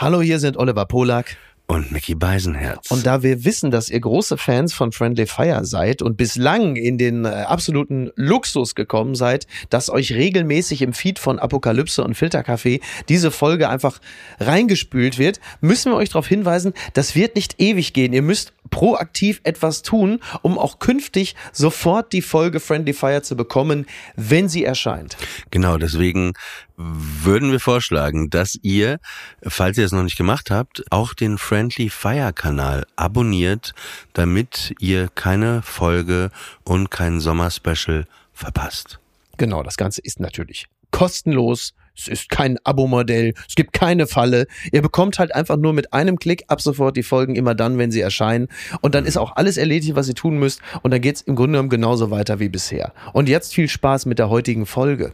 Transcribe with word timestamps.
Hallo, 0.00 0.22
hier 0.22 0.38
sind 0.38 0.56
Oliver 0.56 0.86
Polak 0.86 1.36
und 1.68 1.92
Mickey 1.92 2.14
Beisenherz. 2.14 2.90
Und 2.90 3.06
da 3.06 3.22
wir 3.22 3.44
wissen, 3.44 3.70
dass 3.70 3.90
ihr 3.90 4.00
große 4.00 4.38
Fans 4.38 4.72
von 4.72 4.90
Friendly 4.90 5.26
Fire 5.26 5.64
seid 5.66 6.00
und 6.00 6.16
bislang 6.16 6.76
in 6.76 6.96
den 6.96 7.26
äh, 7.26 7.28
absoluten 7.28 8.10
Luxus 8.16 8.74
gekommen 8.74 9.14
seid, 9.14 9.46
dass 9.68 9.90
euch 9.90 10.12
regelmäßig 10.12 10.80
im 10.80 10.94
Feed 10.94 11.18
von 11.18 11.38
Apokalypse 11.38 12.02
und 12.02 12.14
Filterkaffee 12.14 12.80
diese 13.10 13.30
Folge 13.30 13.68
einfach 13.68 14.00
reingespült 14.40 15.18
wird, 15.18 15.40
müssen 15.60 15.92
wir 15.92 15.96
euch 15.96 16.08
darauf 16.08 16.26
hinweisen, 16.26 16.72
das 16.94 17.14
wird 17.14 17.36
nicht 17.36 17.60
ewig 17.60 17.92
gehen. 17.92 18.14
Ihr 18.14 18.22
müsst 18.22 18.54
proaktiv 18.70 19.40
etwas 19.44 19.82
tun, 19.82 20.20
um 20.42 20.58
auch 20.58 20.78
künftig 20.78 21.34
sofort 21.52 22.12
die 22.12 22.22
Folge 22.22 22.60
Friendly 22.60 22.94
Fire 22.94 23.22
zu 23.22 23.36
bekommen, 23.36 23.86
wenn 24.16 24.48
sie 24.48 24.64
erscheint. 24.64 25.16
Genau, 25.50 25.76
deswegen 25.76 26.32
würden 26.76 27.50
wir 27.50 27.60
vorschlagen, 27.60 28.30
dass 28.30 28.56
ihr, 28.62 29.00
falls 29.42 29.78
ihr 29.78 29.84
es 29.84 29.92
noch 29.92 30.04
nicht 30.04 30.16
gemacht 30.16 30.50
habt, 30.50 30.84
auch 30.90 31.12
den 31.12 31.36
Friendly 31.36 31.57
Fire 31.90 32.32
Kanal 32.32 32.86
abonniert, 32.96 33.74
damit 34.12 34.74
ihr 34.78 35.08
keine 35.14 35.62
Folge 35.62 36.30
und 36.64 36.90
kein 36.90 37.20
Sommerspecial 37.20 38.06
verpasst. 38.32 38.98
Genau, 39.36 39.62
das 39.62 39.76
Ganze 39.76 40.00
ist 40.02 40.20
natürlich 40.20 40.66
kostenlos. 40.90 41.74
Es 41.96 42.06
ist 42.06 42.28
kein 42.28 42.58
Abo-Modell, 42.62 43.34
es 43.48 43.56
gibt 43.56 43.72
keine 43.72 44.06
Falle. 44.06 44.46
Ihr 44.70 44.82
bekommt 44.82 45.18
halt 45.18 45.34
einfach 45.34 45.56
nur 45.56 45.72
mit 45.72 45.92
einem 45.92 46.18
Klick 46.18 46.44
ab 46.46 46.60
sofort 46.60 46.96
die 46.96 47.02
Folgen 47.02 47.34
immer 47.34 47.56
dann, 47.56 47.76
wenn 47.76 47.90
sie 47.90 48.00
erscheinen. 48.00 48.46
Und 48.82 48.94
dann 48.94 49.04
ist 49.04 49.16
auch 49.16 49.34
alles 49.34 49.56
erledigt, 49.56 49.96
was 49.96 50.06
ihr 50.06 50.14
tun 50.14 50.38
müsst. 50.38 50.60
Und 50.82 50.92
dann 50.92 51.00
geht's 51.00 51.22
im 51.22 51.34
Grunde 51.34 51.54
genommen 51.54 51.70
genauso 51.70 52.12
weiter 52.12 52.38
wie 52.38 52.48
bisher. 52.48 52.92
Und 53.12 53.28
jetzt 53.28 53.52
viel 53.52 53.68
Spaß 53.68 54.06
mit 54.06 54.20
der 54.20 54.30
heutigen 54.30 54.64
Folge. 54.64 55.12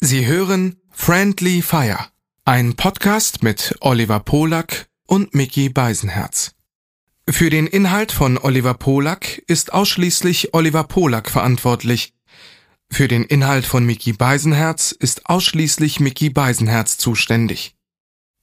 Sie 0.00 0.26
hören 0.26 0.76
Friendly 0.90 1.60
Fire, 1.60 2.06
ein 2.46 2.74
Podcast 2.74 3.42
mit 3.42 3.76
Oliver 3.80 4.20
Polak 4.20 4.86
und 5.12 5.34
Mickey 5.34 5.68
Beisenherz. 5.68 6.52
Für 7.28 7.50
den 7.50 7.66
Inhalt 7.66 8.12
von 8.12 8.38
Oliver 8.38 8.72
Polak 8.72 9.42
ist 9.46 9.74
ausschließlich 9.74 10.54
Oliver 10.54 10.84
Polak 10.84 11.28
verantwortlich. 11.28 12.14
Für 12.90 13.08
den 13.08 13.24
Inhalt 13.24 13.66
von 13.66 13.84
Mickey 13.84 14.14
Beisenherz 14.14 14.90
ist 14.90 15.26
ausschließlich 15.26 16.00
Mickey 16.00 16.30
Beisenherz 16.30 16.96
zuständig. 16.96 17.74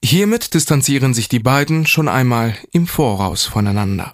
Hiermit 0.06 0.54
distanzieren 0.54 1.16
sich 1.16 1.28
die 1.28 1.40
beiden 1.40 1.88
schon 1.88 2.08
einmal 2.08 2.56
im 2.72 2.86
Voraus 2.86 3.46
voneinander. 3.46 4.14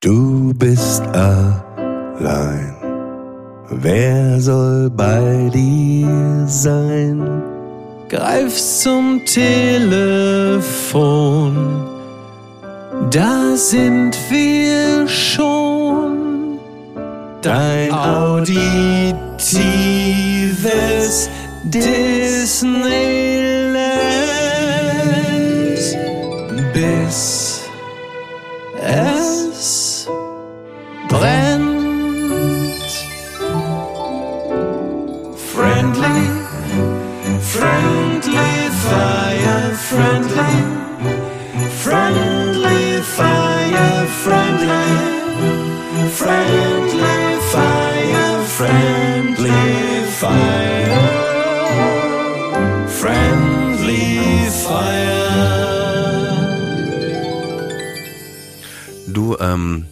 Du 0.00 0.52
bist 0.52 1.00
allein. 1.04 2.76
Wer 3.70 4.42
soll 4.42 4.90
bei 4.90 5.48
dir 5.54 6.46
sein? 6.48 7.53
Greif 8.14 8.54
zum 8.54 9.24
Telefon, 9.24 9.82
da 13.10 13.56
sind 13.56 14.16
wir 14.30 15.08
schon. 15.08 16.60
Dein 17.42 17.90
auditives 17.92 19.18
Disneyland, 21.64 22.84
bis 26.72 27.43
Du, 59.14 59.36
ähm, 59.40 59.86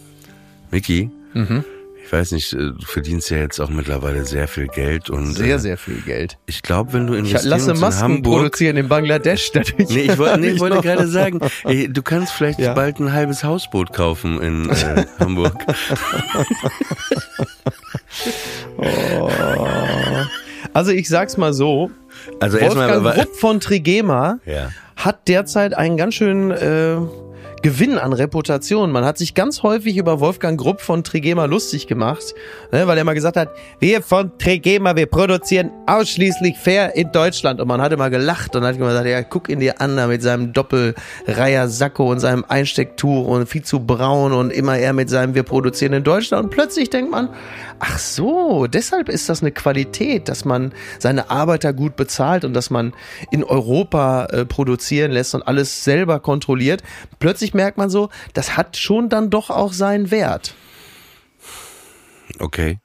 Mickey, 0.71 1.09
Mhm. 1.33 1.63
ich 2.05 2.11
weiß 2.11 2.31
nicht, 2.33 2.53
äh, 2.53 2.57
du 2.57 2.85
verdienst 2.85 3.29
ja 3.31 3.37
jetzt 3.37 3.59
auch 3.59 3.69
mittlerweile 3.69 4.25
sehr 4.25 4.47
viel 4.47 4.67
Geld 4.67 5.09
und 5.09 5.33
Sehr, 5.33 5.55
äh, 5.55 5.59
sehr 5.59 5.77
viel 5.77 6.01
Geld. 6.01 6.37
ich 6.45 6.61
glaube, 6.61 6.93
wenn 6.93 7.07
du 7.07 7.13
Ich 7.13 7.19
investierst 7.19 7.45
lasse 7.45 7.71
in 7.71 7.79
Masken 7.79 8.03
Hamburg, 8.03 8.33
produzieren 8.39 8.77
in 8.77 8.87
Bangladesch. 8.89 9.51
Dadurch 9.53 9.89
Nee, 9.89 10.01
ich 10.11 10.17
wollte, 10.17 10.39
nee, 10.39 10.49
ich 10.49 10.59
wollte 10.59 10.81
gerade 10.81 11.07
sagen, 11.07 11.39
ey, 11.63 11.87
du 11.91 12.01
kannst 12.03 12.33
vielleicht 12.33 12.59
Ja. 12.59 12.73
bald 12.73 12.99
ein 12.99 13.13
halbes 13.13 13.43
Hausboot 13.43 13.93
kaufen 13.93 14.41
in 14.41 14.69
äh, 14.69 15.05
Hamburg. 15.19 15.55
Also 20.73 20.91
ich 20.91 21.07
sag's 21.07 21.37
mal 21.37 21.53
so, 21.53 21.91
Also 22.39 22.59
Wolfgang 22.59 22.89
erstmal, 22.91 23.19
Rupp 23.19 23.35
von 23.35 23.59
Trigema 23.59 24.39
ja. 24.45 24.69
hat 24.95 25.27
derzeit 25.27 25.73
einen 25.75 25.97
ganz 25.97 26.15
schönen 26.15 26.51
äh, 26.51 26.97
Gewinn 27.63 27.97
an 27.97 28.11
Reputation. 28.11 28.91
Man 28.91 29.05
hat 29.05 29.17
sich 29.17 29.35
ganz 29.35 29.63
häufig 29.63 29.95
über 29.95 30.19
Wolfgang 30.19 30.59
Grupp 30.59 30.81
von 30.81 31.01
Trigema 31.01 31.45
lustig 31.45 31.87
gemacht, 31.87 32.35
ne, 32.73 32.87
weil 32.87 32.97
er 32.97 33.05
mal 33.05 33.13
gesagt 33.13 33.37
hat, 33.37 33.51
wir 33.79 34.01
von 34.01 34.37
Trigema, 34.37 34.97
wir 34.97 35.05
produzieren 35.05 35.71
ausschließlich 35.87 36.57
fair 36.57 36.93
in 36.97 37.13
Deutschland. 37.13 37.61
Und 37.61 37.69
man 37.69 37.81
hat 37.81 37.93
immer 37.93 38.09
gelacht 38.09 38.53
und 38.57 38.65
hat 38.65 38.75
immer 38.75 38.89
gesagt, 38.89 39.07
ja, 39.07 39.23
guck 39.23 39.47
ihn 39.47 39.61
dir 39.61 39.79
an 39.79 39.95
da 39.95 40.07
mit 40.07 40.21
seinem 40.21 40.51
Doppelreiher 40.51 41.69
Sakko 41.69 42.11
und 42.11 42.19
seinem 42.19 42.43
Einstecktuch 42.45 43.25
und 43.27 43.47
viel 43.47 43.63
zu 43.63 43.79
braun 43.79 44.33
und 44.33 44.51
immer 44.51 44.77
er 44.77 44.91
mit 44.91 45.09
seinem, 45.09 45.33
wir 45.33 45.43
produzieren 45.43 45.93
in 45.93 46.03
Deutschland. 46.03 46.43
Und 46.43 46.49
plötzlich 46.49 46.89
denkt 46.89 47.11
man, 47.11 47.29
ach 47.79 47.97
so, 47.97 48.67
deshalb 48.67 49.07
ist 49.07 49.29
das 49.29 49.41
eine 49.41 49.53
Qualität, 49.53 50.27
dass 50.27 50.43
man 50.43 50.73
seine 50.99 51.29
Arbeiter 51.29 51.71
gut 51.71 51.95
bezahlt 51.95 52.43
und 52.43 52.53
dass 52.53 52.69
man 52.69 52.93
in 53.31 53.45
Europa 53.45 54.25
äh, 54.25 54.43
produzieren 54.43 55.11
lässt 55.11 55.33
und 55.33 55.43
alles 55.43 55.85
selber 55.85 56.19
kontrolliert. 56.19 56.83
Plötzlich 57.19 57.52
merkt 57.53 57.77
man 57.77 57.89
so, 57.89 58.09
das 58.33 58.57
hat 58.57 58.77
schon 58.77 59.09
dann 59.09 59.29
doch 59.29 59.49
auch 59.49 59.73
seinen 59.73 60.11
Wert. 60.11 60.55
Okay. 62.39 62.79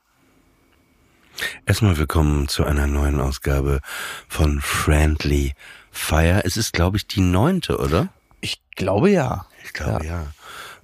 Erstmal 1.67 1.97
willkommen 1.97 2.49
zu 2.49 2.65
einer 2.65 2.87
neuen 2.87 3.21
Ausgabe 3.21 3.81
von 4.29 4.61
Friendly 4.61 5.55
Fire. 5.91 6.43
Es 6.45 6.57
ist, 6.57 6.73
glaube 6.73 6.97
ich, 6.97 7.07
die 7.07 7.21
neunte, 7.21 7.79
oder? 7.79 8.09
Ich 8.41 8.61
glaube 8.75 9.11
ja. 9.11 9.47
Ich 9.65 9.73
glaube, 9.73 10.05
ja. 10.05 10.27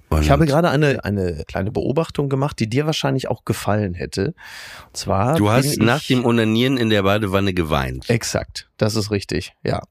Und 0.09 0.21
Ich 0.21 0.29
habe 0.29 0.45
gerade 0.45 0.69
eine, 0.69 1.03
eine 1.03 1.43
kleine 1.45 1.71
Beobachtung 1.71 2.29
gemacht, 2.29 2.59
die 2.59 2.69
dir 2.69 2.85
wahrscheinlich 2.85 3.27
auch 3.27 3.43
gefallen 3.43 3.93
hätte. 3.95 4.33
Und 4.87 4.97
zwar. 4.97 5.35
du 5.35 5.49
hast 5.49 5.77
nach 5.79 6.03
dem 6.03 6.25
Onanieren 6.25 6.77
in 6.77 6.89
der 6.89 7.03
Badewanne 7.03 7.53
geweint. 7.53 8.09
Exakt, 8.09 8.69
das 8.77 8.95
ist 8.95 9.09
richtig, 9.09 9.53
ja. 9.63 9.81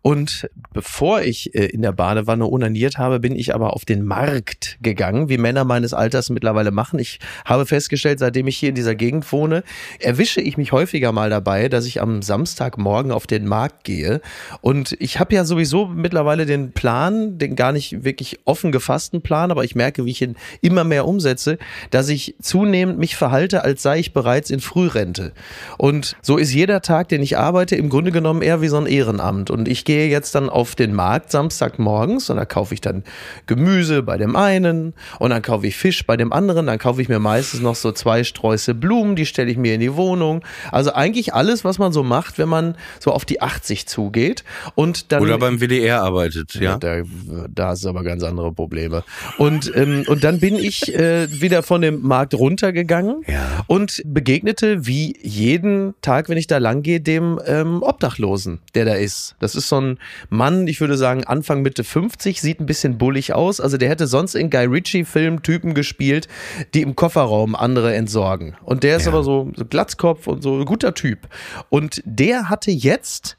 Und 0.00 0.48
bevor 0.72 1.20
ich 1.20 1.54
äh, 1.54 1.66
in 1.66 1.82
der 1.82 1.92
Badewanne 1.92 2.46
onaniert 2.46 2.98
habe, 2.98 3.20
bin 3.20 3.36
ich 3.36 3.54
aber 3.54 3.74
auf 3.74 3.84
den 3.84 4.04
Markt 4.04 4.78
gegangen, 4.80 5.28
wie 5.28 5.38
Männer 5.38 5.64
meines 5.64 5.92
Alters 5.92 6.30
mittlerweile 6.30 6.70
machen. 6.70 6.98
Ich 6.98 7.20
habe 7.44 7.66
festgestellt, 7.66 8.18
seitdem 8.18 8.46
ich 8.48 8.56
hier 8.56 8.70
in 8.70 8.74
dieser 8.74 8.94
Gegend 8.94 9.30
wohne, 9.30 9.62
erwische 10.00 10.40
ich 10.40 10.56
mich 10.56 10.72
häufiger 10.72 11.12
mal 11.12 11.28
dabei, 11.28 11.68
dass 11.68 11.84
ich 11.84 12.00
am 12.00 12.22
Samstagmorgen 12.22 13.12
auf 13.12 13.26
den 13.26 13.46
Markt 13.46 13.84
gehe. 13.84 14.20
Und 14.62 14.96
ich 14.98 15.20
habe 15.20 15.34
ja 15.34 15.44
sowieso 15.44 15.86
mittlerweile 15.86 16.46
den 16.46 16.72
Plan, 16.72 17.38
den 17.38 17.54
gar 17.54 17.72
nicht 17.72 18.02
wirklich 18.04 18.40
offen 18.46 18.72
gefassten 18.72 19.20
Plan, 19.20 19.50
aber 19.50 19.64
ich 19.64 19.74
merke, 19.74 20.06
wie 20.06 20.10
ich 20.10 20.22
ihn 20.22 20.36
immer 20.62 20.84
mehr 20.84 21.06
umsetze, 21.06 21.58
dass 21.90 22.08
ich 22.08 22.34
zunehmend 22.40 22.98
mich 22.98 23.14
verhalte, 23.14 23.62
als 23.62 23.82
sei 23.82 23.98
ich 23.98 24.14
bereits 24.14 24.50
in 24.50 24.60
Frührente. 24.60 25.32
Und 25.76 26.16
so 26.22 26.38
ist 26.38 26.52
jeder 26.52 26.80
Tag, 26.80 27.08
den 27.08 27.22
ich 27.22 27.36
arbeite, 27.36 27.76
im 27.76 27.90
Grunde 27.90 28.10
genommen 28.10 28.21
eher 28.42 28.60
wie 28.62 28.68
so 28.68 28.76
ein 28.78 28.86
Ehrenamt. 28.86 29.50
Und 29.50 29.68
ich 29.68 29.84
gehe 29.84 30.08
jetzt 30.08 30.34
dann 30.34 30.48
auf 30.48 30.74
den 30.74 30.94
Markt 30.94 31.30
Samstagmorgens 31.30 32.30
und 32.30 32.36
da 32.36 32.44
kaufe 32.44 32.74
ich 32.74 32.80
dann 32.80 33.04
Gemüse 33.46 34.02
bei 34.02 34.16
dem 34.16 34.36
einen 34.36 34.94
und 35.18 35.30
dann 35.30 35.42
kaufe 35.42 35.66
ich 35.66 35.76
Fisch 35.76 36.06
bei 36.06 36.16
dem 36.16 36.32
anderen. 36.32 36.66
Dann 36.66 36.78
kaufe 36.78 37.02
ich 37.02 37.08
mir 37.08 37.18
meistens 37.18 37.60
noch 37.60 37.74
so 37.74 37.92
zwei 37.92 38.24
Sträuße 38.24 38.74
Blumen, 38.74 39.16
die 39.16 39.26
stelle 39.26 39.50
ich 39.50 39.56
mir 39.56 39.74
in 39.74 39.80
die 39.80 39.94
Wohnung. 39.96 40.42
Also 40.70 40.92
eigentlich 40.92 41.34
alles, 41.34 41.64
was 41.64 41.78
man 41.78 41.92
so 41.92 42.02
macht, 42.02 42.38
wenn 42.38 42.48
man 42.48 42.76
so 43.00 43.12
auf 43.12 43.24
die 43.24 43.42
80 43.42 43.86
zugeht. 43.86 44.44
Und 44.74 45.12
dann 45.12 45.22
Oder 45.22 45.38
beim 45.38 45.60
WDR 45.60 46.02
arbeitet, 46.02 46.54
ja? 46.54 46.76
da, 46.76 47.02
da 47.48 47.74
du 47.74 47.88
aber 47.88 48.02
ganz 48.02 48.22
andere 48.22 48.52
Probleme. 48.52 49.04
Und, 49.38 49.72
ähm, 49.74 50.04
und 50.06 50.24
dann 50.24 50.40
bin 50.40 50.54
ich 50.56 50.94
äh, 50.94 51.28
wieder 51.40 51.62
von 51.62 51.80
dem 51.80 52.02
Markt 52.02 52.34
runtergegangen 52.34 53.22
Ja. 53.26 53.64
und 53.66 54.02
begegnete 54.04 54.86
wie 54.86 55.16
jeden 55.22 55.94
Tag, 56.02 56.28
wenn 56.28 56.36
ich 56.38 56.46
da 56.46 56.58
lang 56.58 56.82
gehe, 56.82 57.00
dem 57.00 57.40
ähm, 57.46 57.82
Obdachlosen, 58.12 58.60
der 58.74 58.84
da 58.84 58.94
ist. 58.94 59.34
Das 59.40 59.54
ist 59.54 59.68
so 59.68 59.80
ein 59.80 59.98
Mann, 60.28 60.66
ich 60.66 60.80
würde 60.80 60.96
sagen 60.96 61.24
Anfang 61.24 61.62
Mitte 61.62 61.84
50, 61.84 62.40
sieht 62.40 62.60
ein 62.60 62.66
bisschen 62.66 62.98
bullig 62.98 63.32
aus. 63.34 63.60
Also 63.60 63.76
der 63.78 63.88
hätte 63.88 64.06
sonst 64.06 64.34
in 64.34 64.50
Guy 64.50 64.66
Ritchie-Filmen 64.66 65.42
Typen 65.42 65.74
gespielt, 65.74 66.28
die 66.74 66.82
im 66.82 66.94
Kofferraum 66.94 67.54
andere 67.54 67.94
entsorgen. 67.94 68.54
Und 68.64 68.82
der 68.82 68.96
ist 68.96 69.06
Ja. 69.06 69.12
aber 69.12 69.22
so, 69.22 69.50
so 69.56 69.64
Glatzkopf 69.64 70.26
und 70.26 70.42
so 70.42 70.58
ein 70.58 70.64
guter 70.64 70.94
Typ. 70.94 71.28
Und 71.70 72.02
der 72.04 72.48
hatte 72.48 72.70
jetzt 72.70 73.36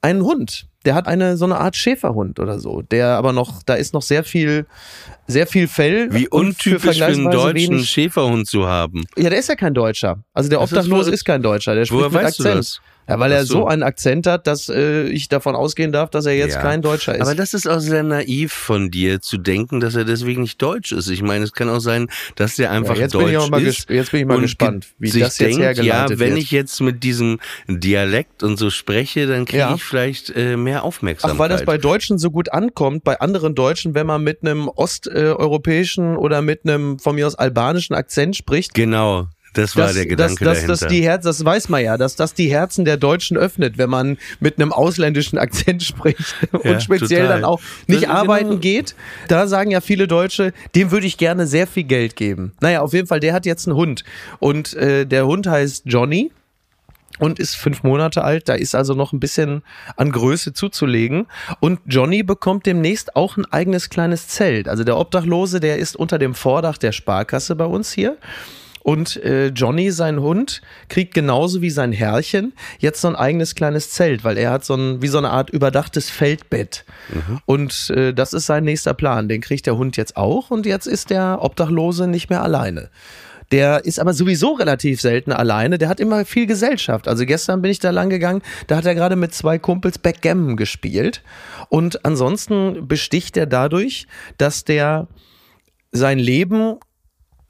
einen 0.00 0.22
Hund, 0.22 0.66
der 0.84 0.94
hat 0.94 1.08
eine 1.08 1.36
so 1.36 1.44
eine 1.46 1.58
Art 1.58 1.74
Schäferhund 1.74 2.38
oder 2.38 2.60
so, 2.60 2.82
der 2.82 3.16
aber 3.16 3.32
noch, 3.32 3.62
da 3.64 3.74
ist 3.74 3.92
noch 3.92 4.02
sehr 4.02 4.22
viel, 4.22 4.66
sehr 5.26 5.48
viel 5.48 5.66
Fell. 5.66 6.12
Wie 6.14 6.28
untypisch 6.28 6.80
für, 6.98 7.04
einen 7.04 7.24
vergleichsweise 7.24 7.30
deutschen 7.30 7.72
wenig- 7.74 7.90
Schäferhund 7.90 8.46
zu 8.46 8.68
haben. 8.68 9.04
Ja, 9.16 9.28
der 9.30 9.38
ist 9.40 9.48
ja 9.48 9.56
kein 9.56 9.74
Deutscher. 9.74 10.22
Also 10.32 10.48
der 10.48 10.60
ist 10.60 10.70
Obdachlose 10.70 11.08
wohl- 11.08 11.14
ist 11.14 11.24
kein 11.24 11.42
Deutscher, 11.42 11.74
der 11.74 11.90
Woher 11.90 12.04
spricht 12.04 12.12
mit 12.12 12.22
weißt 12.22 12.38
du 12.38 12.42
Akzent. 12.44 12.58
das? 12.60 12.80
Ja, 13.08 13.18
weil 13.20 13.30
er 13.32 13.44
so. 13.44 13.54
so 13.60 13.66
einen 13.68 13.82
Akzent 13.82 14.26
hat, 14.26 14.46
dass 14.46 14.68
äh, 14.68 15.04
ich 15.04 15.28
davon 15.28 15.54
ausgehen 15.54 15.92
darf, 15.92 16.10
dass 16.10 16.26
er 16.26 16.34
jetzt 16.36 16.54
Ja. 16.54 16.60
kein 16.62 16.82
Deutscher 16.82 17.14
ist. 17.14 17.20
Aber 17.22 17.34
das 17.34 17.54
ist 17.54 17.68
auch 17.68 17.78
sehr 17.78 18.02
naiv 18.02 18.52
von 18.52 18.90
dir 18.90 19.20
zu 19.20 19.38
denken, 19.38 19.80
dass 19.80 19.94
er 19.94 20.04
deswegen 20.04 20.42
nicht 20.42 20.60
deutsch 20.60 20.92
ist. 20.92 21.08
Ich 21.08 21.22
meine, 21.22 21.44
es 21.44 21.52
kann 21.52 21.68
auch 21.68 21.78
sein, 21.80 22.08
dass 22.34 22.56
der 22.56 22.70
einfach 22.72 22.96
ja, 22.96 23.02
jetzt, 23.02 23.14
deutsch 23.14 23.50
bin 23.50 23.60
ich 23.60 23.66
ist. 23.68 23.90
jetzt 23.90 24.10
bin 24.10 24.20
ich 24.20 24.26
mal 24.26 24.40
gespannt, 24.40 24.86
wie 24.98 25.08
das 25.10 25.38
jetzt 25.38 25.58
denkt, 25.58 25.78
ja, 25.84 26.08
wenn 26.10 26.18
wird. 26.18 26.38
ich 26.38 26.50
jetzt 26.50 26.80
mit 26.80 27.04
diesem 27.04 27.38
Dialekt 27.68 28.42
und 28.42 28.56
so 28.56 28.70
spreche, 28.70 29.26
dann 29.26 29.44
kriege 29.44 29.58
Ja. 29.58 29.74
ich 29.74 29.84
vielleicht 29.84 30.30
äh, 30.34 30.56
mehr 30.56 30.82
Aufmerksamkeit. 30.82 31.36
Ach, 31.36 31.38
weil 31.38 31.48
das 31.48 31.64
bei 31.64 31.78
Deutschen 31.78 32.18
so 32.18 32.30
gut 32.30 32.52
ankommt, 32.52 33.04
bei 33.04 33.20
anderen 33.20 33.54
Deutschen, 33.54 33.94
wenn 33.94 34.06
man 34.06 34.22
mit 34.24 34.42
einem 34.42 34.68
osteuropäischen 34.68 36.16
oder 36.16 36.42
mit 36.42 36.60
einem 36.64 36.98
von 36.98 37.14
mir 37.14 37.26
aus 37.26 37.34
albanischen 37.34 37.94
Akzent 37.94 38.36
spricht, 38.36 38.74
Genau, 38.74 39.28
das 39.56 39.76
war 39.76 39.86
dass, 39.86 39.94
der 39.94 40.06
Gedanke 40.06 40.44
dass, 40.44 40.64
dass, 40.66 40.80
dahinter. 40.80 40.86
die 40.94 41.02
Herz, 41.04 41.24
das 41.24 41.44
weiß 41.44 41.68
man 41.68 41.82
ja, 41.82 41.96
dass 41.98 42.16
das 42.16 42.34
die 42.34 42.50
Herzen 42.50 42.84
der 42.84 42.96
Deutschen 42.96 43.36
öffnet, 43.36 43.78
wenn 43.78 43.90
man 43.90 44.18
mit 44.40 44.58
einem 44.58 44.72
ausländischen 44.72 45.38
Akzent 45.38 45.82
spricht 45.82 46.34
Ja, 46.52 46.70
und 46.72 46.82
speziell 46.82 47.22
total. 47.22 47.34
dann 47.36 47.44
auch 47.44 47.60
nicht 47.86 48.02
Das- 48.04 48.10
arbeiten 48.10 48.48
genau. 48.50 48.60
geht. 48.60 48.94
Da 49.28 49.46
sagen 49.46 49.70
ja 49.70 49.80
viele 49.80 50.06
Deutsche, 50.08 50.52
dem 50.74 50.90
würde 50.90 51.06
ich 51.06 51.16
gerne 51.18 51.46
sehr 51.46 51.66
viel 51.66 51.84
Geld 51.84 52.16
geben. 52.16 52.52
Naja, 52.60 52.80
auf 52.80 52.92
jeden 52.92 53.06
Fall, 53.06 53.20
der 53.20 53.32
hat 53.32 53.46
jetzt 53.46 53.66
einen 53.66 53.76
Hund 53.76 54.04
und 54.38 54.74
äh, 54.74 55.04
der 55.06 55.26
Hund 55.26 55.46
heißt 55.46 55.82
Johnny 55.86 56.30
und 57.18 57.38
ist 57.38 57.54
fünf 57.56 57.82
Monate 57.82 58.22
alt. 58.24 58.46
Da 58.48 58.54
ist 58.54 58.74
also 58.74 58.92
noch 58.92 59.14
ein 59.14 59.20
bisschen 59.20 59.62
an 59.96 60.12
Größe 60.12 60.52
zuzulegen. 60.52 61.26
Und 61.60 61.80
Johnny 61.86 62.22
bekommt 62.22 62.66
demnächst 62.66 63.16
auch 63.16 63.38
ein 63.38 63.46
eigenes 63.50 63.88
kleines 63.88 64.28
Zelt. 64.28 64.68
Also 64.68 64.84
der 64.84 64.98
Obdachlose, 64.98 65.58
der 65.60 65.78
ist 65.78 65.96
unter 65.96 66.18
dem 66.18 66.34
Vordach 66.34 66.76
der 66.76 66.92
Sparkasse 66.92 67.56
bei 67.56 67.64
uns 67.64 67.90
hier. 67.90 68.18
Und 68.86 69.16
äh, 69.24 69.48
Johnny, 69.48 69.90
sein 69.90 70.20
Hund, 70.20 70.62
kriegt 70.88 71.12
genauso 71.12 71.60
wie 71.60 71.70
sein 71.70 71.90
Herrchen 71.90 72.52
jetzt 72.78 73.00
so 73.00 73.08
ein 73.08 73.16
eigenes 73.16 73.56
kleines 73.56 73.90
Zelt, 73.90 74.22
weil 74.22 74.38
er 74.38 74.52
hat 74.52 74.64
so 74.64 74.74
ein, 74.74 75.02
wie 75.02 75.08
so 75.08 75.18
eine 75.18 75.30
Art 75.30 75.50
überdachtes 75.50 76.08
Feldbett. 76.08 76.84
Und 77.46 77.90
äh, 77.90 78.14
das 78.14 78.32
ist 78.32 78.46
sein 78.46 78.62
nächster 78.62 78.94
Plan. 78.94 79.28
Den 79.28 79.40
kriegt 79.40 79.66
der 79.66 79.76
Hund 79.76 79.96
jetzt 79.96 80.16
auch 80.16 80.52
und 80.52 80.66
jetzt 80.66 80.86
ist 80.86 81.10
der 81.10 81.38
Obdachlose 81.40 82.06
nicht 82.06 82.30
mehr 82.30 82.44
alleine. 82.44 82.88
Der 83.50 83.84
ist 83.84 83.98
aber 83.98 84.12
sowieso 84.12 84.52
relativ 84.52 85.00
selten 85.00 85.32
alleine. 85.32 85.78
Der 85.78 85.88
hat 85.88 85.98
immer 85.98 86.24
viel 86.24 86.46
Gesellschaft. 86.46 87.08
Also 87.08 87.26
gestern 87.26 87.62
bin 87.62 87.72
ich 87.72 87.80
da 87.80 87.90
lang 87.90 88.08
gegangen. 88.08 88.40
Da 88.68 88.76
hat 88.76 88.86
er 88.86 88.94
gerade 88.94 89.16
mit 89.16 89.34
zwei 89.34 89.58
Kumpels 89.58 89.98
Backgammon 89.98 90.56
gespielt. 90.56 91.24
Und 91.70 92.04
ansonsten 92.04 92.86
besticht 92.86 93.36
er 93.36 93.46
dadurch, 93.46 94.06
dass 94.38 94.62
der 94.62 95.08
sein 95.90 96.20
Leben 96.20 96.76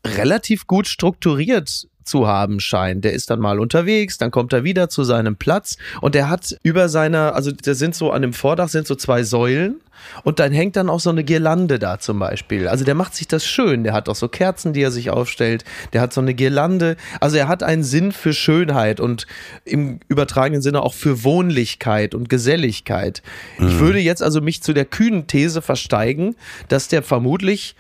relativ 0.06 0.66
gut 0.66 0.86
strukturiert 0.86 1.88
zu 2.06 2.26
haben 2.26 2.60
scheint. 2.60 3.04
Der 3.04 3.12
ist 3.12 3.30
dann 3.30 3.40
mal 3.40 3.58
unterwegs, 3.58 4.16
dann 4.16 4.30
kommt 4.30 4.52
er 4.52 4.64
wieder 4.64 4.88
zu 4.88 5.04
seinem 5.04 5.36
Platz 5.36 5.76
und 6.00 6.14
der 6.14 6.30
hat 6.30 6.56
über 6.62 6.88
seiner, 6.88 7.34
also 7.34 7.50
da 7.50 7.74
sind 7.74 7.94
so 7.94 8.12
an 8.12 8.22
dem 8.22 8.32
Vordach 8.32 8.68
sind 8.68 8.86
so 8.86 8.94
zwei 8.94 9.24
Säulen 9.24 9.80
und 10.22 10.38
dann 10.38 10.52
hängt 10.52 10.76
dann 10.76 10.88
auch 10.88 11.00
so 11.00 11.10
eine 11.10 11.24
Girlande 11.24 11.78
da 11.78 11.98
zum 11.98 12.18
Beispiel. 12.18 12.68
Also 12.68 12.84
der 12.84 12.94
macht 12.94 13.14
sich 13.16 13.26
das 13.26 13.44
schön. 13.44 13.82
Der 13.82 13.92
hat 13.92 14.08
auch 14.08 14.14
so 14.14 14.28
Kerzen, 14.28 14.72
die 14.72 14.82
er 14.82 14.90
sich 14.90 15.10
aufstellt. 15.10 15.64
Der 15.92 16.00
hat 16.00 16.12
so 16.12 16.20
eine 16.20 16.34
Girlande. 16.34 16.96
Also 17.20 17.38
er 17.38 17.48
hat 17.48 17.62
einen 17.62 17.82
Sinn 17.82 18.12
für 18.12 18.32
Schönheit 18.32 19.00
und 19.00 19.26
im 19.64 20.00
übertragenen 20.08 20.62
Sinne 20.62 20.82
auch 20.82 20.94
für 20.94 21.24
Wohnlichkeit 21.24 22.14
und 22.14 22.28
Geselligkeit. 22.28 23.22
Ich 23.58 23.78
würde 23.78 23.98
jetzt 23.98 24.22
also 24.22 24.40
mich 24.40 24.62
zu 24.62 24.72
der 24.72 24.84
kühnen 24.84 25.26
These 25.26 25.62
versteigen, 25.62 26.36
dass 26.68 26.88
der 26.88 27.02
vermutlich 27.02 27.74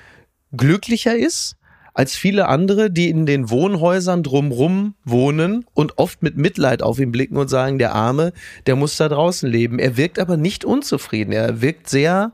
glücklicher 0.52 1.14
ist 1.14 1.56
als 1.96 2.14
viele 2.14 2.48
andere, 2.48 2.90
die 2.90 3.08
in 3.08 3.24
den 3.24 3.48
Wohnhäusern 3.48 4.22
drumrum 4.22 4.94
wohnen 5.04 5.64
und 5.72 5.96
oft 5.96 6.22
mit 6.22 6.36
Mitleid 6.36 6.82
auf 6.82 6.98
ihn 6.98 7.10
blicken 7.10 7.38
und 7.38 7.48
sagen, 7.48 7.78
der 7.78 7.94
Arme, 7.94 8.34
der 8.66 8.76
muss 8.76 8.98
da 8.98 9.08
draußen 9.08 9.50
leben. 9.50 9.78
Er 9.78 9.96
wirkt 9.96 10.18
aber 10.18 10.36
nicht 10.36 10.66
unzufrieden. 10.66 11.32
Er 11.32 11.62
wirkt 11.62 11.88
sehr 11.88 12.32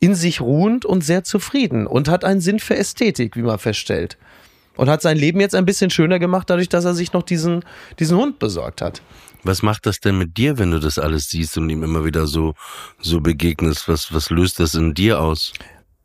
in 0.00 0.14
sich 0.14 0.40
ruhend 0.40 0.86
und 0.86 1.04
sehr 1.04 1.22
zufrieden 1.22 1.86
und 1.86 2.08
hat 2.08 2.24
einen 2.24 2.40
Sinn 2.40 2.60
für 2.60 2.78
Ästhetik, 2.78 3.36
wie 3.36 3.42
man 3.42 3.58
feststellt. 3.58 4.16
Und 4.74 4.88
hat 4.88 5.02
sein 5.02 5.18
Leben 5.18 5.38
jetzt 5.38 5.54
ein 5.54 5.66
bisschen 5.66 5.90
schöner 5.90 6.18
gemacht, 6.18 6.48
dadurch, 6.48 6.70
dass 6.70 6.86
er 6.86 6.94
sich 6.94 7.12
noch 7.12 7.24
diesen, 7.24 7.62
diesen 7.98 8.16
Hund 8.16 8.38
besorgt 8.38 8.80
hat. 8.80 9.02
Was 9.42 9.62
macht 9.62 9.84
das 9.84 10.00
denn 10.00 10.16
mit 10.16 10.38
dir, 10.38 10.56
wenn 10.56 10.70
du 10.70 10.80
das 10.80 10.98
alles 10.98 11.28
siehst 11.28 11.58
und 11.58 11.68
ihm 11.68 11.82
immer 11.82 12.06
wieder 12.06 12.26
so, 12.26 12.54
so 13.02 13.20
begegnest? 13.20 13.86
Was, 13.86 14.14
was 14.14 14.30
löst 14.30 14.60
das 14.60 14.74
in 14.74 14.94
dir 14.94 15.20
aus? 15.20 15.52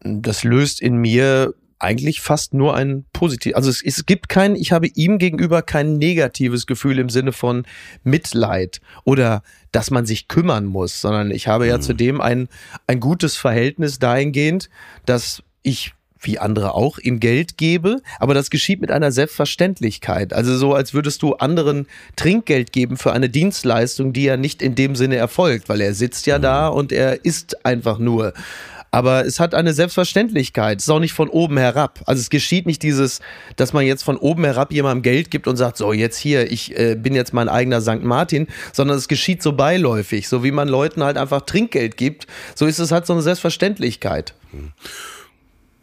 das 0.01 0.44
löst 0.44 0.81
in 0.81 0.98
mir 0.98 1.54
eigentlich 1.80 2.22
fast 2.22 2.54
nur 2.54 2.76
ein 2.76 3.06
positiv. 3.14 3.56
Also 3.56 3.70
es, 3.70 3.81
es 3.84 4.06
gibt 4.06 4.30
kein, 4.30 4.56
ich 4.56 4.72
habe 4.72 4.88
ihm 4.88 5.18
gegenüber 5.18 5.62
kein 5.62 5.98
negatives 5.98 6.68
Gefühl 6.68 7.00
im 7.00 7.10
Sinne 7.10 7.31
von 7.31 7.66
Mitleid 8.04 8.81
oder 9.06 9.44
dass 9.72 9.90
man 9.90 10.06
sich 10.06 10.28
kümmern 10.28 10.66
muss, 10.66 11.02
sondern 11.02 11.31
ich 11.31 11.48
habe 11.48 11.68
ja 11.68 11.80
zudem 11.80 12.22
ein, 12.22 12.50
ein 12.88 13.00
gutes 13.00 13.38
Verhältnis 13.38 14.00
dahingehend, 14.00 14.70
dass 15.06 15.44
ich 15.64 15.94
wie 16.22 16.38
andere 16.38 16.74
auch 16.74 16.98
ihm 16.98 17.20
Geld 17.20 17.58
gebe, 17.58 18.02
aber 18.20 18.34
das 18.34 18.50
geschieht 18.50 18.82
mit 18.82 18.92
einer 18.92 19.12
Selbstverständlichkeit. 19.12 20.34
Also 20.34 20.58
so, 20.58 20.74
als 20.74 20.94
würdest 20.94 21.22
du 21.22 21.36
anderen 21.36 21.88
Trinkgeld 22.16 22.74
geben 22.74 22.98
für 22.98 23.14
eine 23.14 23.30
Dienstleistung, 23.30 24.12
die 24.12 24.24
ja 24.24 24.36
nicht 24.36 24.62
in 24.62 24.75
dem 24.75 24.96
Sinne 24.96 25.16
erfolgt, 25.16 25.70
weil 25.70 25.82
er 25.82 25.94
sitzt 25.94 26.28
ja 26.28 26.40
da 26.40 26.68
und 26.68 26.92
er 26.92 27.24
isst 27.24 27.66
einfach 27.66 28.00
nur. 28.00 28.34
Aber 28.91 29.25
es 29.25 29.39
hat 29.39 29.53
eine 29.53 29.74
Selbstverständlichkeit. 29.74 30.80
Es 30.80 30.86
ist 30.86 30.89
auch 30.89 31.00
nicht 31.00 31.13
von 31.13 31.30
oben 31.30 31.57
herab. 31.57 32.01
Also 32.06 32.19
es 32.19 32.30
geschieht 32.30 32.65
nicht 32.65 32.81
dieses, 32.81 33.19
dass 33.56 33.74
man 33.74 33.86
jetzt 33.86 34.03
von 34.03 34.18
oben 34.18 34.44
herab 34.45 34.71
jemandem 34.74 35.03
Geld 35.03 35.31
gibt 35.31 35.47
und 35.47 35.57
sagt, 35.57 35.77
so 35.77 35.94
jetzt 35.94 36.18
hier, 36.18 36.51
ich 36.51 36.77
äh, 36.77 36.95
bin 36.95 37.13
jetzt 37.13 37.33
mein 37.33 37.50
eigener 37.50 37.81
St. 37.81 38.03
Martin, 38.03 38.47
sondern 38.74 38.97
es 38.97 39.07
geschieht 39.07 39.44
so 39.44 39.53
beiläufig. 39.53 40.27
So 40.27 40.44
wie 40.44 40.51
man 40.51 40.68
Leuten 40.68 41.03
halt 41.03 41.18
einfach 41.18 41.41
Trinkgeld 41.41 41.97
gibt, 41.97 42.27
so 42.56 42.65
ist 42.65 42.80
es 42.80 42.91
halt 42.91 43.06
so 43.06 43.13
eine 43.13 43.21
Selbstverständlichkeit. 43.21 44.33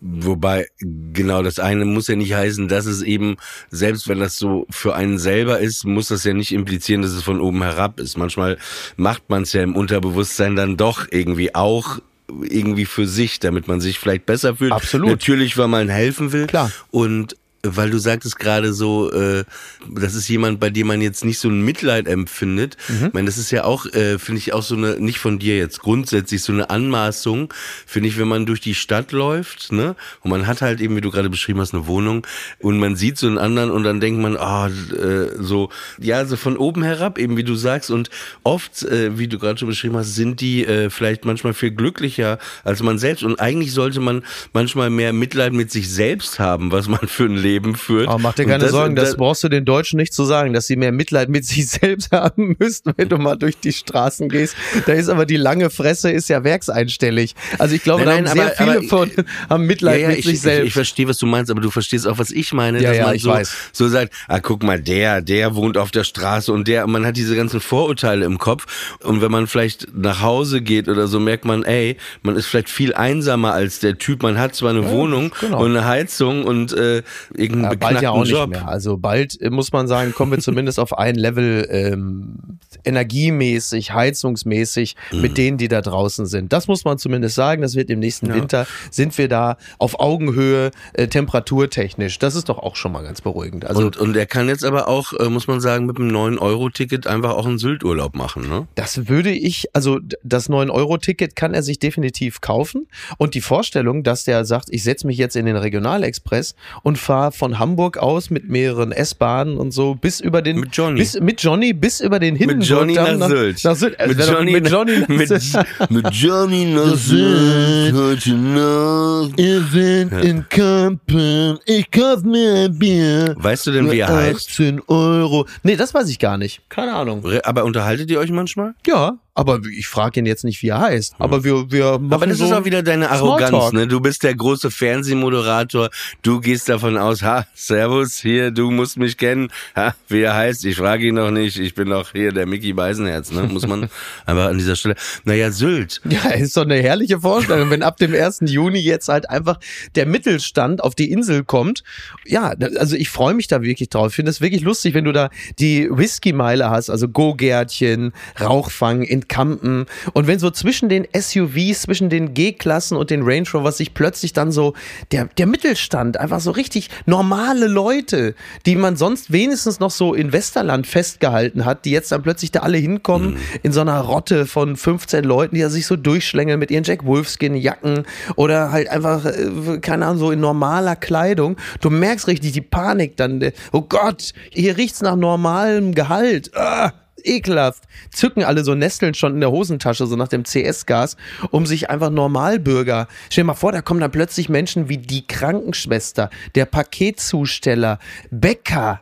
Wobei, 0.00 0.66
genau, 0.78 1.42
das 1.42 1.58
eine 1.58 1.84
muss 1.86 2.08
ja 2.08 2.16
nicht 2.16 2.34
heißen, 2.34 2.68
dass 2.68 2.84
es 2.84 3.02
eben, 3.02 3.36
selbst 3.70 4.08
wenn 4.08 4.20
das 4.20 4.36
so 4.36 4.66
für 4.68 4.94
einen 4.94 5.18
selber 5.18 5.58
ist, 5.58 5.84
muss 5.84 6.08
das 6.08 6.24
ja 6.24 6.34
nicht 6.34 6.52
implizieren, 6.52 7.00
dass 7.00 7.12
es 7.12 7.22
von 7.22 7.40
oben 7.40 7.62
herab 7.62 7.98
ist. 7.98 8.18
Manchmal 8.18 8.58
macht 8.96 9.30
man 9.30 9.42
es 9.42 9.54
ja 9.54 9.62
im 9.62 9.74
Unterbewusstsein 9.74 10.54
dann 10.54 10.76
doch 10.76 11.06
irgendwie 11.10 11.54
auch 11.54 12.00
irgendwie 12.28 12.86
für 12.86 13.06
sich, 13.06 13.40
damit 13.40 13.68
man 13.68 13.80
sich 13.80 13.98
vielleicht 13.98 14.26
besser 14.26 14.56
fühlt. 14.56 14.72
Absolut. 14.72 15.10
Natürlich, 15.10 15.56
weil 15.56 15.68
man 15.68 15.88
helfen 15.88 16.32
will. 16.32 16.46
Klar. 16.46 16.70
Und 16.90 17.36
weil 17.74 17.90
du 17.90 17.98
sagtest 17.98 18.38
gerade 18.38 18.72
so, 18.72 19.10
äh, 19.10 19.44
das 19.88 20.14
ist 20.14 20.28
jemand, 20.28 20.60
bei 20.60 20.70
dem 20.70 20.86
man 20.86 21.00
jetzt 21.00 21.24
nicht 21.24 21.38
so 21.38 21.48
ein 21.48 21.62
Mitleid 21.62 22.06
empfindet. 22.06 22.76
Mhm. 22.88 23.06
Ich 23.06 23.12
meine, 23.14 23.26
das 23.26 23.38
ist 23.38 23.50
ja 23.50 23.64
auch, 23.64 23.86
äh, 23.86 24.18
finde 24.18 24.38
ich 24.38 24.52
auch 24.52 24.62
so 24.62 24.76
eine, 24.76 25.00
nicht 25.00 25.18
von 25.18 25.38
dir 25.38 25.56
jetzt 25.56 25.80
grundsätzlich, 25.80 26.42
so 26.42 26.52
eine 26.52 26.70
Anmaßung, 26.70 27.52
finde 27.86 28.08
ich, 28.08 28.18
wenn 28.18 28.28
man 28.28 28.46
durch 28.46 28.60
die 28.60 28.74
Stadt 28.74 29.12
läuft, 29.12 29.72
ne, 29.72 29.96
und 30.20 30.30
man 30.30 30.46
hat 30.46 30.62
halt 30.62 30.80
eben, 30.80 30.96
wie 30.96 31.00
du 31.00 31.10
gerade 31.10 31.30
beschrieben 31.30 31.60
hast, 31.60 31.74
eine 31.74 31.86
Wohnung 31.86 32.26
und 32.58 32.78
man 32.78 32.96
sieht 32.96 33.18
so 33.18 33.26
einen 33.26 33.38
anderen 33.38 33.70
und 33.70 33.82
dann 33.82 34.00
denkt 34.00 34.20
man, 34.20 34.36
ah, 34.36 34.68
äh, 34.68 35.30
so, 35.38 35.70
ja, 35.98 36.24
so 36.26 36.36
von 36.36 36.56
oben 36.56 36.82
herab, 36.82 37.18
eben 37.18 37.36
wie 37.36 37.44
du 37.44 37.54
sagst 37.54 37.90
und 37.90 38.10
oft, 38.42 38.82
äh, 38.82 39.18
wie 39.18 39.28
du 39.28 39.38
gerade 39.38 39.58
schon 39.58 39.68
beschrieben 39.68 39.96
hast, 39.96 40.14
sind 40.14 40.40
die 40.40 40.64
äh, 40.64 40.90
vielleicht 40.90 41.24
manchmal 41.24 41.54
viel 41.54 41.70
glücklicher 41.70 42.38
als 42.64 42.82
man 42.82 42.98
selbst 42.98 43.22
und 43.24 43.40
eigentlich 43.40 43.72
sollte 43.72 44.00
man 44.00 44.22
manchmal 44.52 44.90
mehr 44.90 45.12
Mitleid 45.12 45.52
mit 45.52 45.70
sich 45.70 45.90
selbst 45.90 46.38
haben, 46.38 46.72
was 46.72 46.88
man 46.88 47.06
für 47.06 47.24
ein 47.24 47.36
Leben 47.36 47.55
führt. 47.74 48.08
Aber 48.08 48.18
mach 48.18 48.34
dir 48.34 48.44
keine 48.46 48.64
das- 48.64 48.72
Sorgen, 48.72 48.94
das 48.96 49.10
das- 49.10 49.16
brauchst 49.16 49.42
du 49.44 49.48
den 49.48 49.64
Deutschen 49.64 49.96
nicht 49.98 50.12
zu 50.12 50.24
sagen, 50.24 50.52
dass 50.52 50.66
sie 50.66 50.76
mehr 50.76 50.92
Mitleid 50.92 51.28
mit 51.28 51.44
sich 51.46 51.68
selbst 51.68 52.12
haben 52.12 52.56
müssten, 52.58 52.92
wenn 52.96 53.08
du 53.08 53.16
mal 53.18 53.36
durch 53.36 53.58
die 53.58 53.72
Straßen 53.72 54.28
gehst. 54.28 54.54
Da 54.86 54.92
ist 54.92 55.08
aber 55.08 55.26
die 55.26 55.36
lange 55.36 55.70
Fresse 55.70 56.10
ist 56.10 56.28
ja 56.28 56.44
werkseinstellig. 56.44 57.34
Also 57.58 57.74
ich 57.74 57.82
glaube, 57.82 58.04
Nein, 58.04 58.24
da 58.24 58.34
nein, 58.34 58.44
haben 58.48 58.56
sehr 58.56 58.60
aber- 58.60 58.72
viele 58.80 58.88
von 58.88 59.10
haben 59.50 59.66
Mitleid 59.66 59.96
ja, 59.96 60.02
ja, 60.02 60.08
mit 60.10 60.18
ich, 60.18 60.24
sich 60.26 60.34
ich, 60.34 60.40
selbst. 60.40 60.66
ich 60.68 60.72
verstehe, 60.74 61.08
was 61.08 61.18
du 61.18 61.26
meinst, 61.26 61.50
aber 61.50 61.60
du 61.60 61.70
verstehst 61.70 62.06
auch, 62.06 62.18
was 62.18 62.30
ich 62.30 62.52
meine, 62.52 62.80
Ja, 62.82 62.88
dass 62.90 62.98
ja, 62.98 63.06
man 63.06 63.14
ich 63.14 63.22
so, 63.22 63.30
weiß. 63.30 63.52
so 63.72 63.88
sagt, 63.88 64.12
ah, 64.28 64.40
guck 64.40 64.62
mal, 64.62 64.80
der, 64.80 65.20
der 65.22 65.54
wohnt 65.54 65.78
auf 65.78 65.90
der 65.90 66.04
Straße 66.04 66.52
und 66.52 66.68
der, 66.68 66.86
man 66.86 67.06
hat 67.06 67.16
diese 67.16 67.36
ganzen 67.36 67.60
Vorurteile 67.60 68.24
im 68.24 68.38
Kopf 68.38 68.96
und 69.02 69.20
wenn 69.22 69.30
man 69.30 69.46
vielleicht 69.46 69.88
nach 69.96 70.20
Hause 70.20 70.60
geht 70.60 70.88
oder 70.88 71.06
so, 71.06 71.20
merkt 71.20 71.44
man, 71.44 71.62
ey, 71.64 71.96
man 72.22 72.36
ist 72.36 72.46
vielleicht 72.46 72.68
viel 72.68 72.94
einsamer 72.94 73.52
als 73.52 73.78
der 73.80 73.98
Typ, 73.98 74.22
man 74.22 74.38
hat 74.38 74.54
zwar 74.54 74.70
eine 74.70 74.88
Wohnung 74.90 75.32
genau. 75.40 75.62
und 75.64 75.70
eine 75.70 75.86
Heizung 75.86 76.44
und 76.44 76.72
äh, 76.72 77.02
irgendeinen 77.38 77.64
Ja, 77.64 77.68
beknackten 77.70 77.94
bald 77.94 78.02
ja 78.02 78.10
auch 78.10 78.22
nicht 78.22 78.32
Job. 78.32 78.50
mehr. 78.50 78.68
Also 78.68 78.96
bald 78.96 79.40
äh, 79.40 79.50
muss 79.50 79.72
man 79.72 79.86
sagen, 79.88 80.12
kommen 80.14 80.32
wir 80.32 80.38
zumindest 80.38 80.78
auf 80.80 80.96
ein 80.96 81.14
Level 81.14 81.66
ähm, 81.70 82.58
energiemäßig, 82.84 83.92
heizungsmäßig 83.92 84.96
Mhm. 85.12 85.20
mit 85.20 85.38
denen, 85.38 85.58
die 85.58 85.68
da 85.68 85.80
draußen 85.80 86.26
sind. 86.26 86.52
Das 86.52 86.66
muss 86.68 86.84
man 86.84 86.98
zumindest 86.98 87.34
sagen. 87.34 87.62
Das 87.62 87.74
wird 87.76 87.90
im 87.90 87.98
nächsten 88.00 88.32
Winter 88.32 88.66
sind 88.90 89.16
wir 89.18 89.28
da 89.28 89.56
auf 89.78 90.00
Augenhöhe 90.00 90.70
äh, 90.94 91.06
temperaturtechnisch. 91.08 92.18
Das 92.18 92.34
ist 92.34 92.48
doch 92.48 92.58
auch 92.58 92.76
schon 92.76 92.92
mal 92.92 93.02
ganz 93.02 93.20
beruhigend. 93.20 93.64
Also 93.64 93.82
und, 93.86 93.96
und 93.96 94.16
er 94.16 94.26
kann 94.26 94.48
jetzt 94.48 94.64
aber 94.64 94.88
auch, 94.88 95.12
äh, 95.14 95.28
muss 95.28 95.46
man 95.46 95.60
sagen, 95.60 95.86
mit 95.86 95.98
einem 95.98 96.10
9-Euro-Ticket 96.10 97.06
einfach 97.06 97.34
auch 97.34 97.46
einen 97.46 97.58
Sylt-Urlaub 97.58 98.14
machen, 98.16 98.48
ne? 98.48 98.66
Das 98.74 99.08
würde 99.08 99.30
ich, 99.30 99.66
also 99.74 99.98
das 100.22 100.48
9-Euro-Ticket 100.50 101.36
kann 101.36 101.54
er 101.54 101.62
sich 101.62 101.78
definitiv 101.78 102.40
kaufen. 102.40 102.86
Und 103.18 103.34
die 103.34 103.40
Vorstellung, 103.40 104.02
dass 104.02 104.24
der 104.24 104.44
sagt, 104.44 104.68
ich 104.70 104.82
setze 104.82 105.06
mich 105.06 105.18
jetzt 105.18 105.36
in 105.36 105.46
den 105.46 105.56
Regionalexpress 105.56 106.54
und 106.82 106.98
fahre 106.98 107.25
von 107.32 107.58
Hamburg 107.58 107.98
aus 107.98 108.30
mit 108.30 108.48
mehreren 108.48 108.92
S-Bahnen 108.92 109.56
und 109.56 109.72
so 109.72 109.94
bis 109.94 110.20
über 110.20 110.42
den 110.42 110.60
Mit 110.60 110.76
Johnny. 110.76 110.98
bis 110.98 111.18
mit 111.20 111.42
Johnny 111.42 111.72
bis 111.72 112.00
über 112.00 112.18
den 112.18 112.36
Hindenburg 112.36 112.58
Mit 112.58 112.68
Johnny 112.68 112.94
dann 112.94 113.18
nach 113.18 113.28
Sylt. 113.28 113.64
Nach 113.64 113.76
Sylt. 113.76 113.98
Also 114.00 114.14
Mit 114.14 114.26
Johnny, 114.28 114.52
mit 114.52 114.68
Johnny 114.70 114.98
nach 115.00 115.08
mit, 115.08 115.28
Sylt. 115.28 115.66
mit 115.90 116.10
Johnny 116.14 116.64
nach 116.66 116.94
Sylt 116.96 117.94
heute 117.94 118.34
Nacht. 118.34 119.40
Ihr 119.40 119.60
seid 119.72 120.24
in 120.24 120.48
Kampen, 120.48 121.58
ich 121.64 121.90
kauf 121.90 122.22
mir 122.22 122.64
ein 122.66 122.78
Bier. 122.78 123.34
Weißt 123.38 123.66
du 123.66 123.72
denn, 123.72 123.90
wie 123.90 123.98
er 124.00 124.08
heißt? 124.08 124.50
18 124.50 124.82
Euro. 124.88 125.46
Nee, 125.62 125.76
das 125.76 125.94
weiß 125.94 126.08
ich 126.08 126.18
gar 126.18 126.38
nicht. 126.38 126.62
Keine 126.68 126.94
Ahnung. 126.94 127.24
Aber 127.44 127.64
unterhaltet 127.64 128.10
ihr 128.10 128.18
euch 128.18 128.30
manchmal? 128.30 128.74
Ja, 128.86 129.18
aber 129.36 129.60
ich 129.70 129.86
frage 129.86 130.20
ihn 130.20 130.26
jetzt 130.26 130.44
nicht, 130.44 130.62
wie 130.62 130.68
er 130.68 130.80
heißt. 130.80 131.14
Aber 131.18 131.44
wir, 131.44 131.70
wir 131.70 131.98
machen 131.98 132.12
Aber 132.14 132.26
das 132.26 132.38
so 132.38 132.46
ist 132.46 132.52
auch 132.52 132.64
wieder 132.64 132.82
deine 132.82 133.10
Arroganz, 133.10 133.72
ne? 133.72 133.86
Du 133.86 134.00
bist 134.00 134.22
der 134.22 134.34
große 134.34 134.70
Fernsehmoderator. 134.70 135.90
Du 136.22 136.40
gehst 136.40 136.70
davon 136.70 136.96
aus, 136.96 137.22
ha, 137.22 137.46
Servus, 137.54 138.16
hier, 138.16 138.50
du 138.50 138.70
musst 138.70 138.96
mich 138.96 139.18
kennen. 139.18 139.48
Ha, 139.76 139.94
wie 140.08 140.22
er 140.22 140.34
heißt, 140.34 140.64
ich 140.64 140.76
frage 140.76 141.08
ihn 141.08 141.16
noch 141.16 141.30
nicht. 141.30 141.58
Ich 141.58 141.74
bin 141.74 141.90
doch 141.90 142.12
hier 142.12 142.32
der 142.32 142.46
Mickey 142.46 142.72
Beisenherz, 142.72 143.30
ne? 143.30 143.42
Muss 143.42 143.66
man 143.66 143.90
einfach 144.26 144.46
an 144.46 144.56
dieser 144.56 144.74
Stelle. 144.74 144.96
Naja, 145.24 145.50
Sylt. 145.50 146.00
Ja, 146.08 146.30
ist 146.30 146.56
doch 146.56 146.62
eine 146.62 146.76
herrliche 146.76 147.20
Vorstellung, 147.20 147.68
wenn 147.68 147.82
ab 147.82 147.98
dem 147.98 148.14
1. 148.14 148.40
Juni 148.46 148.78
jetzt 148.78 149.08
halt 149.08 149.28
einfach 149.28 149.60
der 149.96 150.06
Mittelstand 150.06 150.82
auf 150.82 150.94
die 150.94 151.10
Insel 151.10 151.44
kommt. 151.44 151.84
Ja, 152.24 152.54
also 152.78 152.96
ich 152.96 153.10
freue 153.10 153.34
mich 153.34 153.48
da 153.48 153.60
wirklich 153.60 153.90
drauf. 153.90 154.08
Ich 154.08 154.16
finde 154.16 154.30
es 154.30 154.40
wirklich 154.40 154.62
lustig, 154.62 154.94
wenn 154.94 155.04
du 155.04 155.12
da 155.12 155.28
die 155.58 155.90
Whisky-Meile 155.90 156.70
hast, 156.70 156.88
also 156.88 157.06
Go-Gärtchen, 157.06 158.14
Rauchfang 158.40 159.02
in 159.02 159.25
Kampen. 159.28 159.86
Und 160.12 160.26
wenn 160.26 160.38
so 160.38 160.50
zwischen 160.50 160.88
den 160.88 161.06
SUVs, 161.14 161.82
zwischen 161.82 162.10
den 162.10 162.34
G-Klassen 162.34 162.96
und 162.96 163.10
den 163.10 163.22
Range 163.22 163.46
Rovers 163.52 163.78
sich 163.78 163.94
plötzlich 163.94 164.32
dann 164.32 164.52
so 164.52 164.74
der, 165.12 165.26
der 165.38 165.46
Mittelstand, 165.46 166.16
einfach 166.18 166.40
so 166.40 166.50
richtig 166.50 166.90
normale 167.06 167.66
Leute, 167.66 168.34
die 168.66 168.76
man 168.76 168.96
sonst 168.96 169.32
wenigstens 169.32 169.80
noch 169.80 169.90
so 169.90 170.14
in 170.14 170.32
Westerland 170.32 170.86
festgehalten 170.86 171.64
hat, 171.64 171.84
die 171.84 171.90
jetzt 171.90 172.12
dann 172.12 172.22
plötzlich 172.22 172.52
da 172.52 172.60
alle 172.60 172.78
hinkommen 172.78 173.36
in 173.62 173.72
so 173.72 173.80
einer 173.80 174.00
Rotte 174.00 174.46
von 174.46 174.76
15 174.76 175.24
Leuten, 175.24 175.54
die 175.54 175.60
da 175.60 175.70
sich 175.70 175.86
so 175.86 175.96
durchschlängeln 175.96 176.58
mit 176.58 176.70
ihren 176.70 176.84
Jack 176.84 177.04
Wolfskin 177.04 177.56
Jacken 177.56 178.04
oder 178.36 178.72
halt 178.72 178.88
einfach, 178.88 179.24
äh, 179.24 179.78
keine 179.80 180.06
Ahnung, 180.06 180.18
so 180.18 180.30
in 180.30 180.40
normaler 180.40 180.96
Kleidung. 180.96 181.56
Du 181.80 181.90
merkst 181.90 182.28
richtig 182.28 182.52
die 182.52 182.60
Panik 182.60 183.16
dann. 183.16 183.52
Oh 183.72 183.82
Gott, 183.82 184.32
hier 184.50 184.76
riecht's 184.76 185.02
nach 185.02 185.16
normalem 185.16 185.94
Gehalt. 185.94 186.50
Ah, 186.54 186.92
ekelhaft. 187.26 187.84
Zücken 188.10 188.44
alle 188.44 188.64
so 188.64 188.74
Nesteln 188.74 189.14
schon 189.14 189.34
in 189.34 189.40
der 189.40 189.50
Hosentasche, 189.50 190.06
so 190.06 190.16
nach 190.16 190.28
dem 190.28 190.44
CS-Gas, 190.44 191.16
um 191.50 191.66
sich 191.66 191.90
einfach 191.90 192.10
Normalbürger. 192.10 193.08
Stell 193.30 193.42
dir 193.42 193.48
mal 193.48 193.54
vor, 193.54 193.72
da 193.72 193.82
kommen 193.82 194.00
dann 194.00 194.10
plötzlich 194.10 194.48
Menschen 194.48 194.88
wie 194.88 194.98
die 194.98 195.26
Krankenschwester, 195.26 196.30
der 196.54 196.66
Paketzusteller, 196.66 197.98
Bäcker. 198.30 199.00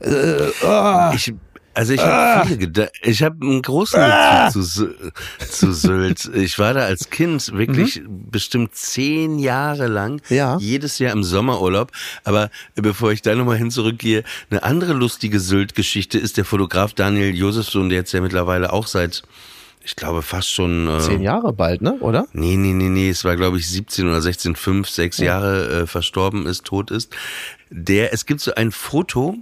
Äh, 0.00 0.66
ah. 0.66 1.12
Ich, 1.14 1.32
also 1.74 1.92
ich 1.92 2.00
habe 2.00 2.48
viele 2.48 2.90
ich 3.02 3.22
habe 3.22 3.36
einen 3.44 3.62
großen 3.62 4.00
Bezug 4.00 4.64
zu, 4.64 4.94
zu 5.50 5.72
Sylt. 5.72 6.30
Ich 6.34 6.58
war 6.58 6.74
da 6.74 6.80
als 6.80 7.10
Kind 7.10 7.52
wirklich 7.52 8.00
bestimmt 8.06 8.74
zehn 8.74 9.38
Jahre 9.38 9.86
lang, 9.86 10.20
Ja. 10.28 10.56
jedes 10.58 10.98
Jahr 10.98 11.12
im 11.12 11.24
Sommerurlaub. 11.24 11.90
Aber 12.24 12.50
bevor 12.74 13.12
ich 13.12 13.22
da 13.22 13.34
nochmal 13.34 13.58
hin 13.58 13.70
zurückgehe, 13.70 14.24
eine 14.50 14.62
andere 14.62 14.92
lustige 14.92 15.40
Sylt-Geschichte 15.40 16.18
ist 16.18 16.36
der 16.36 16.44
Fotograf 16.44 16.92
Daniel 16.94 17.34
Josefsohn, 17.34 17.88
der 17.88 17.98
jetzt 17.98 18.12
ja 18.12 18.20
mittlerweile 18.20 18.72
auch 18.72 18.86
seit, 18.86 19.22
ich 19.84 19.96
glaube 19.96 20.22
fast 20.22 20.50
schon 20.50 20.88
äh, 20.88 21.00
Zehn 21.00 21.22
Jahre 21.22 21.52
bald, 21.52 21.82
ne? 21.82 21.94
Oder? 22.00 22.26
Nee, 22.32 22.56
nee, 22.56 22.72
nee, 22.72 22.88
nee, 22.88 23.10
es 23.10 23.24
war 23.24 23.36
glaube 23.36 23.58
ich 23.58 23.68
17 23.68 24.06
oder 24.08 24.22
16, 24.22 24.56
fünf, 24.56 24.88
sechs 24.88 25.18
Jahre 25.18 25.82
äh, 25.82 25.86
verstorben 25.86 26.46
ist, 26.46 26.64
tot 26.64 26.90
ist. 26.90 27.12
Der, 27.70 28.12
es 28.12 28.26
gibt 28.26 28.40
so 28.40 28.54
ein 28.54 28.70
Foto, 28.72 29.36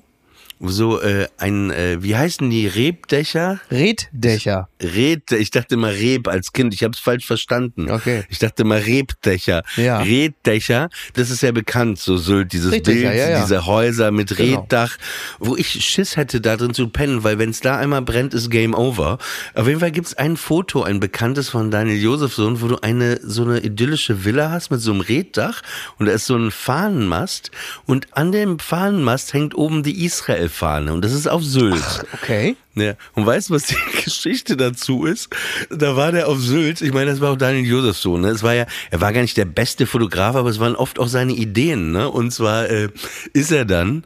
so 0.62 1.00
äh, 1.00 1.28
ein, 1.38 1.71
äh, 1.71 2.02
wie 2.02 2.16
heißen 2.16 2.49
die, 2.50 2.66
Rebdächer? 2.66 3.61
Reddächer. 3.71 4.69
Red, 4.81 5.33
ich 5.33 5.50
dachte 5.50 5.76
mal 5.76 5.92
Reb 5.92 6.28
als 6.28 6.52
Kind, 6.52 6.75
ich 6.75 6.83
habe 6.83 6.92
es 6.92 6.99
falsch 7.00 7.26
verstanden. 7.26 7.90
Okay. 7.90 8.25
Ich 8.28 8.38
dachte 8.38 8.64
mal 8.64 8.78
Rebdächer. 8.78 9.62
Ja. 9.76 10.00
Reddächer, 10.00 10.88
das 11.14 11.31
ist 11.31 11.42
ja 11.42 11.52
bekannt, 11.52 11.99
so 11.99 12.16
Sylt, 12.16 12.52
dieses 12.52 12.73
Reddächer, 12.73 13.11
Bild, 13.11 13.19
ja, 13.19 13.31
ja. 13.31 13.42
diese 13.42 13.66
Häuser 13.66 14.11
mit 14.11 14.33
Genau. 14.37 14.61
Reddach, 14.61 14.97
wo 15.38 15.57
ich 15.57 15.85
Schiss 15.85 16.16
hätte, 16.16 16.40
da 16.40 16.57
drin 16.57 16.75
zu 16.75 16.88
pennen, 16.88 17.25
weil 17.25 17.38
wenn 17.38 17.50
es 17.50 17.61
da 17.61 17.76
einmal 17.78 18.02
brennt, 18.02 18.35
ist 18.35 18.50
Game 18.50 18.75
Over. 18.75 19.19
Auf 19.54 19.66
jeden 19.66 19.81
Fall 19.81 19.90
gibt's 19.90 20.14
ein 20.14 20.37
Foto, 20.37 20.83
ein 20.83 21.00
bekanntes 21.00 21.49
von 21.49 21.71
Daniel 21.71 22.00
Josefsohn, 22.00 22.61
wo 22.61 22.69
du 22.69 22.78
eine 22.83 23.21
so 23.23 23.42
eine 23.42 23.61
idyllische 23.61 24.25
Villa 24.25 24.50
hast 24.50 24.71
mit 24.71 24.81
so 24.81 24.92
einem 24.92 25.00
Reddach 25.00 25.62
und 25.99 26.07
da 26.07 26.12
ist 26.12 26.26
so 26.26 26.37
ein 26.37 26.50
Fahnenmast 26.50 27.50
und 27.87 28.16
an 28.16 28.33
dem 28.33 28.59
Fahnenmast 28.59 29.33
hängt 29.33 29.54
oben 29.54 29.83
die 29.83 30.04
Israel-Fahne 30.52 30.92
und 30.92 31.04
das 31.04 31.12
ist 31.12 31.26
auf 31.26 31.42
Sylt. 31.42 32.04
Okay. 32.14 32.56
Ja, 32.75 32.94
und 33.14 33.26
weißt 33.26 33.50
du, 33.50 33.54
was 33.54 33.64
die 33.64 33.76
Geschichte 34.04 34.56
dazu 34.56 35.04
ist? 35.04 35.28
Da 35.71 35.97
war 35.97 36.12
der 36.12 36.28
auf 36.28 36.38
Sylt, 36.38 36.80
ich 36.80 36.92
meine, 36.92 37.11
das 37.11 37.21
war 37.21 37.32
auch 37.32 37.37
Daniel 37.37 37.66
Josefsohn, 37.66 38.21
ne? 38.21 38.28
Es 38.28 38.42
war 38.42 38.54
ja, 38.54 38.66
er 38.90 39.00
war 39.00 39.12
gar 39.12 39.23
nicht 39.23 39.37
der 39.37 39.44
beste 39.44 39.87
Fotograf, 39.87 40.37
aber 40.37 40.49
es 40.49 40.61
waren 40.61 40.76
oft 40.76 40.99
auch 40.99 41.09
seine 41.09 41.32
Ideen, 41.32 41.92
ne? 41.92 42.09
Und 42.09 42.32
zwar 42.32 42.68
äh, 42.71 42.88
ist 43.32 43.52
er 43.52 43.64
dann, 43.64 44.04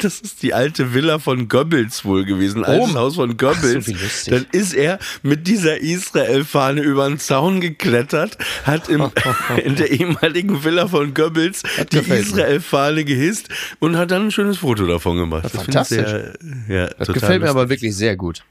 das 0.04 0.20
ist 0.20 0.42
die 0.42 0.54
alte 0.54 0.94
Villa 0.94 1.18
von 1.18 1.48
Goebbels 1.48 2.04
wohl 2.04 2.24
gewesen, 2.24 2.64
altes 2.64 2.90
Oh. 2.90 2.94
Haus 2.98 3.14
von 3.16 3.36
Goebbels. 3.36 3.86
so 4.24 4.30
dann 4.30 4.46
ist 4.52 4.72
er 4.74 4.98
mit 5.22 5.46
dieser 5.46 5.78
Israel-Fahne 5.80 6.80
über 6.82 7.08
den 7.08 7.18
Zaun 7.18 7.60
geklettert, 7.60 8.38
hat 8.64 8.88
im, 8.88 9.10
in 9.64 9.76
der 9.76 9.90
ehemaligen 9.90 10.62
Villa 10.64 10.88
von 10.88 11.14
Goebbels 11.14 11.62
die 11.62 11.98
gefällt 11.98 12.08
mir. 12.08 12.16
Israel-Fahne 12.18 13.04
gehisst 13.04 13.48
und 13.78 13.96
hat 13.96 14.10
dann 14.10 14.26
ein 14.26 14.30
schönes 14.30 14.58
Foto 14.58 14.86
davon 14.86 15.16
gemacht. 15.18 15.44
Das 15.44 15.54
ich 15.54 15.60
fantastisch. 15.60 15.96
sehr, 16.08 16.34
ja, 16.68 16.86
Das 16.98 17.08
gefällt 17.08 17.40
mir 17.40 17.46
lustig. 17.46 17.50
aber 17.50 17.68
wirklich 17.68 17.94
sehr 17.96 18.16
gut. 18.16 18.42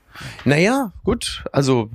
Naja, 0.45 0.91
gut. 1.03 1.43
Also 1.51 1.89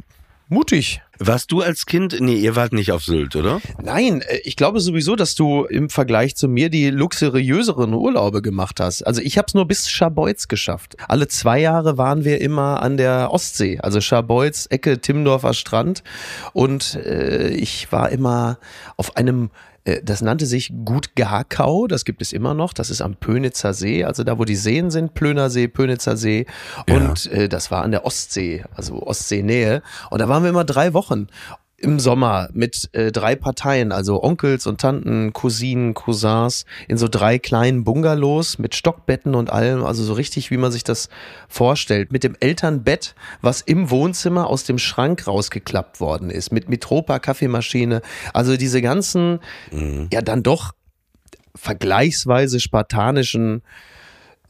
mutig. 0.49 1.01
Warst 1.19 1.53
du 1.53 1.61
als 1.61 1.87
Kind, 1.87 2.17
nee, 2.21 2.35
ihr 2.35 2.57
wart 2.57 2.73
nicht 2.73 2.91
auf 2.91 3.05
Sylt, 3.05 3.37
oder? 3.37 3.61
Nein, 3.81 4.21
äh, 4.23 4.39
ich 4.45 4.57
glaube 4.57 4.81
sowieso, 4.81 5.15
dass 5.15 5.35
du 5.35 5.65
im 5.65 5.89
Vergleich 5.89 6.35
zu 6.35 6.49
mir 6.49 6.71
die 6.71 6.91
luxuriöseren 6.91 7.95
Urlaube 7.95 8.43
gemacht 8.43 8.81
hast. 8.81 9.03
Also 9.03 9.21
ich 9.21 9.39
habe 9.39 9.47
es 9.47 9.55
nur 9.55 9.67
bis 9.67 9.89
Scharbeutz 9.89 10.49
geschafft. 10.49 10.97
Alle 11.09 11.29
zwei 11.29 11.61
Jahre 11.61 11.99
waren 11.99 12.25
wir 12.25 12.41
immer 12.41 12.83
an 12.83 12.97
der 12.97 13.33
Ostsee, 13.33 13.79
also 13.81 14.01
Scharbeutz, 14.01 14.67
Ecke 14.71 15.01
Timmendorfer 15.01 15.55
Strand. 15.55 16.03
Und 16.53 16.97
äh, 16.97 17.49
ich 17.51 17.93
war 17.93 18.11
immer 18.11 18.59
auf 18.97 19.17
einem 19.17 19.51
das 20.03 20.23
nannte 20.23 20.47
sich 20.47 20.73
Gut 20.85 21.15
Gakau, 21.15 21.87
das 21.87 22.05
gibt 22.05 22.23
es 22.23 22.33
immer 22.33 22.55
noch, 22.55 22.73
das 22.73 22.89
ist 22.89 23.03
am 23.03 23.17
Pönitzer 23.17 23.75
See, 23.75 24.05
also 24.05 24.25
da, 24.25 24.39
wo 24.39 24.45
die 24.45 24.57
Seen 24.57 24.91
sind, 24.91 25.15
Plöner 25.15 25.51
See, 25.51 25.69
Pönitzer 25.69 26.17
See. 26.17 26.47
Und 26.89 27.27
äh, 27.27 27.49
das 27.49 27.71
war 27.71 27.83
an 27.83 27.91
der 27.91 28.07
Ostsee, 28.07 28.65
also 28.75 29.03
Ostseenähe. 29.03 29.83
Und 30.11 30.21
da 30.21 30.29
waren 30.29 30.43
wir 30.43 30.51
immer 30.51 30.65
drei 30.65 30.95
Wochen 30.95 31.27
im 31.85 32.01
Sommer 32.01 32.49
mit 32.53 32.89
äh, 32.93 33.13
drei 33.13 33.37
Parteien, 33.37 33.93
also 33.93 34.23
Onkels 34.23 34.67
und 34.67 34.81
Tanten, 34.81 35.33
Cousinen, 35.33 35.95
Cousins, 35.95 36.65
in 36.89 36.97
so 36.97 37.07
drei 37.09 37.39
kleinen 37.39 37.85
Bungalows 37.85 38.59
mit 38.59 38.75
Stockbetten 38.75 39.35
und 39.35 39.51
allem, 39.51 39.85
also 39.85 40.03
so 40.03 40.15
richtig, 40.15 40.51
wie 40.51 40.57
man 40.57 40.73
sich 40.73 40.83
das 40.83 41.09
vorstellt, 41.49 42.11
mit 42.11 42.25
dem 42.25 42.37
Elternbett, 42.41 43.15
was 43.43 43.61
im 43.61 43.91
Wohnzimmer 43.91 44.49
aus 44.49 44.65
dem 44.65 44.79
Schrank 44.79 45.27
rausgeklappt 45.27 46.01
worden 46.01 46.31
ist, 46.31 46.51
mit 46.51 46.69
Mitropa 46.69 47.19
Kaffeemaschine, 47.19 48.03
also 48.33 48.57
diese 48.57 48.83
ganzen, 48.83 49.41
ja 50.13 50.23
dann 50.23 50.43
doch 50.43 50.73
vergleichsweise 51.55 52.61
spartanischen 52.61 53.63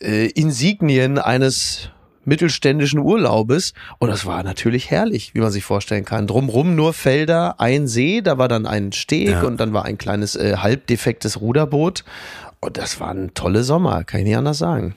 äh, 0.00 0.26
Insignien 0.30 1.18
eines 1.18 1.90
mittelständischen 2.26 2.98
Urlaubes 3.00 3.72
und 3.98 4.08
das 4.08 4.26
war 4.26 4.42
natürlich 4.42 4.90
herrlich, 4.90 5.34
wie 5.34 5.40
man 5.40 5.50
sich 5.50 5.64
vorstellen 5.64 6.04
kann. 6.04 6.26
Drumrum 6.26 6.74
nur 6.74 6.92
Felder, 6.92 7.60
ein 7.60 7.86
See, 7.86 8.20
da 8.20 8.38
war 8.38 8.48
dann 8.48 8.66
ein 8.66 8.92
Steg 8.92 9.30
Ja. 9.30 9.42
und 9.42 9.58
dann 9.58 9.72
war 9.72 9.84
ein 9.84 9.98
kleines 9.98 10.36
äh, 10.36 10.56
halbdefektes 10.58 11.40
Ruderboot 11.40 12.04
und 12.60 12.76
das 12.76 13.00
waren 13.00 13.34
tolle 13.34 13.62
Sommer, 13.64 14.04
kann 14.04 14.20
ich 14.20 14.26
nicht 14.26 14.36
anders 14.36 14.58
sagen. 14.58 14.94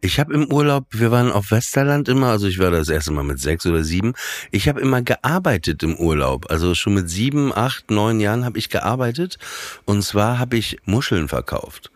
Ich 0.00 0.18
habe 0.18 0.32
im 0.32 0.50
Urlaub, 0.50 0.86
wir 0.90 1.10
waren 1.10 1.30
auf 1.30 1.50
Westerland 1.50 2.08
immer, 2.08 2.28
also 2.28 2.46
ich 2.46 2.58
war 2.58 2.70
das 2.70 2.88
erste 2.88 3.12
Mal 3.12 3.24
mit 3.24 3.40
sechs 3.40 3.66
oder 3.66 3.84
sieben. 3.84 4.14
Ich 4.50 4.68
habe 4.68 4.80
immer 4.80 5.02
gearbeitet 5.02 5.82
im 5.82 5.96
Urlaub. 5.96 6.50
Also 6.50 6.74
schon 6.74 6.94
mit 6.94 7.10
sieben, 7.10 7.52
acht, 7.54 7.90
neun 7.90 8.18
Jahren 8.20 8.46
habe 8.46 8.58
ich 8.58 8.70
gearbeitet. 8.70 9.38
Und 9.84 10.02
zwar 10.02 10.38
habe 10.38 10.56
ich 10.56 10.78
Muscheln 10.86 11.28
verkauft. 11.28 11.90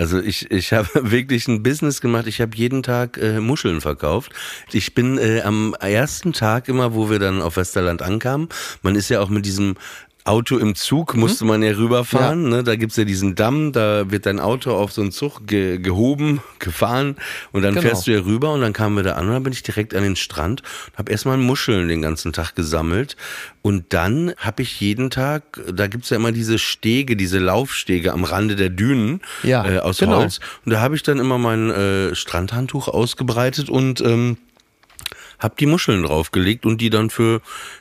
Also 0.00 0.18
ich, 0.18 0.50
ich 0.50 0.72
habe 0.72 0.88
wirklich 0.94 1.46
ein 1.46 1.62
Business 1.62 2.00
gemacht. 2.00 2.26
Ich 2.26 2.40
habe 2.40 2.56
jeden 2.56 2.82
Tag 2.82 3.18
äh, 3.18 3.38
Muscheln 3.38 3.82
verkauft. 3.82 4.32
Ich 4.72 4.94
bin 4.94 5.18
äh, 5.18 5.42
am 5.42 5.74
ersten 5.78 6.32
Tag 6.32 6.68
immer, 6.68 6.94
wo 6.94 7.10
wir 7.10 7.18
dann 7.18 7.42
auf 7.42 7.56
Westerland 7.56 8.00
ankamen, 8.00 8.48
man 8.82 8.96
ist 8.96 9.10
ja 9.10 9.20
auch 9.20 9.28
mit 9.28 9.44
diesem 9.44 9.76
Auto 10.30 10.56
im 10.58 10.74
Zug 10.74 11.14
Mhm. 11.14 11.20
musste 11.20 11.44
man 11.44 11.62
ja 11.62 11.72
rüberfahren. 11.72 12.48
Ne? 12.48 12.62
Da 12.62 12.76
gibt's 12.76 12.96
ja 12.96 13.04
diesen 13.04 13.34
Damm, 13.34 13.72
da 13.72 14.10
wird 14.10 14.26
dein 14.26 14.38
Auto 14.40 14.72
auf 14.72 14.92
so 14.92 15.00
einen 15.02 15.12
Zug 15.12 15.46
ge 15.46 15.78
gehoben, 15.78 16.40
gefahren 16.60 17.16
und 17.52 17.62
dann 17.62 17.74
Genau. 17.74 17.82
fährst 17.86 18.06
du 18.06 18.12
ja 18.12 18.20
rüber 18.20 18.52
und 18.52 18.60
dann 18.60 18.72
kamen 18.72 18.96
wir 18.96 19.02
da 19.02 19.12
an 19.14 19.26
und 19.26 19.32
dann 19.34 19.42
bin 19.42 19.52
ich 19.52 19.62
direkt 19.62 19.94
an 19.94 20.02
den 20.02 20.16
Strand 20.16 20.62
und 20.92 20.98
habe 20.98 21.10
erstmal 21.12 21.36
Muscheln 21.36 21.88
den 21.88 22.00
ganzen 22.02 22.32
Tag 22.32 22.54
gesammelt 22.54 23.16
und 23.62 23.92
dann 23.92 24.32
habe 24.38 24.62
ich 24.62 24.80
jeden 24.80 25.10
Tag, 25.10 25.60
da 25.72 25.86
gibt's 25.88 26.10
ja 26.10 26.16
immer 26.16 26.32
diese 26.32 26.58
Stege, 26.58 27.16
diese 27.16 27.38
Laufstege 27.38 28.12
am 28.12 28.24
Rande 28.24 28.56
der 28.56 28.70
Dünen 28.70 29.20
Ja, 29.42 29.66
äh, 29.66 29.78
aus 29.80 29.98
genau. 29.98 30.18
Holz 30.20 30.40
und 30.64 30.72
da 30.72 30.80
habe 30.80 30.94
ich 30.96 31.02
dann 31.02 31.18
immer 31.18 31.38
mein 31.38 31.70
äh, 31.70 32.14
Strandhandtuch 32.14 32.88
ausgebreitet 32.88 33.68
und 33.68 34.00
ähm, 34.00 34.36
hab 35.38 35.56
die 35.56 35.66
Muscheln 35.66 36.02
draufgelegt 36.02 36.66
und 36.66 36.82
die 36.82 36.90
dann 36.90 37.08
für 37.08 37.40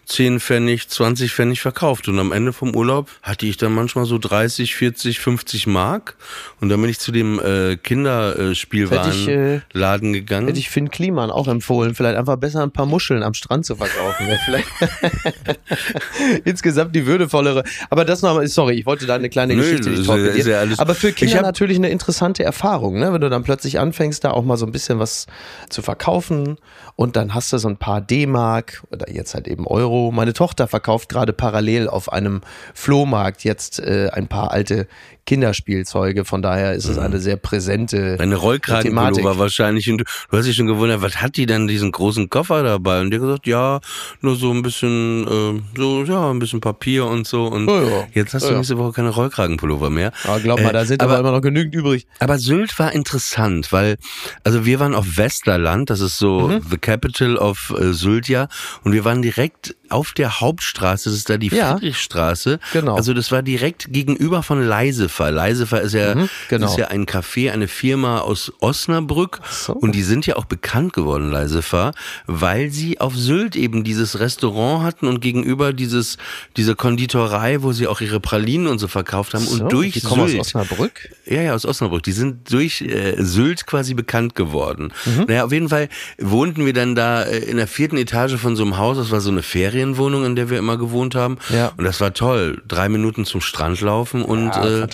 10 0.09 0.39
Pfennig, 0.39 0.89
20 0.89 1.31
Pfennig 1.33 1.61
verkauft. 1.61 2.07
Und 2.07 2.17
am 2.19 2.31
Ende 2.31 2.51
vom 2.51 2.75
Urlaub 2.75 3.09
hatte 3.21 3.45
ich 3.45 3.57
dann 3.57 3.73
manchmal 3.73 4.05
so 4.05 4.17
30, 4.17 4.73
40, 4.75 5.19
50 5.19 5.67
Mark. 5.67 6.15
Und 6.59 6.69
dann 6.69 6.81
bin 6.81 6.89
ich 6.89 6.97
zu 6.99 7.11
dem 7.11 7.39
äh, 7.39 7.69
ich, 7.69 7.73
äh, 7.73 7.77
Kinderspielwarenladen 7.77 10.13
gegangen. 10.13 10.47
Hätte 10.47 10.57
ich 10.59 10.69
Finn 10.69 10.89
Kliman 10.89 11.29
auch 11.29 11.47
empfohlen, 11.47 11.93
vielleicht 11.93 12.17
einfach 12.17 12.37
besser 12.37 12.63
ein 12.63 12.71
paar 12.71 12.87
Muscheln 12.87 13.21
am 13.23 13.33
Strand 13.35 13.65
zu 13.67 13.75
verkaufen. 13.75 14.25
Vielleicht 14.45 14.67
insgesamt 16.45 16.95
die 16.95 17.05
würdevollere. 17.05 17.63
Aber 17.91 18.03
das 18.05 18.21
noch, 18.23 18.41
sorry, 18.45 18.75
ich 18.79 18.85
wollte 18.85 19.05
da 19.05 19.15
eine 19.15 19.29
kleine 19.29 19.55
Nö, 19.55 19.61
Geschichte 19.61 19.89
nicht 19.91 19.99
ist 20.01 20.07
ja- 20.07 20.15
ist 20.15 20.21
torpedieren. 20.23 20.51
ja 20.51 20.59
alles- 20.59 20.79
Aber 20.79 20.95
für 20.95 21.11
Kinder 21.11 21.35
hab- 21.37 21.43
natürlich 21.43 21.77
eine 21.77 21.89
interessante 21.89 22.43
Erfahrung, 22.43 22.97
ne? 22.99 23.13
wenn 23.13 23.21
du 23.21 23.29
dann 23.29 23.43
plötzlich 23.43 23.79
anfängst, 23.79 24.23
da 24.23 24.31
auch 24.31 24.43
mal 24.43 24.57
so 24.57 24.65
ein 24.65 24.71
bisschen 24.71 24.97
was 24.99 25.27
zu 25.69 25.81
verkaufen 25.83 26.57
und 26.95 27.15
dann 27.15 27.33
hast 27.35 27.53
du 27.53 27.57
so 27.59 27.67
ein 27.67 27.77
paar 27.77 28.01
D-Mark 28.01 28.81
oder 28.91 29.11
jetzt 29.11 29.35
halt 29.35 29.47
eben 29.47 29.67
Euro. 29.67 29.98
Meine 30.11 30.33
Tochter 30.33 30.67
verkauft 30.67 31.09
gerade 31.09 31.33
parallel 31.33 31.87
auf 31.87 32.11
einem 32.11 32.41
Flohmarkt 32.73 33.43
jetzt 33.43 33.79
äh, 33.79 34.09
ein 34.11 34.27
paar 34.27 34.51
alte 34.51 34.87
Kinderspielzeuge. 35.29 36.25
Von 36.25 36.41
daher 36.41 36.74
ist 36.74 36.86
es 36.86 36.98
eine 36.98 37.19
sehr 37.19 37.38
präsente 37.38 38.17
Eine. 38.19 38.36
Rollkragenpullover 38.36 39.38
wahrscheinlich. 39.38 39.89
Und 39.89 40.00
du, 40.00 40.03
hast 40.31 40.45
dich 40.48 40.55
schon 40.55 40.67
gewundert, 40.67 41.01
was 41.01 41.21
hat 41.21 41.38
die 41.38 41.45
denn 41.45 41.67
diesen 41.67 41.91
großen 41.91 42.29
Koffer 42.29 42.63
dabei? 42.63 43.01
Und 43.01 43.12
die 43.12 43.17
hat 43.17 43.21
gesagt, 43.21 43.48
ja, 43.48 43.79
nur 44.21 44.36
so 44.36 44.51
ein 44.51 44.62
bisschen, 44.62 45.27
äh, 45.27 45.62
so, 45.77 46.03
ja, 46.03 46.29
ein 46.31 46.39
bisschen 46.39 46.62
Papier 46.62 47.05
und 47.05 47.27
so. 47.27 47.45
Und 47.45 47.67
Ja, 47.69 47.83
ja. 47.83 48.07
jetzt 48.13 48.33
hast 48.33 48.43
Ja, 48.43 48.50
du 48.50 48.53
ja. 48.55 48.59
nächste 48.59 48.77
Woche 48.77 48.91
keine 48.93 49.09
Rollkragenpullover 49.09 49.89
mehr. 49.89 50.12
Aber 50.25 50.39
glaub 50.39 50.59
mal, 50.62 50.69
Äh, 50.69 50.74
da 50.74 50.86
sind 50.86 51.01
aber- 51.01 51.13
aber 51.13 51.19
immer 51.27 51.31
noch 51.38 51.41
genügend 51.41 51.75
übrig. 51.75 52.07
Aber 52.19 52.38
Sylt 52.39 52.77
war 52.79 52.91
interessant, 52.91 53.71
weil, 53.71 53.98
also 54.43 54.65
wir 54.65 54.79
waren 54.79 54.95
auf 54.95 55.17
Westerland, 55.17 55.89
das 55.89 56.00
ist 56.01 56.17
so 56.17 56.48
Mhm. 56.48 56.62
the 56.69 56.77
capital 56.77 57.38
of 57.38 57.74
äh, 57.79 57.93
Sylt 57.93 58.27
ja, 58.27 58.48
und 58.83 58.93
wir 58.93 59.05
waren 59.05 59.21
direkt 59.21 59.75
auf 59.89 60.13
der 60.13 60.39
Hauptstraße, 60.39 61.09
das 61.09 61.17
ist 61.17 61.29
da 61.29 61.38
die 61.38 61.48
Ja. 61.48 61.74
Friedrichstraße. 61.74 62.59
Genau. 62.74 62.95
Also 62.95 63.13
das 63.13 63.31
war 63.31 63.41
direkt 63.41 63.91
gegenüber 63.91 64.43
von 64.43 64.62
Leisefer. 65.27 65.49
Leisefer 65.49 65.81
ist 65.81 65.93
ja, 65.93 66.15
Mhm, 66.15 66.29
genau. 66.49 66.67
ist 66.67 66.77
ja 66.77 66.88
ein 66.88 67.05
Café, 67.05 67.51
eine 67.51 67.67
Firma 67.67 68.19
aus 68.19 68.51
Osnabrück 68.59 69.41
so. 69.49 69.73
und 69.73 69.93
die 69.93 70.03
sind 70.03 70.25
ja 70.25 70.35
auch 70.38 70.45
bekannt 70.45 70.93
geworden, 70.93 71.31
Leisefer, 71.31 71.91
weil 72.27 72.69
sie 72.71 72.99
auf 73.01 73.15
Sylt 73.15 73.55
eben 73.55 73.83
dieses 73.83 74.19
Restaurant 74.19 74.83
hatten 74.83 75.07
und 75.07 75.19
gegenüber 75.21 75.73
dieses, 75.73 76.17
diese 76.55 76.75
Konditorei, 76.75 77.61
wo 77.61 77.71
sie 77.73 77.88
auch 77.88 78.01
ihre 78.01 78.19
Pralinen 78.19 78.67
und 78.67 78.79
so 78.79 78.88
verkauft 78.88 79.33
haben 79.33 79.43
So, 79.43 79.63
und 79.63 79.71
durch 79.71 79.93
die 79.93 80.01
kommen 80.01 80.21
aus 80.23 80.29
Sylt. 80.31 80.41
Osnabrück. 80.41 81.09
Ja, 81.25 81.41
ja, 81.41 81.53
aus 81.55 81.65
Osnabrück. 81.65 82.03
Die 82.03 82.11
sind 82.11 82.51
durch 82.51 82.81
äh, 82.81 83.15
Sylt 83.17 83.65
quasi 83.65 83.93
bekannt 83.93 84.35
geworden. 84.35 84.93
Mhm. 85.05 85.25
Naja, 85.27 85.43
auf 85.45 85.51
jeden 85.51 85.69
Fall 85.69 85.89
wohnten 86.19 86.65
wir 86.65 86.73
dann 86.73 86.95
da 86.95 87.23
äh, 87.23 87.39
in 87.39 87.57
der 87.57 87.67
vierten 87.67 87.97
Etage 87.97 88.35
von 88.38 88.55
so 88.55 88.63
einem 88.63 88.77
Haus. 88.77 88.97
Das 88.97 89.11
war 89.11 89.21
so 89.21 89.29
eine 89.29 89.43
Ferienwohnung, 89.43 90.25
in 90.25 90.35
der 90.35 90.49
wir 90.49 90.57
immer 90.57 90.77
gewohnt 90.77 91.15
haben. 91.15 91.38
Ja. 91.49 91.71
Und 91.77 91.83
das 91.83 91.99
war 92.01 92.13
toll. 92.13 92.61
Drei 92.67 92.89
Minuten 92.89 93.25
zum 93.25 93.41
Strand 93.41 93.81
laufen 93.81 94.23
und 94.23 94.47
Ja, 94.47 94.83
äh. 94.83 94.88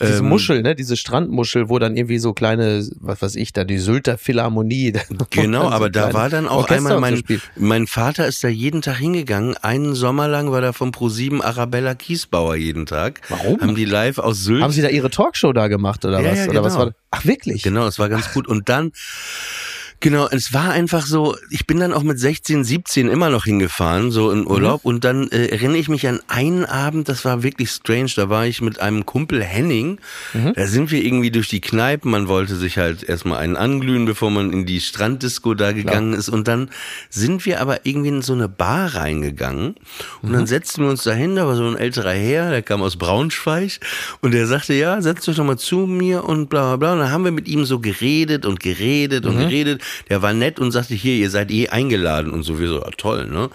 Diese 0.00 0.18
ähm, 0.18 0.28
Muschel, 0.28 0.62
ne, 0.62 0.74
diese 0.74 0.96
Strandmuschel, 0.96 1.68
wo 1.68 1.78
dann 1.78 1.96
irgendwie 1.96 2.18
so 2.18 2.32
kleine, 2.32 2.86
was 3.00 3.22
weiß 3.22 3.36
ich, 3.36 3.52
da 3.52 3.64
die 3.64 3.78
Sylter 3.78 4.18
Philharmonie. 4.18 4.92
Genau, 5.30 5.62
so 5.62 5.68
aber 5.68 5.90
da 5.90 6.12
war 6.12 6.28
dann 6.28 6.48
auch 6.48 6.62
Orchester 6.62 6.94
einmal 6.96 7.12
mein, 7.12 7.22
mein 7.56 7.86
Vater 7.86 8.26
ist 8.26 8.42
da 8.42 8.48
jeden 8.48 8.82
Tag 8.82 8.96
hingegangen. 8.96 9.56
Einen 9.56 9.94
Sommer 9.94 10.28
lang 10.28 10.50
war 10.50 10.60
da 10.60 10.72
vom 10.72 10.90
Pro7 10.90 11.40
Arabella 11.42 11.94
Kiesbauer 11.94 12.56
jeden 12.56 12.86
Tag. 12.86 13.20
Warum? 13.28 13.60
Haben 13.60 13.74
die 13.74 13.84
live 13.84 14.18
aus 14.18 14.42
Sylt. 14.44 14.62
Haben 14.62 14.72
Sie 14.72 14.82
da 14.82 14.88
Ihre 14.88 15.10
Talkshow 15.10 15.52
da 15.52 15.68
gemacht 15.68 16.04
oder 16.04 16.20
Ja, 16.20 16.30
was? 16.32 16.38
ja, 16.38 16.48
Oder 16.48 16.64
was 16.64 16.72
genau. 16.74 16.86
war? 16.86 16.92
Ach 17.10 17.24
wirklich? 17.24 17.62
Genau, 17.62 17.86
es 17.86 17.98
war 17.98 18.08
ganz 18.08 18.32
gut. 18.32 18.46
Und 18.48 18.68
dann, 18.68 18.92
genau, 20.00 20.28
es 20.28 20.52
war 20.52 20.70
einfach 20.70 21.06
so, 21.06 21.36
ich 21.50 21.66
bin 21.66 21.78
dann 21.78 21.92
auch 21.92 22.02
mit 22.02 22.18
16, 22.18 22.64
17 22.64 23.08
immer 23.08 23.30
noch 23.30 23.44
hingefahren, 23.44 24.10
so 24.10 24.30
in 24.30 24.46
Urlaub. 24.46 24.80
Und 24.84 25.04
dann 25.04 25.28
äh, 25.28 25.46
erinnere 25.46 25.78
ich 25.78 25.88
mich 25.88 26.08
an 26.08 26.20
einen 26.28 26.64
Abend, 26.64 27.08
das 27.08 27.24
war 27.24 27.42
wirklich 27.42 27.70
strange. 27.70 28.10
Da 28.16 28.28
war 28.28 28.46
ich 28.46 28.60
mit 28.60 28.80
einem 28.80 29.06
Kumpel 29.06 29.42
Henning. 29.42 29.98
Da 30.54 30.66
sind 30.66 30.90
wir 30.90 31.04
irgendwie 31.04 31.30
durch 31.30 31.48
die 31.48 31.60
Kneipen. 31.60 32.10
Man 32.10 32.28
wollte 32.28 32.56
sich 32.56 32.78
halt 32.78 33.02
erstmal 33.02 33.38
einen 33.38 33.56
anglühen, 33.56 34.04
bevor 34.06 34.30
man 34.30 34.52
in 34.52 34.66
die 34.66 34.80
Stranddisco 34.80 35.54
da 35.54 35.72
gegangen 35.72 36.14
ist. 36.14 36.28
Und 36.28 36.48
dann 36.48 36.70
sind 37.08 37.44
wir 37.46 37.60
aber 37.60 37.86
irgendwie 37.86 38.08
in 38.08 38.22
so 38.22 38.32
eine 38.32 38.48
Bar 38.48 38.94
reingegangen. 38.94 39.74
Und 40.22 40.32
dann 40.32 40.46
setzten 40.46 40.82
wir 40.82 40.90
uns 40.90 41.02
dahin, 41.02 41.36
da 41.36 41.46
war 41.46 41.56
so 41.56 41.66
ein 41.66 41.76
älterer 41.76 42.12
Herr, 42.12 42.50
der 42.50 42.62
kam 42.62 42.82
aus 42.82 42.96
Braunschweig. 42.96 43.80
Und 44.20 44.32
der 44.32 44.46
sagte, 44.46 44.74
ja, 44.74 45.00
setzt 45.02 45.28
euch 45.28 45.36
doch 45.36 45.44
mal 45.44 45.58
zu 45.58 45.86
mir 45.86 46.24
und 46.24 46.48
bla 46.48 46.68
bla 46.68 46.76
bla. 46.76 46.92
Und 46.94 46.98
dann 47.00 47.12
haben 47.12 47.24
wir 47.24 47.32
mit 47.32 47.48
ihm 47.48 47.64
so 47.64 47.80
geredet 47.80 48.46
und 48.46 48.60
geredet 48.60 49.26
und 49.26 49.38
geredet. 49.38 49.82
Der 50.08 50.22
war 50.22 50.32
nett 50.32 50.58
und 50.58 50.72
sagte, 50.72 50.94
hier, 50.94 51.14
ihr 51.14 51.30
seid 51.30 51.50
eh 51.50 51.68
eingeladen 51.68 52.30
und 52.32 52.42
so. 52.42 52.58
Wir 52.58 52.68
so, 52.68 52.82
ah, 52.82 52.90
toll, 52.96 53.26
ne? 53.26 53.48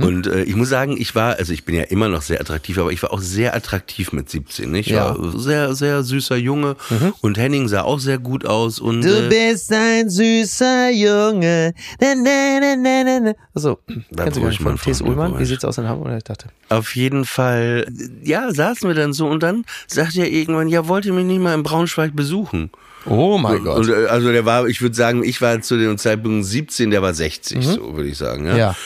Und 0.00 0.26
äh, 0.26 0.42
ich 0.44 0.54
muss 0.56 0.68
sagen, 0.68 0.96
ich 0.98 1.14
war, 1.14 1.36
also 1.36 1.52
ich 1.52 1.64
bin 1.64 1.74
ja 1.74 1.82
immer 1.84 2.08
noch 2.08 2.22
sehr 2.22 2.40
attraktiv, 2.40 2.78
aber 2.78 2.92
ich 2.92 3.02
war 3.02 3.12
auch 3.12 3.20
sehr 3.20 3.54
attraktiv 3.54 4.12
mit 4.12 4.28
17. 4.30 4.70
Ne? 4.70 4.80
Ich 4.80 4.88
Ja. 4.88 5.16
war 5.18 5.38
sehr, 5.38 5.74
sehr 5.74 6.02
süßer 6.02 6.36
Junge 6.36 6.76
und 7.20 7.38
Henning 7.38 7.68
sah 7.68 7.82
auch 7.82 7.98
sehr 8.00 8.18
gut 8.18 8.44
aus. 8.46 8.78
Und, 8.80 9.02
Du 9.02 9.26
äh, 9.26 9.28
bist 9.28 9.72
ein 9.72 10.08
süßer 10.10 10.90
Junge. 10.90 11.72
Na, 12.00 12.14
na, 12.14 12.60
na, 12.60 12.76
na, 12.76 13.04
na, 13.04 13.20
na. 13.20 13.32
So, 13.54 13.78
Bleib 13.86 14.26
kennst 14.26 14.36
du 14.38 14.42
gar 14.42 14.48
nicht 14.50 14.62
von 14.62 14.76
T.S. 14.78 15.00
Ullmann? 15.00 15.38
Wie 15.38 15.44
sieht's 15.44 15.64
aus 15.64 15.78
in 15.78 15.88
Hamburg? 15.88 16.12
Ich 16.16 16.24
dachte. 16.24 16.48
Auf 16.68 16.94
jeden 16.96 17.24
Fall, 17.24 17.86
ja, 18.22 18.52
saßen 18.52 18.88
wir 18.88 18.94
dann 18.94 19.12
so 19.12 19.26
und 19.28 19.42
dann 19.42 19.64
sagte 19.86 20.20
er 20.20 20.30
irgendwann, 20.30 20.68
ja, 20.68 20.88
wollt 20.88 21.04
ihr 21.06 21.12
mich 21.12 21.24
nicht 21.24 21.40
mal 21.40 21.54
in 21.54 21.62
Braunschweig 21.62 22.14
besuchen? 22.14 22.70
Oh 23.08 23.38
mein 23.38 23.64
Gott. 23.64 23.78
Und, 23.78 23.88
äh, 23.88 24.06
also 24.06 24.30
der 24.30 24.44
war, 24.44 24.66
ich 24.66 24.80
würde 24.80 24.94
sagen, 24.94 25.24
ich 25.24 25.40
war 25.40 25.60
zu 25.60 25.76
dem 25.76 25.98
Zeitpunkt 25.98 26.44
17, 26.44 26.90
der 26.90 27.02
war 27.02 27.14
60, 27.14 27.64
so 27.64 27.96
würde 27.96 28.08
ich 28.08 28.18
sagen. 28.18 28.46
Ja. 28.46 28.52
Mhm. 28.52 28.58
ja. 28.58 28.76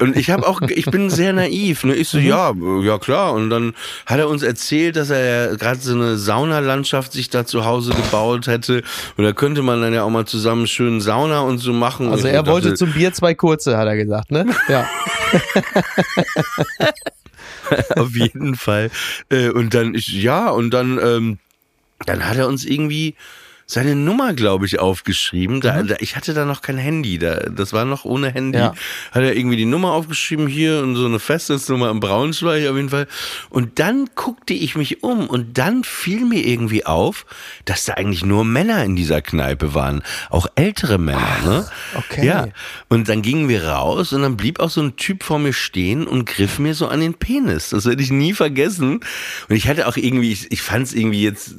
Und 0.00 0.16
ich 0.16 0.30
habe 0.30 0.46
auch, 0.46 0.60
ich 0.62 0.86
bin 0.86 1.10
sehr 1.10 1.32
naiv. 1.32 1.84
Ne? 1.84 1.94
Ich 1.94 2.08
so, 2.08 2.18
ja, 2.18 2.52
ja 2.82 2.98
klar. 2.98 3.32
Und 3.32 3.50
dann 3.50 3.74
hat 4.06 4.18
er 4.18 4.28
uns 4.28 4.42
erzählt, 4.42 4.96
dass 4.96 5.10
er 5.10 5.24
ja 5.24 5.54
gerade 5.56 5.80
so 5.80 5.94
eine 5.94 6.16
Saunalandschaft 6.18 7.12
sich 7.12 7.30
da 7.30 7.46
zu 7.46 7.64
Hause 7.64 7.92
gebaut 7.92 8.46
hätte. 8.46 8.82
Und 9.16 9.24
da 9.24 9.32
könnte 9.32 9.62
man 9.62 9.80
dann 9.80 9.94
ja 9.94 10.02
auch 10.02 10.10
mal 10.10 10.26
zusammen 10.26 10.66
schön 10.66 11.00
Sauna 11.00 11.40
und 11.40 11.58
so 11.58 11.72
machen. 11.72 12.10
Also 12.10 12.28
und 12.28 12.34
er 12.34 12.46
wollte 12.46 12.68
dachte, 12.68 12.78
zum 12.78 12.92
Bier 12.92 13.12
zwei 13.12 13.34
kurze, 13.34 13.76
hat 13.78 13.86
er 13.86 13.96
gesagt, 13.96 14.30
ne? 14.30 14.46
Ja. 14.68 14.88
Auf 17.96 18.14
jeden 18.14 18.54
Fall. 18.54 18.90
Äh, 19.30 19.48
und 19.50 19.72
dann, 19.74 19.94
ich, 19.94 20.08
ja, 20.08 20.50
und 20.50 20.70
dann, 20.70 20.98
ähm, 21.02 21.38
dann 22.06 22.28
hat 22.28 22.36
er 22.36 22.48
uns 22.48 22.64
irgendwie 22.64 23.14
seine 23.72 23.96
Nummer, 23.96 24.34
glaube 24.34 24.66
ich, 24.66 24.78
aufgeschrieben. 24.78 25.60
Da, 25.60 25.82
da, 25.82 25.96
ich 26.00 26.16
hatte 26.16 26.34
da 26.34 26.44
noch 26.44 26.62
kein 26.62 26.78
Handy, 26.78 27.18
da, 27.18 27.36
das 27.36 27.72
war 27.72 27.84
noch 27.84 28.04
ohne 28.04 28.30
Handy. 28.30 28.58
Ja. 28.58 28.74
Hat 29.10 29.22
er 29.22 29.34
irgendwie 29.34 29.56
die 29.56 29.64
Nummer 29.64 29.92
aufgeschrieben 29.92 30.46
hier 30.46 30.82
und 30.82 30.96
so 30.96 31.06
eine 31.06 31.18
Festnetznummer 31.18 31.90
im 31.90 32.00
Braunschweig 32.00 32.68
auf 32.68 32.76
jeden 32.76 32.90
Fall. 32.90 33.06
Und 33.50 33.78
dann 33.78 34.10
guckte 34.14 34.54
ich 34.54 34.76
mich 34.76 35.02
um 35.02 35.28
und 35.28 35.58
dann 35.58 35.84
fiel 35.84 36.24
mir 36.24 36.46
irgendwie 36.46 36.84
auf, 36.86 37.26
dass 37.64 37.84
da 37.84 37.94
eigentlich 37.94 38.24
nur 38.24 38.44
Männer 38.44 38.84
in 38.84 38.96
dieser 38.96 39.22
Kneipe 39.22 39.74
waren. 39.74 40.02
Auch 40.30 40.46
ältere 40.54 40.98
Männer, 40.98 41.38
ne? 41.44 41.66
okay. 41.94 42.26
Ja. 42.26 42.48
Und 42.88 43.08
dann 43.08 43.22
gingen 43.22 43.48
wir 43.48 43.64
raus 43.64 44.12
und 44.12 44.22
dann 44.22 44.36
blieb 44.36 44.60
auch 44.60 44.70
so 44.70 44.82
ein 44.82 44.96
Typ 44.96 45.22
vor 45.22 45.38
mir 45.38 45.52
stehen 45.52 46.06
und 46.06 46.26
griff 46.26 46.58
mir 46.58 46.74
so 46.74 46.88
an 46.88 47.00
den 47.00 47.14
Penis. 47.14 47.70
Das 47.70 47.86
werde 47.86 48.02
ich 48.02 48.10
nie 48.10 48.34
vergessen. 48.34 49.00
Und 49.48 49.56
ich 49.56 49.68
hatte 49.68 49.88
auch 49.88 49.96
irgendwie, 49.96 50.32
ich, 50.32 50.52
ich 50.52 50.62
fand 50.62 50.86
es 50.86 50.94
irgendwie 50.94 51.22
jetzt 51.22 51.54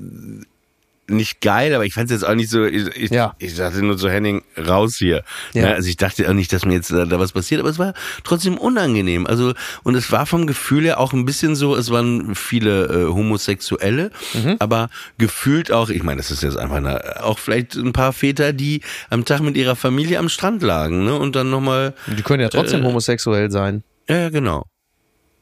nicht 1.07 1.41
geil, 1.41 1.73
aber 1.75 1.85
ich 1.85 1.93
fand 1.93 2.05
es 2.09 2.21
jetzt 2.21 2.23
auch 2.29 2.33
nicht 2.35 2.49
so, 2.49 2.63
ich, 2.63 2.87
ich, 2.95 3.11
Ja. 3.11 3.35
ich 3.37 3.55
dachte 3.57 3.83
nur 3.83 3.97
so, 3.97 4.09
Henning, 4.09 4.41
raus 4.57 4.95
hier. 4.95 5.23
Ja. 5.53 5.63
Ja. 5.69 5.71
also 5.73 5.89
ich 5.89 5.97
dachte 5.97 6.27
auch 6.29 6.33
nicht, 6.33 6.53
dass 6.53 6.65
mir 6.65 6.73
jetzt 6.75 6.91
da, 6.91 7.05
da 7.05 7.19
was 7.19 7.33
passiert, 7.33 7.59
aber 7.59 7.69
es 7.69 7.77
war 7.77 7.93
trotzdem 8.23 8.57
unangenehm. 8.57 9.27
Also, 9.27 9.53
und 9.83 9.95
es 9.95 10.11
war 10.13 10.25
vom 10.25 10.47
Gefühl 10.47 10.85
her 10.85 10.99
auch 10.99 11.11
ein 11.11 11.25
bisschen 11.25 11.55
so, 11.55 11.75
es 11.75 11.91
waren 11.91 12.35
viele 12.35 12.85
äh, 12.85 13.05
Homosexuelle, 13.13 14.11
Mhm. 14.33 14.55
aber 14.59 14.89
gefühlt 15.17 15.71
auch, 15.71 15.89
ich 15.89 16.03
meine, 16.03 16.17
das 16.21 16.31
ist 16.31 16.41
jetzt 16.43 16.57
einfach 16.57 16.77
eine, 16.77 17.23
auch 17.23 17.37
vielleicht 17.39 17.75
ein 17.75 17.91
paar 17.93 18.13
Väter, 18.13 18.53
die 18.53 18.81
am 19.09 19.25
Tag 19.25 19.41
mit 19.41 19.57
ihrer 19.57 19.75
Familie 19.75 20.19
am 20.19 20.29
Strand 20.29 20.63
lagen, 20.63 21.03
ne? 21.05 21.15
Und 21.15 21.35
dann 21.35 21.49
nochmal, 21.49 21.93
Die 22.07 22.23
können 22.23 22.41
ja 22.41 22.49
trotzdem 22.49 22.81
Äh, 22.81 22.85
homosexuell 22.85 23.51
sein. 23.51 23.83
ja, 24.07 24.17
ja, 24.17 24.29
genau. 24.29 24.65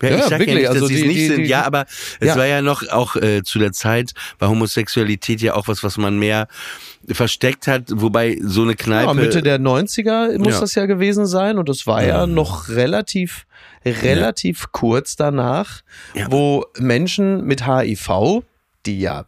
Ja, 0.01 0.09
Ja, 0.09 0.15
ich 0.17 0.23
sag 0.23 0.39
wirklich, 0.39 0.47
ja 0.47 0.53
nicht, 0.55 0.65
dass 0.67 0.75
also 0.75 0.87
sie 0.87 0.95
es 0.95 1.05
nicht 1.05 1.15
die- 1.17 1.27
sind. 1.27 1.37
die- 1.43 1.49
ja, 1.49 1.63
aber 1.63 1.85
es 2.19 2.27
Ja. 2.29 2.35
war 2.35 2.45
ja 2.45 2.61
noch 2.61 2.87
auch 2.89 3.15
äh, 3.15 3.43
zu 3.43 3.59
der 3.59 3.71
Zeit 3.71 4.13
war 4.39 4.49
Homosexualität 4.49 5.41
ja 5.41 5.53
auch 5.53 5.67
was, 5.67 5.83
was 5.83 5.97
man 5.97 6.17
mehr 6.19 6.47
versteckt 7.09 7.67
hat, 7.67 7.83
wobei 7.89 8.37
so 8.41 8.61
eine 8.63 8.75
Kneipe 8.75 9.07
Ja, 9.07 9.13
Mitte 9.13 9.41
der 9.41 9.59
90er 9.59 10.37
muss 10.37 10.53
Ja. 10.55 10.59
das 10.61 10.75
ja 10.75 10.85
gewesen 10.85 11.25
sein 11.25 11.57
und 11.57 11.69
es 11.69 11.85
war 11.87 12.03
ja 12.03 12.25
Mhm. 12.25 12.33
noch 12.33 12.69
relativ, 12.69 13.45
relativ 13.85 14.71
kurz 14.71 15.15
danach, 15.15 15.81
Ja. 16.13 16.27
wo 16.31 16.65
Menschen 16.79 17.43
mit 17.45 17.65
HIV, 17.67 18.43
die 18.85 18.99
ja 18.99 19.25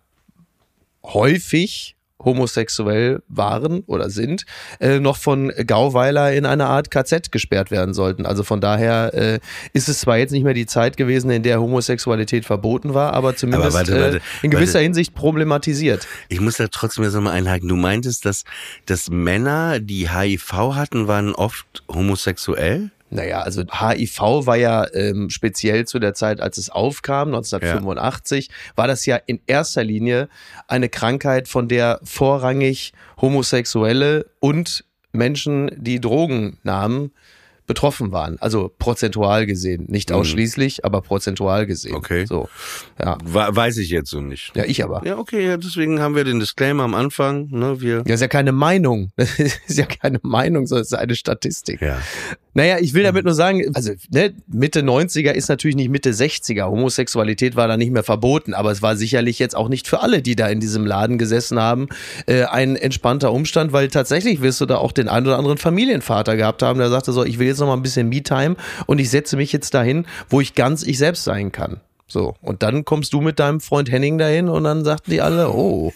häufig 1.03 1.95
homosexuell 2.23 3.21
waren 3.27 3.81
oder 3.81 4.09
sind, 4.09 4.45
äh, 4.79 4.99
noch 4.99 5.17
von 5.17 5.51
Gauweiler 5.65 6.33
in 6.33 6.45
eine 6.45 6.67
Art 6.67 6.91
KZ 6.91 7.31
gesperrt 7.31 7.71
werden 7.71 7.93
sollten. 7.93 8.25
Also 8.25 8.43
von 8.43 8.61
daher 8.61 9.13
äh, 9.13 9.39
ist 9.73 9.89
es 9.89 9.99
zwar 9.99 10.17
jetzt 10.17 10.31
nicht 10.31 10.43
mehr 10.43 10.53
die 10.53 10.65
Zeit 10.65 10.97
gewesen, 10.97 11.29
in 11.29 11.43
der 11.43 11.59
Homosexualität 11.59 12.45
verboten 12.45 12.93
war, 12.93 13.13
aber 13.13 13.35
zumindest 13.35 13.75
warte, 13.75 13.99
warte, 13.99 14.17
äh, 14.17 14.21
in 14.41 14.51
gewisser 14.51 14.75
warte. 14.75 14.83
Hinsicht 14.83 15.15
problematisiert. 15.15 16.07
Ich 16.29 16.39
muss 16.39 16.57
da 16.57 16.67
trotzdem 16.67 17.03
jetzt 17.03 17.13
nochmal 17.13 17.33
einhaken. 17.33 17.67
Du 17.67 17.75
meintest, 17.75 18.25
dass, 18.25 18.43
dass 18.85 19.09
Männer, 19.09 19.79
die 19.79 20.09
HIV 20.09 20.53
hatten, 20.53 21.07
waren 21.07 21.33
oft 21.33 21.83
homosexuell? 21.87 22.91
Naja, 23.13 23.41
also 23.41 23.61
HIV 23.61 24.19
war 24.45 24.57
ja 24.57 24.87
ähm, 24.93 25.29
speziell 25.29 25.85
zu 25.85 25.99
der 25.99 26.13
Zeit, 26.13 26.41
als 26.41 26.57
es 26.57 26.69
aufkam, 26.69 27.27
1985, 27.29 28.49
war 28.75 28.87
das 28.87 29.05
ja 29.05 29.17
in 29.25 29.39
erster 29.45 29.83
Linie 29.83 30.29
eine 30.67 30.89
Krankheit, 30.89 31.47
von 31.47 31.67
der 31.67 31.99
vorrangig 32.03 32.93
Homosexuelle 33.21 34.25
und 34.39 34.83
Menschen, 35.11 35.71
die 35.77 36.01
Drogen 36.01 36.57
nahmen, 36.63 37.11
betroffen 37.65 38.11
waren. 38.11 38.37
Also 38.41 38.71
prozentual 38.77 39.45
gesehen. 39.45 39.85
Nicht 39.87 40.11
ausschließlich, 40.11 40.83
aber 40.83 41.01
prozentual 41.01 41.65
gesehen. 41.65 41.95
Okay. 41.95 42.25
So. 42.25 42.49
Ja. 42.99 43.17
Weiß 43.23 43.77
ich 43.77 43.89
jetzt 43.89 44.09
so 44.09 44.19
nicht. 44.21 44.55
Ja, 44.55 44.65
ich 44.65 44.83
aber. 44.83 45.05
Ja, 45.05 45.17
okay, 45.17 45.47
ja, 45.47 45.57
deswegen 45.57 46.01
haben 46.01 46.15
wir 46.15 46.23
den 46.23 46.39
Disclaimer 46.39 46.83
am 46.83 46.93
Anfang. 46.93 47.47
Ne, 47.51 47.79
wir, 47.79 48.03
Das 48.03 48.15
ist 48.15 48.21
ja 48.21 48.27
keine 48.27 48.51
Meinung. 48.51 49.11
Das 49.15 49.39
ist 49.39 49.77
ja 49.77 49.85
keine 49.85 50.19
Meinung, 50.23 50.67
sondern 50.67 50.81
es 50.83 50.91
ist 50.91 50.97
eine 50.97 51.15
Statistik. 51.15 51.81
ja. 51.81 51.99
Naja, 52.53 52.77
ich 52.79 52.93
will 52.93 53.03
damit 53.03 53.25
nur 53.25 53.33
sagen, 53.33 53.63
also 53.73 53.91
ne, 54.11 54.33
Mitte 54.47 54.81
90er 54.81 55.31
ist 55.31 55.49
natürlich 55.49 55.75
nicht 55.75 55.89
Mitte 55.89 56.11
60er. 56.11 56.65
Homosexualität 56.65 57.55
war 57.55 57.67
da 57.67 57.77
nicht 57.77 57.91
mehr 57.91 58.03
verboten, 58.03 58.53
aber 58.53 58.71
es 58.71 58.81
war 58.81 58.95
sicherlich 58.95 59.39
jetzt 59.39 59.55
auch 59.55 59.69
nicht 59.69 59.87
für 59.87 60.01
alle, 60.01 60.21
die 60.21 60.35
da 60.35 60.47
in 60.47 60.59
diesem 60.59 60.85
Laden 60.85 61.17
gesessen 61.17 61.59
haben, 61.59 61.89
äh, 62.27 62.43
ein 62.43 62.75
entspannter 62.75 63.31
Umstand, 63.31 63.73
weil 63.73 63.87
tatsächlich 63.87 64.41
wirst 64.41 64.61
du 64.61 64.65
da 64.65 64.77
auch 64.77 64.91
den 64.91 65.07
einen 65.09 65.25
oder 65.25 65.37
anderen 65.37 65.57
Familienvater 65.57 66.35
gehabt 66.35 66.61
haben, 66.61 66.79
der 66.79 66.89
sagte 66.89 67.11
so, 67.11 67.23
ich 67.23 67.39
will 67.39 67.47
jetzt 67.47 67.59
noch 67.59 67.67
mal 67.67 67.73
ein 67.73 67.81
bisschen 67.81 68.09
Me-Time 68.09 68.55
und 68.85 68.99
ich 68.99 69.09
setze 69.09 69.35
mich 69.35 69.51
jetzt 69.51 69.73
dahin, 69.73 70.05
wo 70.29 70.39
ich 70.39 70.53
ganz 70.53 70.83
ich 70.83 70.97
selbst 70.97 71.23
sein 71.23 71.51
kann. 71.51 71.79
So, 72.07 72.35
und 72.41 72.61
dann 72.61 72.85
kommst 72.85 73.13
du 73.13 73.21
mit 73.21 73.39
deinem 73.39 73.59
Freund 73.59 73.91
Henning 73.91 74.19
dahin 74.19 74.47
und 74.47 74.65
dann 74.65 74.83
sagten 74.83 75.09
die 75.09 75.21
alle, 75.21 75.49
oh, 75.49 75.91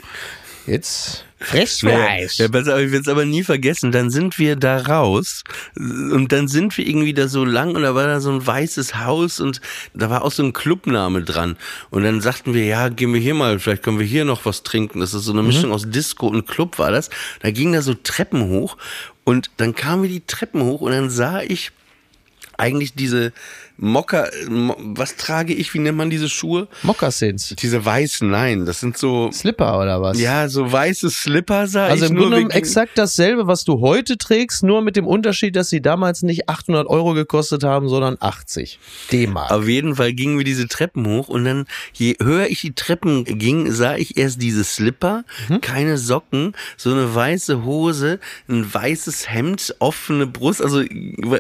jetzt 0.68 1.26
Fressfleisch. 1.40 2.40
Ja, 2.40 2.48
pass 2.48 2.68
auf, 2.68 2.80
ich 2.80 2.92
will 2.92 3.00
es 3.00 3.08
aber 3.08 3.24
nie 3.24 3.44
vergessen. 3.44 3.92
Dann 3.92 4.10
sind 4.10 4.40
wir 4.40 4.56
da 4.56 4.78
raus 4.78 5.44
und 5.76 6.32
dann 6.32 6.48
sind 6.48 6.76
wir 6.78 6.88
irgendwie 6.88 7.14
da 7.14 7.28
so 7.28 7.46
lang 7.46 7.76
und 7.76 7.84
da 7.84 7.94
war 7.94 8.08
da 8.08 8.20
so 8.20 8.32
ein 8.32 8.46
weißes 8.46 8.96
Haus 8.96 9.40
und 9.40 9.62
da 9.94 10.10
war 10.10 10.24
auch 10.24 10.32
so 10.32 10.44
ein 10.44 10.54
Clubname 10.54 11.22
dran. 11.22 11.56
Und 11.92 12.04
dann 12.04 12.22
sagten 12.22 12.56
wir, 12.56 12.66
ja, 12.66 12.90
gehen 12.90 13.14
wir 13.14 13.22
hier 13.22 13.36
mal, 13.36 13.60
vielleicht 13.60 13.84
können 13.84 14.00
wir 14.00 14.06
hier 14.06 14.26
noch 14.26 14.46
was 14.46 14.64
trinken. 14.64 15.00
Das 15.00 15.14
ist 15.14 15.26
so 15.26 15.32
eine 15.32 15.44
Mischung 15.44 15.72
aus 15.72 15.88
Disco 15.88 16.28
und 16.28 16.48
Club 16.48 16.80
war 16.80 16.92
das. 16.92 17.12
Da 17.42 17.52
ging 17.52 17.72
da 17.72 17.84
so 17.84 17.94
Treppen 17.94 18.48
hoch 18.50 18.78
und 19.24 19.52
dann 19.58 19.76
kamen 19.76 20.04
wir 20.04 20.10
die 20.10 20.26
Treppen 20.26 20.64
hoch 20.64 20.82
und 20.82 20.92
dann 20.92 21.12
sah 21.12 21.42
ich 21.42 21.72
eigentlich 22.58 22.96
diese 22.96 23.32
Mocker, 23.78 24.30
Mo- 24.50 24.76
was 24.80 25.16
trage 25.16 25.54
ich, 25.54 25.74
wie 25.74 25.80
nennt 25.80 25.98
man 25.98 26.10
diese 26.10 26.30
Schuhe? 26.30 26.68
Mokassins. 26.84 27.54
Diese 27.60 27.84
weißen, 27.86 28.30
nein, 28.30 28.66
das 28.66 28.80
sind 28.80 28.98
so, 28.98 29.30
Slipper 29.32 29.80
oder 29.80 30.02
was? 30.02 30.20
ja, 30.20 30.50
so 30.50 30.72
weiße 30.72 31.10
Slipper 31.10 31.68
sah 31.68 31.86
Also 31.86 32.06
ich 32.06 32.12
im 32.12 32.18
Grunde 32.18 32.38
genommen 32.38 32.52
exakt 32.52 32.98
dasselbe, 32.98 33.48
was 33.48 33.64
du 33.64 33.80
heute 33.82 34.18
trägst, 34.18 34.64
nur 34.64 34.82
mit 34.82 34.96
dem 34.96 35.06
Unterschied, 35.06 35.56
dass 35.56 35.70
sie 35.70 35.82
damals 35.82 36.24
nicht 36.24 36.50
800 36.50 36.88
Euro 36.88 37.14
gekostet 37.14 37.64
haben, 37.64 37.88
sondern 37.88 38.18
80 38.20 38.80
D-Mark. 39.12 39.52
Auf 39.52 39.68
jeden 39.68 39.96
Fall 39.96 40.14
gingen 40.14 40.38
wir 40.38 40.46
diese 40.46 40.68
Treppen 40.68 41.06
hoch 41.08 41.28
und 41.28 41.46
dann, 41.46 41.66
je 41.94 42.16
höher 42.22 42.48
ich 42.48 42.62
die 42.62 42.74
Treppen 42.74 43.24
ging, 43.26 43.72
sah 43.72 43.96
ich 43.96 44.18
erst 44.18 44.42
diese 44.42 44.64
Slipper, 44.64 45.24
Mhm. 45.50 45.62
keine 45.62 45.98
Socken, 45.98 46.54
so 46.78 46.92
eine 46.92 47.14
weiße 47.14 47.64
Hose, 47.64 48.20
ein 48.50 48.74
weißes 48.74 49.30
Hemd, 49.30 49.76
offene 49.80 50.26
Brust, 50.26 50.62
also 50.64 50.84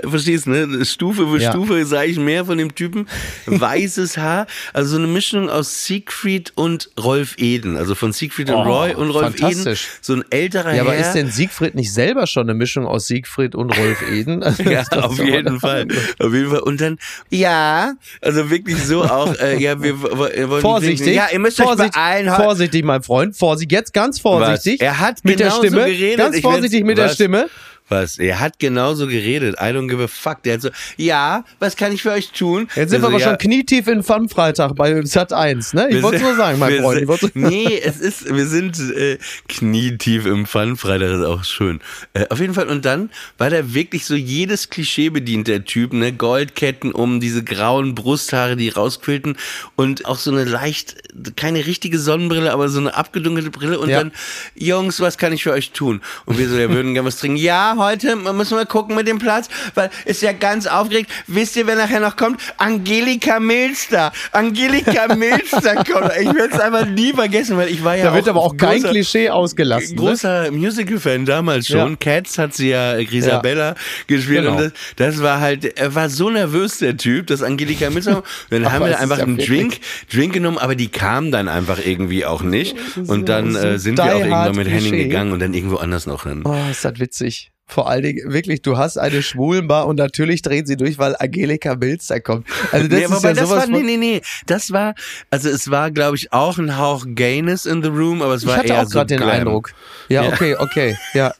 verstehst 0.07 0.47
ne, 0.47 0.85
Stufe 0.85 1.27
für 1.27 1.39
Ja. 1.39 1.51
Stufe 1.51 1.85
sah 1.85 2.03
ich 2.03 2.17
mehr 2.27 2.45
von 2.45 2.57
dem 2.57 2.75
Typen, 2.75 3.07
weißes 3.45 4.17
Haar, 4.17 4.47
also 4.73 4.91
so 4.91 4.97
eine 4.97 5.07
Mischung 5.07 5.49
aus 5.49 5.85
Siegfried 5.85 6.51
und 6.55 6.89
Rolf 7.01 7.35
Eden, 7.37 7.77
also 7.77 7.95
von 7.95 8.11
Siegfried 8.11 8.49
und 8.49 8.55
Oh, 8.57 8.63
Roy 8.63 8.93
und 8.93 9.09
Rolf 9.11 9.35
Eden, 9.41 9.77
so 10.01 10.13
ein 10.13 10.23
älterer 10.29 10.73
Ja, 10.75 10.81
aber 10.81 10.93
Herr. 10.93 11.07
ist 11.07 11.13
denn 11.13 11.31
Siegfried 11.31 11.73
nicht 11.75 11.93
selber 11.93 12.27
schon 12.27 12.43
eine 12.43 12.53
Mischung 12.53 12.85
aus 12.85 13.07
Siegfried 13.07 13.55
und 13.55 13.71
Rolf 13.77 14.01
Eden? 14.11 14.43
Also 14.47 14.63
Ja, 14.63 14.83
auf 15.01 15.17
jeden 15.19 15.59
Fall. 15.59 15.87
Auf 16.19 16.33
jeden 16.33 16.49
Fall. 16.49 16.59
Und 16.59 16.81
dann, 16.81 16.97
ja, 17.29 17.93
also 18.21 18.49
wirklich 18.49 18.77
so 18.83 19.03
auch, 19.03 19.33
äh, 19.39 19.57
ja, 19.61 19.81
wir, 19.81 20.01
wir 20.01 20.49
wollen 20.49 20.61
Vorsichtig. 20.61 21.15
Ja, 21.15 21.27
ihr 21.31 21.39
müsst 21.39 21.57
Vorsicht, 21.61 21.89
euch 21.89 21.91
beeilen. 21.93 22.33
Vorsichtig, 22.35 22.83
mein 22.83 23.03
Freund. 23.03 23.35
Vorsicht, 23.35 23.71
jetzt 23.71 23.93
ganz 23.93 24.19
vorsichtig. 24.19 24.79
Was? 24.81 24.85
Er 24.87 24.99
hat 24.99 25.23
mit 25.23 25.39
der 25.39 25.47
genauso 25.47 25.67
Stimme. 25.67 25.85
geredet. 25.85 26.17
Ganz 26.17 26.39
vorsichtig 26.39 26.83
mit 26.83 26.97
der 26.97 27.05
Was? 27.05 27.13
Stimme. 27.15 27.47
Was? 27.89 28.17
Er 28.19 28.39
hat 28.39 28.59
genauso 28.59 29.07
geredet. 29.07 29.55
I 29.59 29.65
don't 29.73 29.87
give 29.87 30.03
a 30.03 30.07
fuck. 30.07 30.43
Der 30.43 30.55
hat 30.55 30.61
so, 30.61 30.69
ja, 30.97 31.45
was 31.59 31.75
kann 31.77 31.91
ich 31.93 32.01
für 32.01 32.11
euch 32.11 32.31
tun? 32.31 32.67
Jetzt 32.75 32.89
sind 32.89 33.01
wir 33.01 33.07
Also, 33.07 33.07
aber 33.07 33.19
ja, 33.19 33.29
schon 33.29 33.37
knietief 33.37 33.87
in 33.87 34.03
Fun-Freitag 34.03 34.75
bei 34.75 35.03
Sat 35.05 35.31
1, 35.31 35.73
ne? 35.73 35.87
Ich 35.89 35.95
wir 35.95 36.03
wollte 36.03 36.17
es 36.17 36.23
nur 36.23 36.35
sagen, 36.35 36.59
mein 36.59 36.73
wir 36.73 36.81
Freund. 36.81 37.19
Sind- 37.21 37.35
nee, 37.35 37.79
es 37.81 37.97
ist, 37.99 38.33
wir 38.33 38.45
sind 38.47 38.77
äh, 38.95 39.17
knietief 39.47 40.25
im 40.25 40.45
Fun-Freitag, 40.45 41.09
ist 41.19 41.25
auch 41.25 41.43
schön. 41.43 41.79
Äh, 42.13 42.25
auf 42.29 42.39
jeden 42.39 42.53
Fall, 42.53 42.67
und 42.67 42.83
dann 42.85 43.09
war 43.37 43.49
der 43.49 43.73
wirklich 43.73 44.05
so 44.05 44.15
jedes 44.15 44.69
Klischee 44.69 45.09
bedient, 45.09 45.47
der 45.47 45.63
Typ, 45.65 45.93
ne? 45.93 46.11
Goldketten 46.13 46.91
um, 46.91 47.19
diese 47.19 47.43
grauen 47.43 47.95
Brusthaare, 47.95 48.55
die 48.55 48.69
rausquillten 48.69 49.37
und 49.75 50.05
auch 50.05 50.17
so 50.17 50.31
eine 50.31 50.43
leicht, 50.43 50.95
keine 51.37 51.65
richtige 51.65 51.99
Sonnenbrille, 51.99 52.51
aber 52.51 52.69
so 52.69 52.79
eine 52.79 52.93
abgedunkelte 52.95 53.49
Brille 53.49 53.79
und 53.79 53.89
Ja. 53.89 53.99
dann, 53.99 54.11
Jungs, 54.55 54.99
was 54.99 55.17
kann 55.17 55.31
ich 55.33 55.43
für 55.43 55.51
euch 55.53 55.71
tun? 55.71 56.01
Und 56.25 56.37
wir 56.37 56.49
so, 56.49 56.57
wir 56.57 56.69
würden 56.69 56.93
gerne 56.93 57.07
was 57.07 57.17
trinken. 57.17 57.37
Ja, 57.37 57.75
heute 57.77 58.15
müssen 58.15 58.57
wir 58.57 58.65
gucken 58.65 58.95
mit 58.95 59.07
dem 59.07 59.19
Platz, 59.19 59.47
weil 59.75 59.89
ist 60.05 60.21
ja 60.21 60.31
ganz 60.33 60.67
aufgeregt. 60.67 61.09
Wisst 61.27 61.55
ihr, 61.55 61.67
wer 61.67 61.75
nachher 61.75 61.99
noch 61.99 62.15
kommt? 62.15 62.39
Angelika 62.57 63.39
Milster. 63.39 64.11
Angelika 64.31 65.13
Milster 65.15 65.75
kommt. 65.83 66.11
Ich 66.19 66.27
werde 66.27 66.49
es 66.53 66.59
einfach 66.59 66.85
nie 66.85 67.13
vergessen, 67.13 67.57
weil 67.57 67.69
ich 67.69 67.83
war 67.83 67.95
ja 67.95 68.05
Da 68.05 68.13
wird 68.13 68.27
aber 68.27 68.41
auch 68.41 68.55
kein 68.57 68.81
großer- 68.81 68.89
Klischee 68.89 69.29
ausgelassen. 69.29 69.95
Ne? 69.95 70.01
Großer 70.01 70.51
Musical-Fan 70.51 71.25
damals 71.25 71.67
schon. 71.67 71.91
Ja. 71.91 71.95
Cats 71.95 72.37
hat 72.37 72.53
sie 72.53 72.69
ja 72.69 73.01
Grisabella 73.03 73.75
gespielt 74.07 74.43
Genau. 74.43 74.51
und 74.57 74.59
das, 74.97 75.13
das 75.15 75.21
war 75.21 75.39
halt, 75.39 75.77
er 75.79 75.95
war 75.95 76.09
so 76.09 76.29
nervös, 76.29 76.79
der 76.79 76.97
Typ, 76.97 77.27
dass 77.27 77.41
Angelika 77.43 77.89
Milster. 77.89 78.23
Dann 78.49 78.71
haben 78.71 78.85
wir 78.85 78.99
einfach 78.99 79.17
ja 79.17 79.23
einen 79.23 79.37
Drink, 79.37 79.79
Drink 80.11 80.33
genommen, 80.33 80.57
aber 80.57 80.75
die 80.75 80.87
kam 80.89 81.31
dann 81.31 81.47
einfach 81.47 81.79
irgendwie 81.83 82.25
auch 82.25 82.41
nicht. 82.41 82.75
Und 83.07 83.29
dann 83.29 83.55
äh, 83.55 83.79
sind 83.79 83.97
wir 83.97 84.05
auch 84.05 84.19
irgendwann 84.19 84.55
mit 84.55 84.67
Henning 84.69 84.93
gegangen 84.97 85.31
und 85.31 85.39
dann 85.39 85.53
irgendwo 85.53 85.77
anders 85.77 86.05
noch 86.05 86.23
hin. 86.23 86.41
Oh, 86.45 86.55
ist 86.71 86.83
das 86.85 86.99
witzig. 86.99 87.51
Vor 87.69 87.89
allen 87.89 88.01
Dingen, 88.03 88.31
wirklich, 88.31 88.61
du 88.61 88.77
hast 88.77 88.97
eine 88.97 89.21
Schwulenbar 89.21 89.87
und 89.87 89.97
natürlich 89.97 90.41
drehen 90.41 90.65
sie 90.65 90.77
durch, 90.77 90.97
weil 90.97 91.17
Angelika 91.19 91.75
Milster 91.75 92.21
kommt. 92.21 92.47
Also 92.71 92.87
das 92.87 92.97
nee, 92.97 93.05
ist 93.05 93.23
ja 93.23 93.33
das 93.33 93.49
sowas 93.49 93.63
war, 93.63 93.67
nee, 93.67 93.83
nee, 93.83 93.97
nee, 93.97 94.21
das 94.45 94.71
war, 94.71 94.95
also 95.29 95.49
es 95.49 95.69
war, 95.69 95.91
glaube 95.91 96.15
ich, 96.15 96.31
auch 96.31 96.57
ein 96.57 96.77
Hauch 96.77 97.03
Gayness 97.05 97.65
in 97.65 97.83
the 97.83 97.89
room, 97.89 98.21
aber 98.21 98.35
es 98.35 98.43
Ich 98.43 98.47
war 98.47 98.57
hatte 98.57 98.69
eher 98.69 98.81
auch 98.81 98.85
so 98.85 98.91
gerade 98.91 99.17
den. 99.17 99.21
Eindruck. 99.21 99.73
Ja, 100.07 100.23
Ja. 100.23 100.29
okay, 100.31 100.55
okay, 100.55 100.97
ja. 101.13 101.33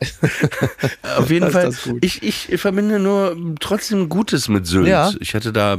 Auf 1.17 1.29
jeden 1.29 1.49
Fall, 1.49 1.73
ich, 2.01 2.21
ich 2.23 2.59
verbinde 2.59 2.99
nur 2.99 3.37
trotzdem 3.61 4.09
Gutes 4.09 4.49
mit 4.49 4.67
Sylt. 4.67 4.87
Ja. 4.87 5.11
Ich 5.21 5.33
hatte 5.33 5.53
da, 5.53 5.77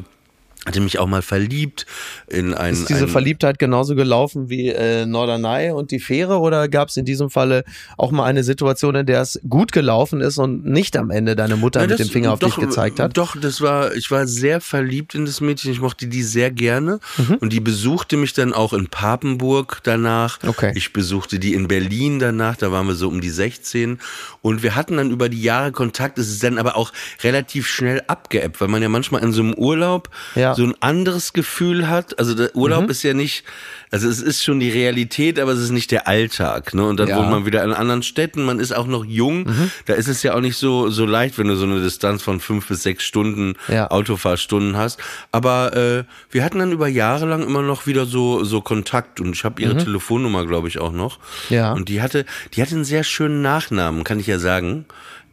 hatte 0.66 0.80
mich 0.80 0.98
auch 0.98 1.06
mal 1.06 1.22
verliebt 1.22 1.86
in 2.26 2.52
einen. 2.52 2.74
Ist 2.74 2.88
diese 2.88 3.00
einen, 3.00 3.08
Verliebtheit 3.08 3.58
genauso 3.58 3.94
gelaufen 3.94 4.50
wie 4.50 4.68
äh, 4.68 5.06
Norderney 5.06 5.70
und 5.70 5.90
die 5.90 5.98
Fähre 5.98 6.38
oder 6.38 6.68
gab 6.68 6.88
es 6.88 6.96
in 6.96 7.04
diesem 7.04 7.30
Falle 7.30 7.64
auch 7.96 8.10
mal 8.10 8.24
eine 8.24 8.44
Situation, 8.44 8.94
in 8.94 9.06
der 9.06 9.22
es 9.22 9.40
gut 9.48 9.72
gelaufen 9.72 10.20
ist 10.20 10.38
und 10.38 10.66
nicht 10.66 10.96
am 10.96 11.10
Ende 11.10 11.36
deine 11.36 11.56
Mutter 11.56 11.80
Ja, 11.80 11.86
mit 11.86 11.98
dem 11.98 12.08
Finger 12.08 12.32
auf 12.32 12.38
doch, 12.38 12.54
dich 12.54 12.56
gezeigt 12.56 13.00
hat? 13.00 13.16
Doch, 13.16 13.36
das 13.36 13.60
war, 13.60 13.94
ich 13.94 14.10
war 14.10 14.26
sehr 14.26 14.60
verliebt 14.60 15.14
in 15.14 15.24
das 15.24 15.40
Mädchen. 15.40 15.72
Ich 15.72 15.80
mochte 15.80 16.06
die 16.06 16.22
sehr 16.22 16.50
gerne. 16.50 17.00
Mhm. 17.16 17.36
Und 17.40 17.52
die 17.52 17.60
besuchte 17.60 18.16
mich 18.16 18.34
dann 18.34 18.52
auch 18.52 18.72
in 18.72 18.88
Papenburg 18.88 19.80
danach. 19.84 20.38
Okay. 20.46 20.72
Ich 20.74 20.92
besuchte 20.92 21.38
die 21.38 21.54
in 21.54 21.68
Berlin 21.68 22.18
danach. 22.18 22.56
Da 22.56 22.72
waren 22.72 22.86
wir 22.86 22.94
so 22.94 23.08
um 23.08 23.20
die 23.20 23.30
16. 23.30 24.00
Und 24.42 24.62
wir 24.62 24.74
hatten 24.74 24.96
dann 24.96 25.10
über 25.10 25.28
die 25.28 25.42
Jahre 25.42 25.72
Kontakt. 25.72 26.18
Es 26.18 26.28
ist 26.28 26.42
dann 26.42 26.58
aber 26.58 26.76
auch 26.76 26.92
relativ 27.22 27.66
schnell 27.66 28.02
abgeebbt, 28.06 28.60
weil 28.60 28.68
man 28.68 28.82
ja 28.82 28.88
manchmal 28.88 29.22
in 29.22 29.32
so 29.32 29.40
einem 29.40 29.54
Urlaub 29.54 30.10
Ja. 30.34 30.47
Ja. 30.48 30.54
so 30.54 30.64
ein 30.64 30.74
anderes 30.80 31.32
Gefühl 31.32 31.88
hat. 31.88 32.18
Also 32.18 32.34
der 32.34 32.54
Urlaub 32.56 32.84
Mhm. 32.84 32.90
ist 32.90 33.02
ja 33.02 33.14
nicht, 33.14 33.44
also 33.90 34.08
es 34.08 34.20
ist 34.20 34.42
schon 34.44 34.60
die 34.60 34.70
Realität, 34.70 35.38
aber 35.38 35.52
es 35.52 35.60
ist 35.60 35.70
nicht 35.70 35.90
der 35.90 36.06
Alltag. 36.08 36.74
Ne? 36.74 36.84
Und 36.86 36.98
dann 36.98 37.08
Ja. 37.08 37.16
Mhm. 37.16 37.20
wohnt 37.20 37.30
man 37.30 37.46
wieder 37.46 37.62
in 37.64 37.72
anderen 37.72 38.02
Städten, 38.02 38.44
man 38.44 38.58
ist 38.60 38.72
auch 38.72 38.86
noch 38.86 39.04
jung. 39.04 39.46
Da 39.86 39.94
ist 39.94 40.08
es 40.08 40.22
ja 40.22 40.34
auch 40.34 40.40
nicht 40.40 40.56
so, 40.56 40.90
so 40.90 41.06
leicht, 41.06 41.38
wenn 41.38 41.48
du 41.48 41.56
so 41.56 41.64
eine 41.64 41.80
Distanz 41.80 42.22
von 42.22 42.40
fünf 42.40 42.68
bis 42.68 42.82
sechs 42.82 43.04
Stunden 43.04 43.54
Ja. 43.68 43.90
Autofahrstunden 43.90 44.76
hast. 44.76 44.98
Aber 45.32 45.74
äh, 45.76 46.04
wir 46.30 46.44
hatten 46.44 46.58
dann 46.58 46.72
über 46.72 46.88
Jahre 46.88 47.26
lang 47.26 47.42
immer 47.42 47.62
noch 47.62 47.86
wieder 47.86 48.06
so, 48.06 48.44
so 48.44 48.60
Kontakt 48.60 49.20
und 49.20 49.32
ich 49.34 49.44
habe 49.44 49.60
ihre 49.62 49.76
Telefonnummer, 49.76 50.46
glaube 50.46 50.68
ich, 50.68 50.78
auch 50.78 50.92
noch. 50.92 51.18
Mhm. 51.50 51.54
Ja. 51.56 51.72
Und 51.72 51.88
die 51.88 52.02
hatte, 52.02 52.24
die 52.54 52.62
hatte 52.62 52.74
einen 52.74 52.84
sehr 52.84 53.04
schönen 53.04 53.42
Nachnamen, 53.42 54.04
kann 54.04 54.18
ich 54.20 54.26
ja 54.26 54.38
sagen. 54.38 54.84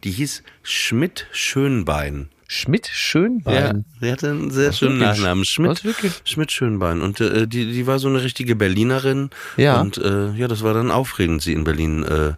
Die 0.04 0.10
hieß 0.10 0.42
Schmidt 0.62 1.26
Schönbein. 1.32 2.28
Schmidt 2.48 2.86
Schönbein. 2.86 3.54
Ja, 3.54 3.72
die 4.00 4.12
hatte 4.12 4.30
einen 4.30 4.50
sehr 4.50 4.72
schönen 4.72 5.00
wirklich? 5.00 5.18
Nachnamen. 5.18 5.44
Schmidt? 5.44 5.82
Schmidt 6.24 6.52
Schönbein. 6.52 7.00
Und 7.00 7.20
äh, 7.20 7.46
die, 7.46 7.72
die 7.72 7.86
war 7.86 7.98
so 7.98 8.08
eine 8.08 8.22
richtige 8.22 8.56
Berlinerin. 8.56 9.30
Ja. 9.56 9.80
Und 9.80 9.98
äh, 9.98 10.32
ja, 10.32 10.48
das 10.48 10.62
war 10.62 10.74
dann 10.74 10.90
aufregend, 10.90 11.42
sie 11.42 11.52
in 11.52 11.64
Berlin 11.64 12.04
äh, 12.04 12.32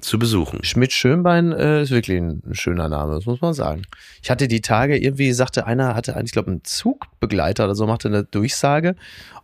zu 0.00 0.18
besuchen. 0.18 0.62
Schmidt 0.62 0.92
Schönbein 0.92 1.52
äh, 1.52 1.82
ist 1.82 1.90
wirklich 1.90 2.18
ein 2.18 2.42
schöner 2.52 2.88
Name, 2.88 3.14
das 3.14 3.26
muss 3.26 3.40
man 3.40 3.54
sagen. 3.54 3.82
Ich 4.22 4.30
hatte 4.30 4.46
die 4.46 4.60
Tage, 4.60 4.96
irgendwie 4.96 5.32
sagte 5.32 5.66
einer, 5.66 5.94
hatte 5.94 6.16
eigentlich, 6.16 6.32
glaube 6.32 6.50
einen 6.50 6.64
Zugbegleiter 6.64 7.64
oder 7.64 7.74
so, 7.74 7.86
machte 7.86 8.08
eine 8.08 8.24
Durchsage 8.24 8.94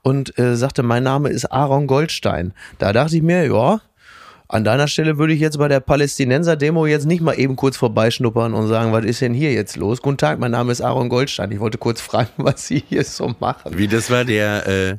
und 0.02 0.38
äh, 0.38 0.56
sagte, 0.56 0.82
mein 0.82 1.02
Name 1.02 1.30
ist 1.30 1.46
Aaron 1.46 1.86
Goldstein. 1.86 2.52
Da 2.78 2.92
dachte 2.92 3.16
ich 3.16 3.22
mir, 3.22 3.46
ja, 3.46 3.80
an 4.52 4.64
deiner 4.64 4.86
Stelle 4.86 5.16
würde 5.16 5.32
ich 5.32 5.40
jetzt 5.40 5.58
bei 5.58 5.66
der 5.66 5.80
Palästinenser-Demo 5.80 6.84
jetzt 6.84 7.06
nicht 7.06 7.22
mal 7.22 7.32
eben 7.38 7.56
kurz 7.56 7.78
vorbeischnuppern 7.78 8.52
und 8.52 8.68
sagen, 8.68 8.92
was 8.92 9.04
ist 9.06 9.22
denn 9.22 9.32
hier 9.32 9.52
jetzt 9.52 9.76
los? 9.76 10.02
Guten 10.02 10.18
Tag, 10.18 10.38
mein 10.38 10.50
Name 10.50 10.70
ist 10.70 10.82
Aaron 10.82 11.08
Goldstein. 11.08 11.50
Ich 11.52 11.60
wollte 11.60 11.78
kurz 11.78 12.02
fragen, 12.02 12.28
was 12.36 12.66
Sie 12.66 12.84
hier 12.86 13.02
so 13.04 13.34
machen. 13.40 13.78
Wie, 13.78 13.88
das 13.88 14.10
war 14.10 14.24
der 14.26 14.66
äh, 14.66 14.96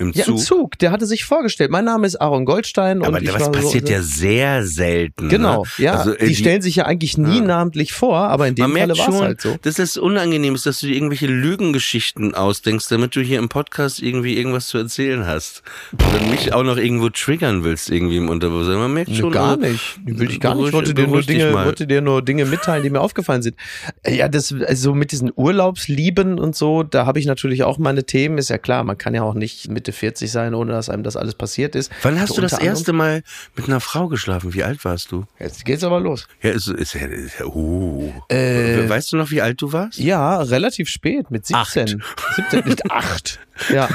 im 0.00 0.12
Ja, 0.12 0.24
Zug? 0.24 0.34
im 0.34 0.42
Zug. 0.42 0.78
Der 0.78 0.90
hatte 0.90 1.06
sich 1.06 1.24
vorgestellt. 1.24 1.70
Mein 1.70 1.84
Name 1.84 2.06
ist 2.06 2.16
Aaron 2.20 2.44
Goldstein. 2.44 3.02
Aber 3.04 3.18
und 3.18 3.22
ich 3.22 3.32
was 3.32 3.52
passiert 3.52 3.86
so, 3.86 3.92
ja 3.92 4.02
sehr 4.02 4.64
selten. 4.64 5.28
Genau, 5.28 5.62
ne? 5.62 5.84
ja. 5.84 5.92
Also, 5.94 6.14
äh, 6.14 6.26
die, 6.26 6.34
stellen 6.34 6.62
sich 6.62 6.76
ja 6.76 6.86
eigentlich 6.86 7.18
nie 7.18 7.40
namentlich 7.40 7.92
vor, 7.92 8.16
aber 8.18 8.48
in 8.48 8.54
dem 8.54 8.62
Man 8.62 8.72
Falle 8.72 8.86
merkt 8.94 8.98
war 9.00 9.08
es 9.08 9.14
schon, 9.14 9.24
halt 9.24 9.40
so. 9.40 9.56
dass 9.62 9.78
es 9.78 9.96
unangenehm 9.96 10.54
ist, 10.54 10.66
dass 10.66 10.80
du 10.80 10.86
dir 10.86 10.94
irgendwelche 10.96 11.26
Lügengeschichten 11.26 12.34
ausdenkst, 12.34 12.88
damit 12.88 13.14
du 13.14 13.20
hier 13.20 13.38
im 13.38 13.48
Podcast 13.48 14.02
irgendwie 14.02 14.36
irgendwas 14.36 14.68
zu 14.68 14.78
erzählen 14.78 15.26
hast. 15.26 15.62
Oder 15.94 16.26
mich 16.30 16.52
auch 16.52 16.62
noch 16.64 16.76
irgendwo 16.78 17.10
triggern 17.10 17.62
willst, 17.64 17.90
irgendwie 17.90 18.16
im 18.16 18.28
Unterbewusstsein. 18.28 18.78
Man 18.78 18.94
merkt 18.94 19.10
Nee, 19.10 19.16
schon. 19.18 19.30
gar 19.32 19.50
also, 19.58 19.66
nicht. 19.66 20.00
Will 20.04 20.30
ich 20.30 20.40
gar 20.40 20.54
nicht. 20.54 20.68
Ich 20.68 20.72
wollte 20.72 20.94
dir, 20.94 21.06
nur 21.06 21.22
Dinge, 21.22 21.52
wollte 21.52 21.86
dir 21.86 22.00
nur 22.00 22.22
Dinge 22.22 22.44
mitteilen, 22.46 22.82
die 22.82 22.90
mir 22.90 23.00
aufgefallen 23.00 23.42
sind. 23.42 23.56
Äh, 24.02 24.16
Ja, 24.16 24.28
das, 24.28 24.54
also 24.66 24.94
mit 24.94 25.12
diesen 25.12 25.30
Urlaubslieben 25.34 26.38
und 26.38 26.56
so, 26.56 26.82
da 26.82 27.06
habe 27.06 27.18
ich 27.18 27.26
natürlich 27.26 27.62
auch 27.64 27.78
meine 27.78 28.04
Themen. 28.04 28.38
Ist 28.38 28.50
ja 28.50 28.58
klar, 28.58 28.82
man 28.84 28.96
kann 28.98 29.14
ja 29.14 29.22
auch 29.22 29.34
nicht 29.34 29.70
Mitte 29.90 29.98
40 29.98 30.30
sein, 30.30 30.54
ohne 30.54 30.72
dass 30.72 30.88
einem 30.88 31.02
das 31.02 31.16
alles 31.16 31.34
passiert 31.34 31.74
ist. 31.74 31.90
Wann 32.02 32.14
hast 32.20 32.30
Also 32.30 32.36
du 32.36 32.42
das 32.42 32.58
erste 32.58 32.92
Mal 32.92 33.22
mit 33.56 33.66
einer 33.66 33.80
Frau 33.80 34.08
geschlafen? 34.08 34.54
Wie 34.54 34.62
alt 34.64 34.84
warst 34.84 35.12
du? 35.12 35.26
Jetzt 35.38 35.64
geht's 35.64 35.84
aber 35.84 36.00
los. 36.00 36.26
Ja, 36.42 36.50
ist, 36.50 36.68
ist, 36.68 36.94
ja- 36.94 37.06
ist 37.06 37.40
uh. 37.44 38.12
Äh, 38.28 38.88
weißt 38.88 39.12
du 39.12 39.16
noch, 39.16 39.30
wie 39.30 39.40
alt 39.42 39.60
du 39.60 39.72
warst? 39.72 39.98
Ja, 39.98 40.40
relativ 40.42 40.88
spät, 40.88 41.30
mit 41.30 41.46
17. 41.46 42.02
17, 42.36 42.62
mit 42.68 42.90
8. 42.90 43.40
Ja. 43.72 43.88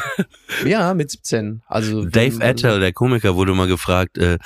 Ja, 0.65 0.93
mit 0.93 1.12
17. 1.12 1.62
Also 1.67 2.05
Dave 2.05 2.43
Attell, 2.43 2.79
der 2.79 2.93
Komiker, 2.93 3.36
wurde 3.36 3.53
mal 3.53 3.67
gefragt, 3.67 4.17
äh, 4.17 4.38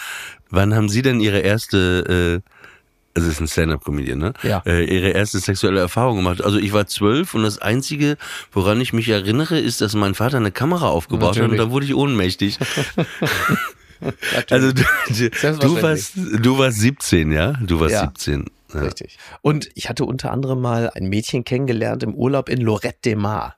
wann 0.50 0.74
haben 0.76 0.90
Sie 0.90 1.02
denn 1.02 1.20
Ihre 1.20 1.40
erste, 1.40 2.42
äh, 2.44 2.50
es 3.14 3.24
ist 3.26 3.40
ein 3.40 3.48
Stand-up-Comedian, 3.48 4.20
ne? 4.20 4.34
Ja. 4.44 4.62
Äh, 4.66 4.84
ihre 4.86 5.10
erste 5.10 5.40
sexuelle 5.40 5.80
Erfahrung 5.80 6.18
gemacht. 6.18 6.44
Also 6.44 6.58
ich 6.58 6.74
war 6.74 6.88
zwölf 6.88 7.34
und 7.34 7.44
das 7.44 7.60
Einzige, 7.60 8.18
woran 8.52 8.80
ich 8.82 8.94
mich 8.94 9.10
erinnere, 9.10 9.60
ist, 9.60 9.82
dass 9.82 9.94
mein 9.96 10.16
Vater 10.16 10.38
eine 10.38 10.52
Kamera 10.52 10.88
aufgebaut 10.88 11.32
hat 11.32 11.38
und 11.38 11.52
Natürlich. 11.52 11.62
da 11.62 11.72
wurde 11.72 11.86
ich 11.86 11.96
ohnmächtig. 11.96 12.60
also 14.50 14.72
du, 14.72 14.84
du, 15.10 15.30
du 15.58 15.82
warst, 15.82 16.14
du 16.16 16.58
warst 16.58 16.80
17, 16.80 17.32
ja? 17.32 17.54
Du 17.62 17.80
warst 17.80 17.94
Ja. 17.94 18.06
17. 18.16 18.46
Ja. 18.74 18.82
Richtig. 18.82 19.18
Und 19.42 19.70
ich 19.74 19.90
hatte 19.90 20.06
unter 20.06 20.32
anderem 20.32 20.62
mal 20.62 20.92
ein 20.94 21.10
Mädchen 21.10 21.44
kennengelernt 21.44 22.04
im 22.04 22.14
Urlaub 22.14 22.50
in 22.50 22.62
Lorette 22.62 23.00
de 23.04 23.16
Mar. 23.16 23.56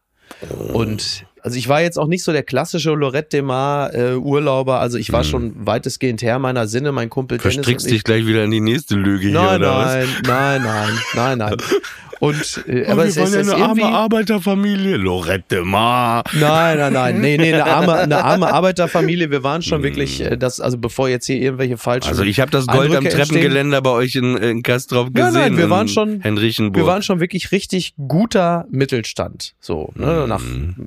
Und 0.74 1.26
also 1.44 1.58
ich 1.58 1.68
war 1.68 1.82
jetzt 1.82 1.98
auch 1.98 2.08
nicht 2.08 2.24
so 2.24 2.32
der 2.32 2.44
klassische 2.44 2.92
Lorette 2.92 3.30
de 3.30 3.42
Mar 3.42 3.94
äh, 3.94 4.14
Urlauber, 4.16 4.80
also 4.80 4.98
ich 4.98 5.12
war 5.12 5.24
schon 5.24 5.54
weitestgehend 5.66 6.22
her 6.22 6.40
meiner 6.40 6.68
Sinne, 6.68 6.92
mein 6.92 7.10
Kumpel 7.10 7.38
Dennis 7.38 7.56
Hm. 7.56 7.64
Verstrickst 7.64 7.88
ich. 7.88 7.94
dich 7.94 8.04
gleich 8.04 8.26
wieder 8.26 8.44
in 8.44 8.52
die 8.52 8.60
nächste 8.62 8.96
Lüge 8.96 9.28
hier, 9.30 9.40
Nein, 9.42 9.62
oder 9.62 9.76
was? 9.78 9.94
nein, 9.94 10.08
nein, 10.24 10.62
nein, 10.64 10.90
nein, 11.16 11.38
nein. 11.38 11.58
Und 12.22 12.64
äh, 12.68 12.86
Aber 12.86 13.02
wir 13.04 13.06
ist 13.10 13.18
ja 13.18 13.40
eine 13.40 13.56
arme 13.56 13.84
Arbeiterfamilie. 13.86 14.96
Lorette 14.98 15.64
Mar. 15.64 16.24
Nein, 16.40 16.78
nein, 16.78 16.94
nein. 16.94 17.20
Nee, 17.20 17.36
nee, 17.38 17.52
eine 17.54 17.66
arme, 17.66 17.94
eine 17.96 18.24
arme 18.24 18.54
Arbeiterfamilie. 18.54 19.32
Wir 19.32 19.44
waren 19.44 19.64
schon 19.64 19.82
Mm. 19.82 19.84
wirklich, 19.84 20.22
äh, 20.22 20.38
das, 20.38 20.62
also 20.62 20.78
bevor 20.78 21.10
jetzt 21.10 21.26
hier 21.26 21.38
irgendwelche 21.42 21.78
falschen. 21.78 22.08
Also 22.10 22.22
ich 22.24 22.40
habe 22.40 22.52
das 22.52 22.68
Gold 22.68 22.92
am 22.92 22.98
Eindrücke 22.98 23.08
entstehen. 23.18 23.26
Treppengeländer 23.42 23.82
bei 23.82 23.90
euch 23.90 24.14
in, 24.16 24.38
in 24.38 24.62
Kastrop 24.62 25.14
gesehen. 25.14 25.34
Nein, 25.34 25.50
nein, 25.54 25.58
wir 25.58 25.70
waren 25.72 25.88
schon- 25.88 26.22
Henrichenburg. 26.22 26.76
Wir 26.84 26.86
waren 26.88 27.02
schon 27.02 27.20
wirklich 27.20 27.52
richtig 27.52 27.96
guter 28.08 28.66
Mittelstand. 28.70 29.56
So, 29.60 29.92
ne, 29.96 30.26
nach, 30.28 30.44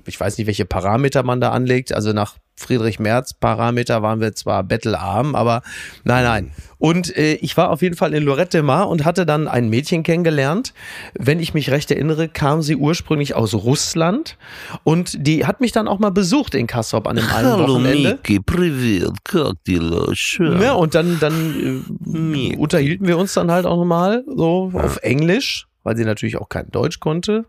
ich 0.06 0.20
weiß 0.20 0.38
nicht, 0.38 0.46
welche 0.46 0.66
Parameter 0.66 1.24
man 1.24 1.40
da 1.40 1.50
anlegt. 1.50 1.92
Also 1.92 2.12
nach 2.12 2.36
Friedrich 2.59 2.99
Merz 2.99 3.33
Parameter 3.33 4.01
waren 4.01 4.19
wir 4.19 4.35
zwar 4.35 4.63
bettelarm, 4.63 5.33
aber 5.33 5.61
nein, 6.03 6.23
nein. 6.25 6.51
Und 6.77 7.15
äh, 7.15 7.33
ich 7.35 7.55
war 7.57 7.71
auf 7.71 7.81
jeden 7.81 7.95
Fall 7.95 8.13
in 8.13 8.23
Lorette 8.23 8.57
de 8.57 8.61
Mar 8.61 8.89
und 8.89 9.05
hatte 9.05 9.25
dann 9.25 9.47
ein 9.47 9.69
Mädchen 9.69 10.03
kennengelernt. 10.03 10.73
Wenn 11.17 11.39
ich 11.39 11.53
mich 11.53 11.71
recht 11.71 11.89
erinnere, 11.89 12.27
kam 12.27 12.61
sie 12.61 12.75
ursprünglich 12.75 13.33
aus 13.33 13.53
Russland 13.53 14.37
und 14.83 15.25
die 15.25 15.45
hat 15.45 15.61
mich 15.61 15.71
dann 15.71 15.87
auch 15.87 15.99
mal 15.99 16.11
besucht 16.11 16.53
in 16.53 16.67
Kassop 16.67 17.07
an 17.07 17.17
einem 17.17 17.29
einen 17.29 17.47
Hallo 17.47 17.67
Wochenende. 17.67 18.11
Miki, 18.11 18.39
привет, 18.39 19.11
как 19.23 19.63
дела? 19.65 20.09
Schön. 20.13 20.61
Ja, 20.61 20.73
und 20.73 20.95
dann, 20.95 21.17
dann 21.19 21.83
äh, 21.85 22.09
Mega. 22.09 22.59
unterhielten 22.59 23.07
wir 23.07 23.17
uns 23.17 23.33
dann 23.33 23.51
halt 23.51 23.65
auch 23.65 23.77
nochmal 23.77 24.23
so 24.27 24.71
auf 24.73 24.97
Englisch, 24.97 25.67
weil 25.84 25.96
sie 25.96 26.04
natürlich 26.04 26.38
auch 26.38 26.48
kein 26.48 26.70
Deutsch 26.70 26.98
konnte. 26.98 27.44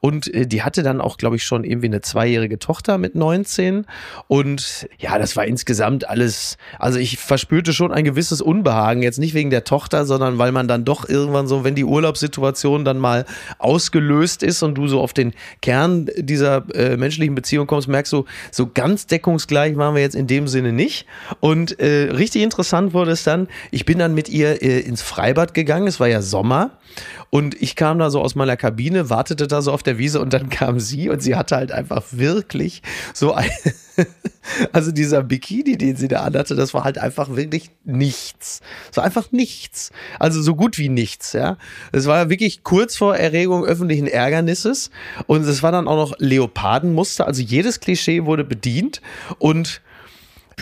Und 0.00 0.32
äh, 0.34 0.46
die 0.46 0.62
hatte 0.62 0.82
dann 0.82 1.00
auch, 1.00 1.16
glaube 1.16 1.36
ich, 1.36 1.44
schon 1.44 1.64
irgendwie 1.64 1.86
eine 1.86 2.02
zweijährige 2.02 2.58
Tochter 2.58 2.98
mit 2.98 3.14
19. 3.14 3.86
Und 4.28 4.88
ja, 4.98 5.18
das 5.18 5.36
war 5.36 5.46
insgesamt 5.46 6.08
alles, 6.08 6.58
also 6.78 6.98
ich 6.98 7.18
verspürte 7.18 7.72
schon 7.72 7.92
ein 7.92 8.04
gewisses 8.04 8.42
Unbehagen, 8.42 9.02
jetzt 9.02 9.18
nicht 9.18 9.34
wegen 9.34 9.50
der 9.50 9.64
Tochter, 9.64 10.04
sondern 10.04 10.36
weil 10.38 10.52
man 10.52 10.68
dann 10.68 10.84
doch 10.84 11.08
irgendwann 11.08 11.46
so, 11.46 11.64
wenn 11.64 11.74
die 11.74 11.84
Urlaubssituation 11.84 12.84
dann 12.84 12.98
mal 12.98 13.24
ausgelöst 13.58 14.42
ist 14.42 14.62
und 14.62 14.74
du 14.74 14.88
so 14.88 15.00
auf 15.00 15.12
den 15.12 15.32
Kern 15.62 16.10
dieser 16.16 16.64
äh, 16.74 16.96
menschlichen 16.96 17.34
Beziehung 17.34 17.66
kommst, 17.66 17.88
merkst 17.88 18.12
du, 18.12 18.24
so 18.50 18.68
ganz 18.72 19.06
deckungsgleich 19.06 19.76
waren 19.76 19.94
wir 19.94 20.02
jetzt 20.02 20.16
in 20.16 20.26
dem 20.26 20.48
Sinne 20.48 20.72
nicht. 20.72 21.06
Und 21.40 21.78
äh, 21.78 22.10
richtig 22.10 22.42
interessant 22.42 22.92
wurde 22.94 23.12
es 23.12 23.22
dann, 23.22 23.46
ich 23.70 23.84
bin 23.84 23.98
dann 23.98 24.14
mit 24.14 24.28
ihr 24.28 24.62
äh, 24.62 24.80
ins 24.80 25.02
Freibad 25.02 25.54
gegangen, 25.54 25.86
es 25.86 26.00
war 26.00 26.08
ja 26.08 26.20
Sommer. 26.20 26.72
Und 27.30 27.60
ich 27.60 27.75
kam 27.76 27.98
da 27.98 28.10
so 28.10 28.20
aus 28.20 28.34
meiner 28.34 28.56
Kabine, 28.56 29.10
wartete 29.10 29.46
da 29.46 29.62
so 29.62 29.72
auf 29.72 29.82
der 29.82 29.98
Wiese 29.98 30.20
und 30.20 30.32
dann 30.32 30.48
kam 30.48 30.80
sie 30.80 31.08
und 31.08 31.22
sie 31.22 31.36
hatte 31.36 31.56
halt 31.56 31.72
einfach 31.72 32.02
wirklich 32.10 32.82
so 33.14 33.32
ein, 33.32 33.50
also 34.72 34.90
dieser 34.90 35.22
Bikini, 35.22 35.76
den 35.76 35.96
sie 35.96 36.08
da 36.08 36.22
anhatte, 36.22 36.54
das 36.54 36.74
war 36.74 36.84
halt 36.84 36.98
einfach 36.98 37.36
wirklich 37.36 37.70
nichts. 37.84 38.60
War 38.94 39.04
einfach 39.04 39.30
nichts. 39.32 39.90
Also 40.18 40.42
so 40.42 40.54
gut 40.54 40.78
wie 40.78 40.88
nichts, 40.88 41.32
ja. 41.32 41.58
Es 41.92 42.06
war 42.06 42.30
wirklich 42.30 42.62
kurz 42.62 42.96
vor 42.96 43.16
Erregung 43.16 43.64
öffentlichen 43.64 44.06
Ärgernisses 44.06 44.90
und 45.26 45.42
es 45.42 45.62
war 45.62 45.72
dann 45.72 45.88
auch 45.88 45.96
noch 45.96 46.18
Leopardenmuster, 46.18 47.26
also 47.26 47.42
jedes 47.42 47.80
Klischee 47.80 48.24
wurde 48.24 48.44
bedient 48.44 49.00
und 49.38 49.80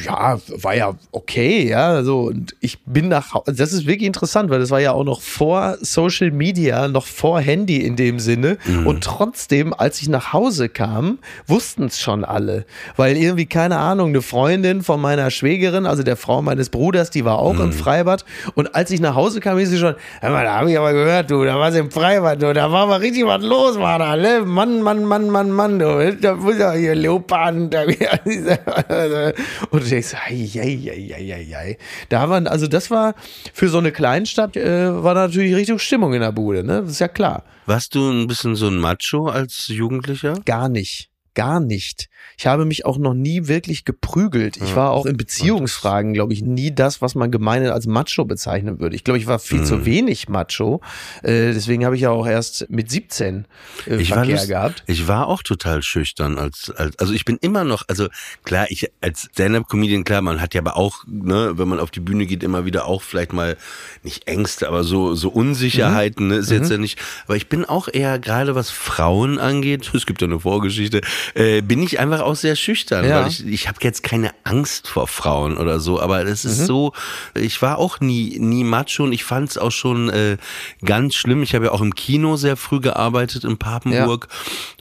ja, 0.03 0.39
war 0.49 0.75
ja 0.75 0.93
okay, 1.13 1.69
ja, 1.69 2.03
so. 2.03 2.23
Und 2.23 2.55
ich 2.61 2.79
bin 2.85 3.09
nach 3.09 3.33
Hau- 3.33 3.45
das 3.47 3.73
ist 3.73 3.87
wirklich 3.87 4.07
interessant, 4.09 4.51
weil 4.51 4.59
das 4.59 4.71
war 4.71 4.81
ja 4.81 4.91
auch 4.93 5.05
noch 5.05 5.21
vor 5.21 5.77
Social 5.83 6.33
Media, 6.33 6.89
noch 6.89 7.07
vor 7.07 7.41
Handy 7.41 7.77
in 7.81 7.95
dem 7.95 8.19
Sinne. 8.19 8.59
Und 8.85 9.05
trotzdem, 9.05 9.73
als 9.73 10.03
ich 10.03 10.09
nach 10.09 10.33
Hause 10.33 10.69
kam, 10.69 11.19
wussten 11.47 11.85
es 11.85 12.01
schon 12.01 12.25
alle, 12.25 12.67
weil 12.97 13.17
irgendwie 13.17 13.47
keine 13.47 13.79
Ahnung, 13.79 14.09
eine 14.09 14.21
Freundin 14.21 14.83
von 14.83 15.01
meiner 15.01 15.31
Schwägerin, 15.31 15.87
also 15.87 16.03
der 16.03 16.17
Frau 16.17 16.43
meines 16.43 16.71
Bruders, 16.71 17.11
die 17.11 17.25
war 17.25 17.39
auch 17.39 17.59
im 17.61 17.73
Freibad. 17.73 18.25
Und 18.57 18.75
als 18.75 18.91
ich 18.91 19.01
nach 19.01 19.15
Hause 19.15 19.39
kam, 19.41 19.59
hieß 19.59 19.71
sie 19.71 19.79
schon, 19.79 19.95
hör 20.21 20.31
mal, 20.31 20.45
da 20.45 20.55
habe 20.59 20.73
ich 20.73 20.77
aber 20.79 20.93
gehört, 20.93 21.31
du, 21.31 21.45
da 21.45 21.57
warst 21.59 21.77
im 21.79 21.91
Freibad, 21.93 22.43
du, 22.43 22.53
da 22.53 22.71
war 22.73 22.89
mal 22.89 22.99
richtig 22.99 23.25
was 23.27 23.43
los, 23.43 23.79
war 23.79 24.01
da, 24.01 24.17
ne? 24.17 24.43
Mann, 24.45 24.83
Mann, 24.83 25.05
Mann, 25.05 25.31
Mann, 25.31 25.51
Mann, 25.53 25.79
du, 25.79 26.17
da 26.21 26.35
muss 26.35 26.59
ja 26.59 26.73
hier 26.73 26.97
Leoparden, 26.97 27.71
da, 27.71 27.85
und 29.71 29.84
ich 29.85 29.91
denkst, 29.91 30.15
ei. 30.15 31.77
Da 32.09 32.29
waren, 32.29 32.47
also 32.47 32.67
das 32.67 32.91
war 32.91 33.15
für 33.53 33.69
so 33.69 33.79
eine 33.79 33.93
Kleinstadt, 33.93 34.57
äh, 34.57 35.03
war 35.03 35.15
natürlich 35.15 35.55
richtig 35.55 35.81
Stimmung 35.81 36.15
in 36.15 36.21
der 36.21 36.33
Bude, 36.33 36.65
ne? 36.65 36.83
Das 36.83 36.91
ist 36.91 37.01
ja 37.01 37.09
klar. 37.09 37.45
Warst 37.67 37.95
du 37.95 38.11
ein 38.11 38.27
bisschen 38.27 38.57
so 38.57 38.69
ein 38.69 38.77
Macho 38.77 39.29
als 39.29 39.69
Jugendlicher? 39.69 40.35
Gar 40.45 40.69
nicht. 40.69 41.11
Gar 41.35 41.61
nicht. 41.61 42.09
Ich 42.37 42.47
habe 42.47 42.65
mich 42.65 42.85
auch 42.87 42.99
noch 42.99 43.15
nie 43.15 43.47
wirklich 43.49 43.85
geprügelt. 43.85 44.57
Ich 44.57 44.75
war 44.77 44.91
auch 44.93 45.07
in 45.07 45.17
Beziehungsfragen, 45.17 46.15
glaube 46.15 46.33
ich, 46.33 46.43
nie 46.43 46.75
das, 46.75 47.03
was 47.03 47.15
man 47.15 47.31
gemein 47.31 47.67
als 47.69 47.87
Macho 47.87 48.25
bezeichnen 48.25 48.81
würde. 48.81 48.97
Ich 48.97 49.05
glaube, 49.05 49.19
ich 49.19 49.27
war 49.27 49.39
viel 49.39 49.61
Mhm. 49.61 49.65
zu 49.65 49.85
wenig 49.87 50.29
Macho. 50.29 50.81
Äh, 51.23 51.53
deswegen 51.53 51.85
habe 51.85 51.97
ich 51.97 52.03
ja 52.03 52.11
auch 52.11 52.27
erst 52.27 52.69
mit 52.71 52.91
17 52.91 53.47
äh, 53.87 53.97
Ich 53.97 54.11
war, 54.11 54.19
Verkehr 54.19 54.37
lust- 54.37 54.49
gehabt. 54.49 54.85
ich 54.87 55.07
war 55.07 55.29
auch 55.29 55.43
total 55.43 55.83
schüchtern 55.83 56.39
als, 56.39 56.71
als 56.77 56.99
also 56.99 57.13
ich 57.13 57.25
bin 57.25 57.37
immer 57.41 57.65
noch, 57.65 57.85
also 57.89 58.09
klar, 58.45 58.67
ich 58.71 58.91
als 59.01 59.29
Stand-up-Comedian, 59.33 60.05
klar, 60.05 60.23
man 60.23 60.41
hat 60.41 60.55
ja 60.55 60.61
aber 60.61 60.77
auch, 60.77 61.05
ne, 61.07 61.53
wenn 61.57 61.69
man 61.69 61.79
auf 61.81 61.91
die 61.91 62.01
Bühne 62.01 62.27
geht, 62.27 62.43
immer 62.43 62.65
wieder 62.65 62.87
auch 62.87 63.03
vielleicht 63.03 63.33
mal 63.33 63.57
nicht 64.03 64.27
Ängste, 64.29 64.69
aber 64.69 64.83
so 64.85 65.15
so 65.15 65.29
Unsicherheiten, 65.31 66.29
ne, 66.29 66.37
ist 66.37 66.51
jetzt 66.51 66.71
ja 66.71 66.79
nicht. 66.79 66.99
Aber 67.27 67.37
ich 67.37 67.49
bin 67.49 67.65
auch 67.65 67.89
eher 67.93 68.19
gerade 68.19 68.55
was 68.55 68.71
Frauen 68.71 69.39
angeht, 69.39 69.91
es 69.95 70.07
gibt 70.07 70.21
ja 70.21 70.27
eine 70.27 70.41
Vorgeschichte, 70.41 71.01
äh, 71.35 71.61
bin 71.63 71.83
ich 71.83 71.99
einfach 72.01 72.21
auch 72.21 72.35
sehr 72.37 72.57
schüchtern, 72.57 73.07
Ja. 73.09 73.23
weil 73.23 73.29
ich 73.29 73.47
ich 73.47 73.69
habe 73.69 73.79
jetzt 73.83 74.03
keine 74.03 74.31
Angst 74.45 74.89
vor 74.89 75.07
Frauen 75.09 75.57
oder 75.57 75.81
so, 75.81 76.01
aber 76.01 76.25
das 76.25 76.45
ist 76.45 76.67
so, 76.67 76.93
ich 77.35 77.61
war 77.63 77.79
auch 77.79 78.01
nie 78.01 78.39
nie 78.39 78.65
macho 78.65 79.05
und 79.05 79.13
ich 79.13 79.25
fand 79.25 79.51
es 79.51 79.59
auch 79.59 79.73
schon 79.73 80.09
äh, 80.11 80.37
ganz 80.85 81.15
schlimm. 81.15 81.43
Ich 81.43 81.55
habe 81.55 81.67
ja 81.67 81.73
auch 81.73 81.81
im 81.81 81.95
Kino 81.95 82.37
sehr 82.37 82.57
früh 82.57 82.81
gearbeitet 82.81 83.45
in 83.45 83.57
Papenburg 83.59 84.29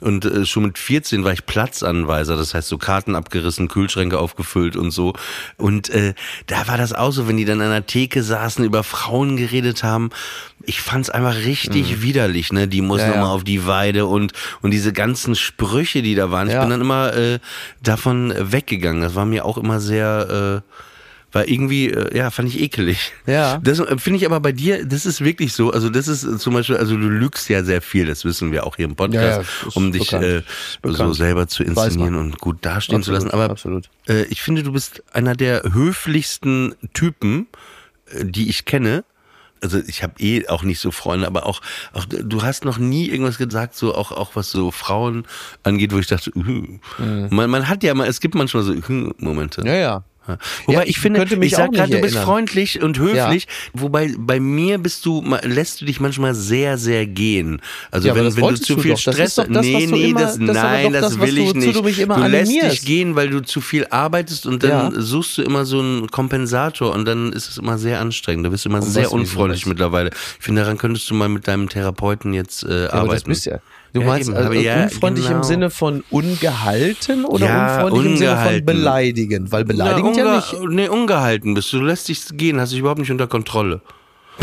und 0.00 0.24
äh, 0.24 0.44
schon 0.46 0.64
mit 0.64 0.78
14 0.78 1.24
war 1.24 1.32
ich 1.32 1.46
Platzanweiser, 1.46 2.36
das 2.36 2.54
heißt 2.54 2.68
so 2.68 2.78
Karten 2.78 3.14
abgerissen, 3.14 3.68
Kühlschränke 3.68 4.18
aufgefüllt 4.18 4.76
und 4.76 4.90
so. 4.90 5.14
Und 5.56 5.88
äh, 5.90 6.14
da 6.46 6.66
war 6.68 6.78
das 6.78 6.92
auch 6.92 7.10
so, 7.12 7.28
wenn 7.28 7.36
die 7.36 7.44
dann 7.44 7.60
an 7.60 7.70
der 7.70 7.86
Theke 7.86 8.22
saßen, 8.22 8.64
über 8.64 8.82
Frauen 8.82 9.36
geredet 9.36 9.82
haben. 9.84 10.10
Ich 10.66 10.80
fand 10.80 11.04
es 11.04 11.10
einfach 11.10 11.34
richtig 11.36 12.00
widerlich, 12.02 12.50
ne? 12.52 12.66
Die 12.68 12.80
muss 12.80 12.94
Mhm. 13.02 13.08
Ja, 13.10 13.16
noch 13.20 13.26
ja. 13.28 13.32
auf 13.32 13.44
die 13.44 13.66
Weide 13.66 14.06
und 14.06 14.32
und 14.62 14.70
diese 14.70 14.92
ganzen 14.92 15.34
Sprüche, 15.34 16.00
die 16.00 16.14
da 16.14 16.30
waren. 16.34 16.48
Ich 16.48 16.54
Ja. 16.54 16.60
bin 16.60 16.70
dann 16.70 16.80
immer 16.82 17.14
äh, 17.14 17.38
davon 17.82 18.34
weggegangen. 18.36 19.00
Das 19.00 19.14
war 19.14 19.24
mir 19.24 19.46
auch 19.46 19.56
immer 19.56 19.80
sehr 19.80 20.62
äh, 20.64 20.70
war 21.34 21.48
irgendwie, 21.48 21.90
äh, 21.90 22.16
ja, 22.16 22.30
fand 22.30 22.48
ich 22.48 22.60
ekelig. 22.60 23.12
Ja. 23.26 23.58
Das 23.62 23.80
äh, 23.80 23.98
finde 23.98 24.18
ich 24.18 24.26
aber 24.26 24.38
bei 24.40 24.52
dir, 24.52 24.86
das 24.86 25.04
ist 25.04 25.22
wirklich 25.22 25.52
so. 25.52 25.72
Also, 25.72 25.90
das 25.90 26.06
ist 26.06 26.22
äh, 26.22 26.38
zum 26.38 26.54
Beispiel, 26.54 26.76
also 26.76 26.96
du 26.96 27.08
lügst 27.08 27.48
ja 27.48 27.64
sehr 27.64 27.82
viel, 27.82 28.06
das 28.06 28.24
wissen 28.24 28.52
wir 28.52 28.64
auch 28.64 28.76
hier 28.76 28.84
im 28.84 28.94
Podcast, 28.94 29.48
Ja, 29.64 29.68
um 29.74 29.90
dich 29.90 30.12
äh, 30.12 30.42
so 30.84 31.12
selber 31.12 31.48
zu 31.48 31.64
inszenieren 31.64 32.14
und 32.14 32.38
gut 32.38 32.58
dastehen 32.62 33.02
zu 33.02 33.10
lassen. 33.10 33.32
Aber 33.32 33.50
absolut. 33.50 33.90
ich 34.28 34.42
finde, 34.42 34.62
du 34.62 34.72
bist 34.72 35.02
einer 35.12 35.34
der 35.34 35.62
höflichsten 35.72 36.76
Typen, 36.92 37.48
die 38.22 38.48
ich 38.48 38.64
kenne. 38.64 39.04
Also 39.64 39.78
ich 39.86 40.02
habe 40.02 40.12
eh 40.18 40.46
auch 40.48 40.62
nicht 40.62 40.78
so 40.78 40.90
Freunde, 40.90 41.26
aber 41.26 41.46
auch, 41.46 41.62
auch 41.94 42.04
du 42.04 42.42
hast 42.42 42.66
noch 42.66 42.76
nie 42.76 43.08
irgendwas 43.08 43.38
gesagt, 43.38 43.74
so 43.74 43.94
auch 43.94 44.12
auch 44.12 44.36
was 44.36 44.50
so 44.50 44.70
Frauen 44.70 45.26
angeht, 45.62 45.92
wo 45.92 45.98
ich 45.98 46.06
dachte, 46.06 46.30
uh, 46.36 46.78
man, 47.30 47.48
man 47.48 47.66
hat 47.66 47.82
ja 47.82 47.94
mal, 47.94 48.06
es 48.06 48.20
gibt 48.20 48.34
manchmal 48.34 48.62
so 48.62 48.74
uh, 48.74 49.12
Momente. 49.16 49.62
Ja, 49.64 49.74
ja. 49.74 50.04
Ja. 50.26 50.38
Wobei 50.66 50.78
Ja, 50.78 50.82
ich 50.86 50.98
finde, 51.00 51.22
ich 51.44 51.54
sag 51.54 51.72
gerade, 51.72 51.92
du 51.92 52.00
bist 52.00 52.16
freundlich 52.16 52.80
und 52.82 52.98
höflich, 52.98 53.46
wobei 53.74 54.12
bei 54.18 54.40
mir 54.40 54.78
bist 54.78 55.04
du, 55.04 55.22
lässt 55.42 55.80
du 55.80 55.84
dich 55.84 56.00
manchmal 56.00 56.34
sehr, 56.34 56.78
sehr 56.78 57.06
gehen. 57.06 57.60
Also 57.90 58.08
Ja, 58.08 58.14
wenn, 58.14 58.24
das 58.24 58.36
wenn 58.36 58.48
du 58.48 58.54
zu 58.60 58.76
du 58.76 58.80
viel 58.82 58.92
doch. 58.92 59.02
Das 59.02 59.14
Stress 59.14 59.34
doch 59.34 59.46
das, 59.48 59.64
nee, 59.66 59.86
du 59.86 59.92
nee, 59.92 60.04
immer- 60.10 60.20
das, 60.20 60.38
das 60.38 60.56
nein, 60.56 60.92
das 60.92 61.02
das, 61.02 61.20
will 61.20 61.34
du- 61.34 61.40
ich 61.42 61.48
wozu 61.48 61.58
nicht. 61.58 61.98
du 61.98 62.02
immer 62.02 62.28
lässt 62.28 62.52
dich 62.52 62.84
gehen, 62.86 63.16
weil 63.16 63.28
du 63.28 63.40
zu 63.42 63.60
viel 63.60 63.86
arbeitest 63.90 64.46
und 64.46 64.62
dann 64.62 64.94
Ja. 64.94 65.00
suchst 65.00 65.36
du 65.38 65.42
immer 65.42 65.64
so 65.66 65.78
einen 65.80 66.10
Kompensator 66.10 66.92
und 66.94 67.04
dann 67.04 67.32
ist 67.32 67.50
es 67.50 67.58
immer 67.58 67.76
sehr 67.76 68.00
anstrengend. 68.00 68.46
Du 68.46 68.50
bist 68.50 68.64
immer 68.64 68.78
Und 68.78 68.82
sehr 68.84 69.04
du 69.08 69.16
nicht 69.18 69.28
unfreundlich 69.30 69.66
mittlerweile. 69.66 70.10
Ich 70.38 70.44
finde, 70.44 70.62
daran 70.62 70.78
könntest 70.78 71.10
du 71.10 71.14
mal 71.14 71.28
mit 71.28 71.46
deinem 71.48 71.68
Therapeuten 71.68 72.32
jetzt 72.32 72.62
äh, 72.64 72.84
Ja, 72.84 72.92
arbeiten. 72.94 73.10
das 73.12 73.24
bist 73.24 73.46
ja. 73.46 73.58
Du 73.94 74.00
Ja, 74.00 74.06
meinst 74.08 74.28
eben, 74.28 74.36
also 74.36 74.52
ja, 74.52 74.82
unfreundlich 74.82 75.26
genau. 75.26 75.38
im 75.38 75.44
Sinne 75.44 75.70
von 75.70 76.02
ungehalten 76.10 77.24
oder 77.24 77.46
Ja, 77.46 77.74
unfreundlich 77.84 78.12
im 78.12 78.16
Sinne 78.18 78.30
von 78.30 78.38
ungehalten. 78.38 78.66
beleidigen? 78.66 79.52
Weil 79.52 79.64
beleidigen 79.64 80.12
Na, 80.16 80.18
ja 80.18 80.36
nicht. 80.36 80.56
Nee, 80.68 80.88
ungehalten 80.88 81.54
bist 81.54 81.72
du. 81.72 81.78
Du 81.78 81.84
lässt 81.84 82.08
dich 82.08 82.20
gehen, 82.32 82.60
hast 82.60 82.72
dich 82.72 82.80
überhaupt 82.80 82.98
nicht 82.98 83.12
unter 83.12 83.28
Kontrolle. 83.28 83.80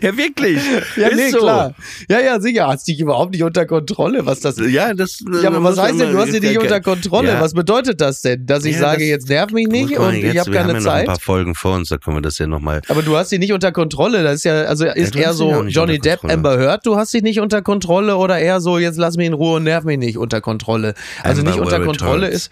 ja, 0.00 0.16
wirklich. 0.16 0.58
Ja, 0.96 1.08
Ist 1.08 1.16
nee, 1.16 1.30
so. 1.30 1.38
klar. 1.38 1.74
Ja, 2.08 2.20
ja, 2.20 2.40
sicher. 2.40 2.66
Hast 2.68 2.86
dich 2.88 3.00
überhaupt 3.00 3.32
nicht 3.32 3.42
unter 3.42 3.66
Kontrolle, 3.66 4.24
was 4.26 4.40
das 4.40 4.56
Ja, 4.58 4.94
das. 4.94 5.22
Ja, 5.42 5.48
aber 5.48 5.62
was 5.62 5.78
heißt 5.78 6.00
denn, 6.00 6.12
du 6.12 6.18
hast 6.18 6.32
dich 6.32 6.42
nicht 6.42 6.58
unter 6.58 6.80
Kontrolle? 6.80 7.28
Ja. 7.28 7.40
Was 7.40 7.54
bedeutet 7.54 8.00
das 8.00 8.22
denn? 8.22 8.46
Dass 8.46 8.64
ich 8.64 8.74
Ja, 8.74 8.80
sage, 8.80 9.00
das 9.00 9.08
jetzt 9.08 9.28
nerv 9.28 9.50
mich 9.52 9.68
nicht 9.68 9.98
und 9.98 10.14
jetzt, 10.14 10.34
ich 10.34 10.38
habe 10.40 10.52
wir 10.52 10.60
haben 10.60 10.68
keine 10.68 10.78
ja 10.78 10.84
noch 10.84 10.92
ein 10.92 10.98
Zeit? 10.98 11.06
paar 11.06 11.20
Folgen 11.20 11.54
vor 11.54 11.74
uns, 11.76 11.88
da 11.88 11.98
können 11.98 12.16
wir 12.16 12.22
das 12.22 12.38
ja 12.38 12.46
nochmal. 12.46 12.80
Aber 12.88 13.02
du 13.02 13.16
hast 13.16 13.32
dich 13.32 13.38
nicht 13.38 13.52
unter 13.52 13.72
Kontrolle. 13.72 14.22
Das 14.22 14.36
ist 14.36 14.44
ja, 14.44 14.62
also 14.62 14.86
ist 14.86 15.14
eher 15.16 15.32
so 15.34 15.62
Johnny 15.64 15.98
Depp. 15.98 16.24
Amber 16.24 16.58
Heard, 16.58 16.86
du 16.86 16.96
hast 16.96 17.12
dich 17.14 17.22
nicht 17.22 17.40
unter 17.40 17.62
Kontrolle 17.62 18.16
oder 18.16 18.38
eher 18.38 18.60
so, 18.60 18.78
jetzt 18.78 18.96
lass 18.98 19.16
mich 19.16 19.26
in 19.26 19.32
Ruhe 19.32 19.56
und 19.56 19.64
nerv 19.64 19.84
mich 19.84 19.98
nicht 19.98 20.18
unter 20.18 20.40
Kontrolle. 20.40 20.94
Also 21.22 21.40
Amber 21.40 21.50
nicht 21.52 21.60
unter 21.60 21.80
Kontrolle 21.80 22.26
returns. 22.28 22.50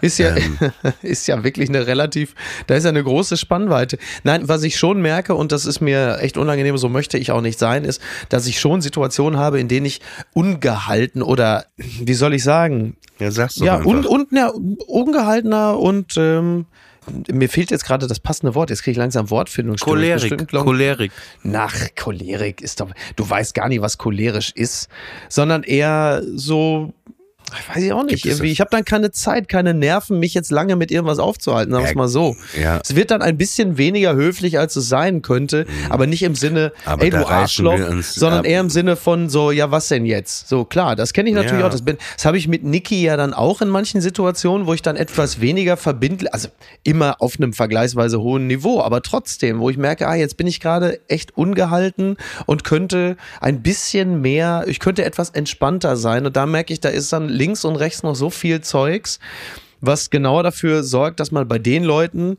ist, 0.00 0.16
ist 0.16 0.18
ja, 0.18 0.36
Ähm. 0.36 0.58
ist 1.02 1.26
ja 1.26 1.42
wirklich 1.44 1.68
eine 1.68 1.86
relativ, 1.86 2.34
da 2.66 2.74
ist 2.74 2.84
ja 2.84 2.90
eine 2.90 3.02
große 3.02 3.36
Spannweite. 3.36 3.98
Nein, 4.24 4.42
was 4.48 4.62
ich 4.62 4.76
schon 4.76 5.00
merke, 5.00 5.34
und 5.34 5.52
das 5.52 5.66
ist 5.66 5.80
mir 5.80 6.01
echt 6.10 6.36
unangenehm, 6.36 6.76
so 6.78 6.88
möchte 6.88 7.18
ich 7.18 7.30
auch 7.30 7.40
nicht 7.40 7.58
sein, 7.58 7.84
ist, 7.84 8.00
dass 8.28 8.46
ich 8.46 8.60
schon 8.60 8.80
Situationen 8.80 9.38
habe, 9.38 9.60
in 9.60 9.68
denen 9.68 9.86
ich 9.86 10.00
ungehalten 10.32 11.22
oder, 11.22 11.66
wie 11.76 12.14
soll 12.14 12.34
ich 12.34 12.44
sagen, 12.44 12.96
Ja, 13.18 13.30
sagst 13.30 13.60
du 13.60 13.64
ja, 13.64 13.76
und, 13.76 14.06
und 14.06 14.32
ja, 14.32 14.52
ungehaltener 14.86 15.78
und 15.78 16.14
ähm, 16.16 16.66
mir 17.30 17.48
fehlt 17.48 17.70
jetzt 17.70 17.84
gerade 17.84 18.06
das 18.06 18.20
passende 18.20 18.54
Wort. 18.54 18.70
Jetzt 18.70 18.82
kriege 18.82 18.92
ich 18.92 18.98
langsam 18.98 19.30
Wortfindungsstörung. 19.30 19.96
Cholerik. 19.96 20.36
Bestimmt, 20.36 20.50
Cholerik. 20.52 21.12
Nach 21.42 21.74
Cholerik 21.96 22.60
ist 22.60 22.80
doch, 22.80 22.90
du 23.16 23.28
weißt 23.28 23.54
gar 23.54 23.68
nicht, 23.68 23.80
was 23.82 23.98
cholerisch 23.98 24.52
ist, 24.54 24.88
sondern 25.28 25.62
eher 25.64 26.22
so, 26.34 26.92
weiß 27.68 27.82
ich 27.82 27.92
auch 27.92 28.04
nicht, 28.04 28.24
irgendwie. 28.24 28.50
Ich 28.52 28.60
habe 28.60 28.70
dann 28.70 28.84
keine 28.84 29.10
Zeit, 29.10 29.48
keine 29.48 29.74
Nerven, 29.74 30.18
mich 30.18 30.34
jetzt 30.34 30.50
lange 30.50 30.76
mit 30.76 30.90
irgendwas 30.90 31.18
aufzuhalten, 31.18 31.72
sagen 31.72 31.84
wir 31.84 31.88
es 31.90 31.94
mal 31.96 32.08
so. 32.08 32.36
ja. 32.60 32.80
Es 32.82 32.94
wird 32.96 33.10
dann 33.10 33.22
ein 33.22 33.36
bisschen 33.38 33.78
weniger 33.78 34.14
höflich, 34.14 34.58
als 34.58 34.76
es 34.76 34.88
sein 34.88 35.22
könnte, 35.22 35.66
aber 35.90 36.06
nicht 36.06 36.22
im 36.22 36.34
Sinne, 36.34 36.72
Mhm. 36.72 36.88
Aber 36.92 37.02
ey 37.02 37.10
du 37.10 37.26
Arschloch, 37.26 37.78
sondern 38.02 38.40
ab. 38.40 38.46
eher 38.46 38.60
im 38.60 38.70
Sinne 38.70 38.96
von 38.96 39.28
so, 39.28 39.50
ja 39.50 39.70
was 39.70 39.88
denn 39.88 40.04
jetzt? 40.06 40.48
So 40.48 40.64
klar, 40.64 40.96
das 40.96 41.12
kenne 41.12 41.28
ich 41.30 41.34
natürlich 41.34 41.60
Ja. 41.60 41.66
auch, 41.66 41.70
das 41.70 41.82
bin, 41.82 41.96
das 42.16 42.24
habe 42.24 42.38
ich 42.38 42.48
mit 42.48 42.64
Niki 42.64 43.02
ja 43.02 43.16
dann 43.16 43.34
auch 43.34 43.60
in 43.62 43.68
manchen 43.68 44.00
Situationen, 44.00 44.66
wo 44.66 44.74
ich 44.74 44.82
dann 44.82 44.96
etwas 44.96 45.40
weniger 45.40 45.76
verbindlich, 45.76 46.32
also 46.32 46.48
immer 46.84 47.16
auf 47.20 47.36
einem 47.36 47.52
vergleichsweise 47.52 48.20
hohen 48.20 48.46
Niveau, 48.46 48.80
aber 48.80 49.02
trotzdem, 49.02 49.60
wo 49.60 49.70
ich 49.70 49.76
merke, 49.76 50.06
ah, 50.08 50.14
jetzt 50.14 50.36
bin 50.36 50.46
ich 50.46 50.60
gerade 50.60 51.00
echt 51.08 51.36
ungehalten 51.36 52.16
und 52.46 52.64
könnte 52.64 53.16
ein 53.40 53.62
bisschen 53.62 54.20
mehr, 54.20 54.64
ich 54.66 54.78
könnte 54.80 55.04
etwas 55.04 55.30
entspannter 55.30 55.96
sein 55.96 56.26
und 56.26 56.36
da 56.36 56.46
merke 56.46 56.72
ich, 56.72 56.80
da 56.80 56.88
ist 56.88 57.12
dann 57.12 57.28
links 57.42 57.64
und 57.64 57.74
rechts 57.74 58.04
noch 58.04 58.14
so 58.14 58.30
viel 58.30 58.60
Zeugs, 58.60 59.18
was 59.80 60.10
genau 60.10 60.44
dafür 60.44 60.84
sorgt, 60.84 61.18
dass 61.18 61.32
man 61.32 61.48
bei 61.48 61.58
den 61.58 61.82
Leuten 61.82 62.38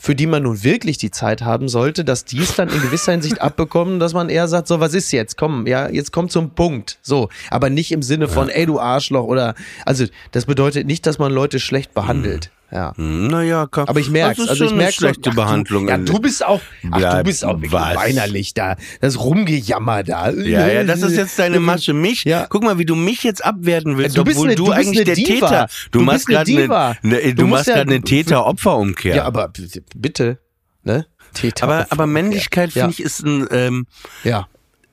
für 0.00 0.14
die 0.14 0.28
man 0.28 0.44
nun 0.44 0.62
wirklich 0.62 0.96
die 0.96 1.10
Zeit 1.10 1.42
haben 1.42 1.68
sollte, 1.68 2.04
dass 2.04 2.24
die 2.24 2.38
es 2.38 2.54
dann 2.54 2.68
in 2.68 2.80
gewisser 2.80 3.12
Hinsicht 3.12 3.42
abbekommen, 3.48 3.98
dass 3.98 4.14
man 4.14 4.28
eher 4.28 4.46
sagt, 4.46 4.68
so, 4.68 4.78
was 4.78 4.94
ist 4.94 5.10
jetzt? 5.10 5.36
Komm, 5.36 5.66
ja, 5.66 5.88
jetzt 5.90 6.12
komm 6.12 6.28
zum 6.28 6.50
Punkt. 6.50 6.98
So, 7.02 7.30
aber 7.50 7.68
nicht 7.68 7.90
im 7.90 8.02
Sinne 8.02 8.28
von, 8.28 8.48
ey, 8.48 8.64
du 8.64 8.78
Arschloch 8.78 9.24
oder, 9.24 9.56
also, 9.84 10.04
das 10.30 10.46
bedeutet 10.46 10.86
nicht, 10.86 11.04
dass 11.04 11.18
man 11.18 11.32
Leute 11.32 11.58
schlecht 11.58 11.94
behandelt. 11.94 12.52
Ja. 12.70 12.92
Hm, 12.96 13.28
Naja, 13.28 13.66
komm. 13.70 13.88
Aber 13.88 13.98
ich 13.98 14.10
merke 14.10 14.36
Das 14.36 14.44
ist 14.44 14.50
also 14.50 14.64
ich 14.66 14.74
merke 14.74 14.92
schlechte 14.92 15.30
ach, 15.30 15.34
Behandlung. 15.34 15.86
Du, 15.86 15.90
ja, 15.90 15.96
du 15.98 16.18
bist 16.18 16.44
auch, 16.44 16.60
ach, 16.90 17.16
du 17.18 17.24
bist 17.24 17.44
auch 17.44 17.60
weinerlich 17.62 18.52
da. 18.52 18.76
Das 19.00 19.18
Rumgejammer 19.18 20.02
da. 20.02 20.30
Ja, 20.30 20.68
ja, 20.68 20.84
das 20.84 21.00
ist 21.02 21.16
jetzt 21.16 21.38
deine 21.38 21.60
Masche. 21.60 21.94
Mich, 21.94 22.24
Ja. 22.24 22.46
guck 22.48 22.62
mal, 22.62 22.78
wie 22.78 22.84
du 22.84 22.94
mich 22.94 23.22
jetzt 23.22 23.42
abwerten 23.44 23.96
willst, 23.96 24.18
Du 24.18 24.24
bist 24.24 24.36
obwohl 24.36 24.48
eine- 24.48 24.56
du, 24.56 24.70
eigentlich 24.70 25.04
der 25.06 25.14
Diva. 25.14 25.48
Täter. 25.48 25.68
Du, 25.92 26.00
Du 26.00 26.04
machst 26.04 26.26
gerade 26.26 26.50
eine, 26.50 26.96
ne, 27.02 27.34
du, 27.34 27.46
machst 27.46 27.68
ja- 27.68 27.74
gerade 27.76 27.90
eine 27.90 28.02
Täter-Opfer-Umkehr. 28.02 29.16
Ja, 29.16 29.24
aber 29.24 29.50
bitte- 29.94 30.38
ne? 30.84 31.06
Täter 31.34 31.64
aber, 31.64 31.86
aber 31.90 32.06
Männlichkeit, 32.06 32.74
ja. 32.74 32.84
finde 32.84 32.92
ich, 32.98 33.00
ist 33.02 33.20
ein, 33.24 33.46
ähm, 33.50 33.86
Ja. 34.24 34.46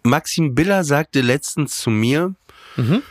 Maxim 0.04 0.56
Biller 0.56 0.84
sagte 0.84 1.22
letztens 1.22 1.80
zu 1.80 1.90
mir, 1.90 2.36
Mhm. 2.78 3.02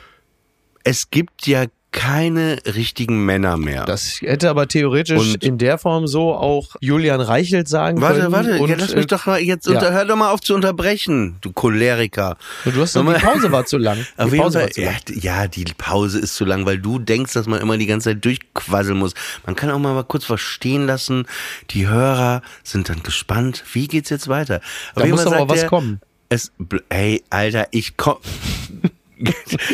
es 0.84 1.10
gibt 1.10 1.46
ja 1.46 1.64
keine 1.94 2.58
richtigen 2.66 3.24
Männer 3.24 3.56
mehr. 3.56 3.84
Das 3.84 4.20
hätte 4.20 4.50
aber 4.50 4.66
theoretisch 4.66 5.16
Und- 5.16 5.44
in 5.44 5.58
der 5.58 5.78
Form 5.78 6.08
so 6.08 6.34
auch 6.34 6.74
Julian 6.80 7.20
Reichelt 7.20 7.68
sagen 7.68 8.00
Warte, 8.00 8.22
können. 8.22 8.32
warte, 8.32 8.58
und, 8.58 8.68
ja, 8.68 8.74
lass 8.76 8.96
mich 8.96 9.04
äh, 9.04 9.06
doch 9.06 9.26
mal 9.26 9.40
jetzt, 9.40 9.66
ja. 9.66 9.74
unter, 9.74 9.92
hör 9.92 10.04
doch 10.04 10.16
mal 10.16 10.32
auf 10.32 10.40
zu 10.40 10.56
unterbrechen, 10.56 11.36
du 11.40 11.52
Choleriker. 11.52 12.36
Du 12.64 12.80
hast 12.80 12.96
doch, 12.96 13.04
die 13.06 13.20
Pause 13.20 13.52
war 13.52 13.64
zu 13.64 13.78
lang. 13.78 13.98
Die 14.18 14.36
Pause 14.36 14.58
Fall, 14.58 14.62
war 14.64 14.70
zu 14.72 14.80
ja, 14.80 14.90
lang. 14.90 15.00
ja, 15.20 15.46
die 15.46 15.64
Pause 15.78 16.18
ist 16.18 16.34
zu 16.34 16.44
lang, 16.44 16.66
weil 16.66 16.78
du 16.78 16.98
denkst, 16.98 17.32
dass 17.32 17.46
man 17.46 17.60
immer 17.60 17.78
die 17.78 17.86
ganze 17.86 18.10
Zeit 18.10 18.24
durchquasseln 18.24 18.98
muss. 18.98 19.14
Man 19.46 19.54
kann 19.54 19.70
auch 19.70 19.78
mal, 19.78 19.94
mal 19.94 20.02
kurz 20.02 20.24
verstehen 20.24 20.86
lassen, 20.86 21.26
die 21.70 21.86
Hörer 21.86 22.42
sind 22.64 22.88
dann 22.88 23.04
gespannt, 23.04 23.62
wie 23.72 23.86
geht's 23.86 24.10
jetzt 24.10 24.26
weiter. 24.26 24.60
Auf 24.96 25.04
Da 25.04 25.08
muss 25.08 25.20
aber 25.20 25.38
sagt 25.38 25.50
was 25.50 25.62
er, 25.62 25.68
kommen. 25.68 26.00
Es, 26.28 26.50
ey, 26.88 27.22
Alter, 27.30 27.68
ich 27.70 27.96
komm. 27.96 28.16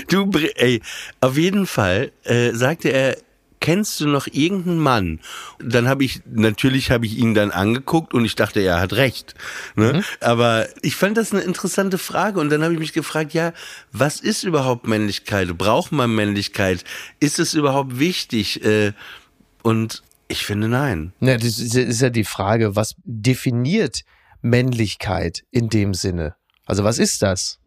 Du, 0.08 0.30
ey, 0.56 0.80
auf 1.20 1.36
jeden 1.36 1.66
Fall 1.66 2.12
äh, 2.24 2.52
sagte 2.52 2.90
er, 2.90 3.16
kennst 3.60 4.00
du 4.00 4.08
noch 4.08 4.26
irgendeinen 4.26 4.78
Mann? 4.78 5.20
Dann 5.58 5.86
habe 5.86 6.02
ich, 6.02 6.22
natürlich 6.32 6.90
habe 6.90 7.04
ich 7.04 7.18
ihn 7.18 7.34
dann 7.34 7.50
angeguckt 7.50 8.14
und 8.14 8.24
ich 8.24 8.34
dachte, 8.34 8.60
er 8.60 8.80
hat 8.80 8.94
recht. 8.94 9.34
Ne? 9.76 9.92
Mhm. 9.92 10.04
Aber 10.20 10.66
ich 10.80 10.96
fand 10.96 11.18
das 11.18 11.32
eine 11.32 11.42
interessante 11.42 11.98
Frage 11.98 12.40
und 12.40 12.48
dann 12.50 12.62
habe 12.62 12.72
ich 12.72 12.80
mich 12.80 12.94
gefragt, 12.94 13.34
ja, 13.34 13.52
was 13.92 14.20
ist 14.20 14.44
überhaupt 14.44 14.86
Männlichkeit? 14.86 15.56
Braucht 15.58 15.92
man 15.92 16.14
Männlichkeit? 16.14 16.84
Ist 17.20 17.38
es 17.38 17.52
überhaupt 17.52 17.98
wichtig? 17.98 18.64
Äh, 18.64 18.92
Und 19.62 20.02
ich 20.28 20.46
finde 20.46 20.68
nein. 20.68 21.12
Ja, 21.20 21.36
das 21.36 21.58
ist 21.58 22.00
ja 22.00 22.08
die 22.08 22.24
Frage, 22.24 22.76
was 22.76 22.94
definiert 23.04 24.04
Männlichkeit 24.40 25.42
in 25.50 25.68
dem 25.68 25.92
Sinne? 25.92 26.34
Also 26.64 26.82
was 26.84 26.98
ist 26.98 27.20
das? 27.20 27.59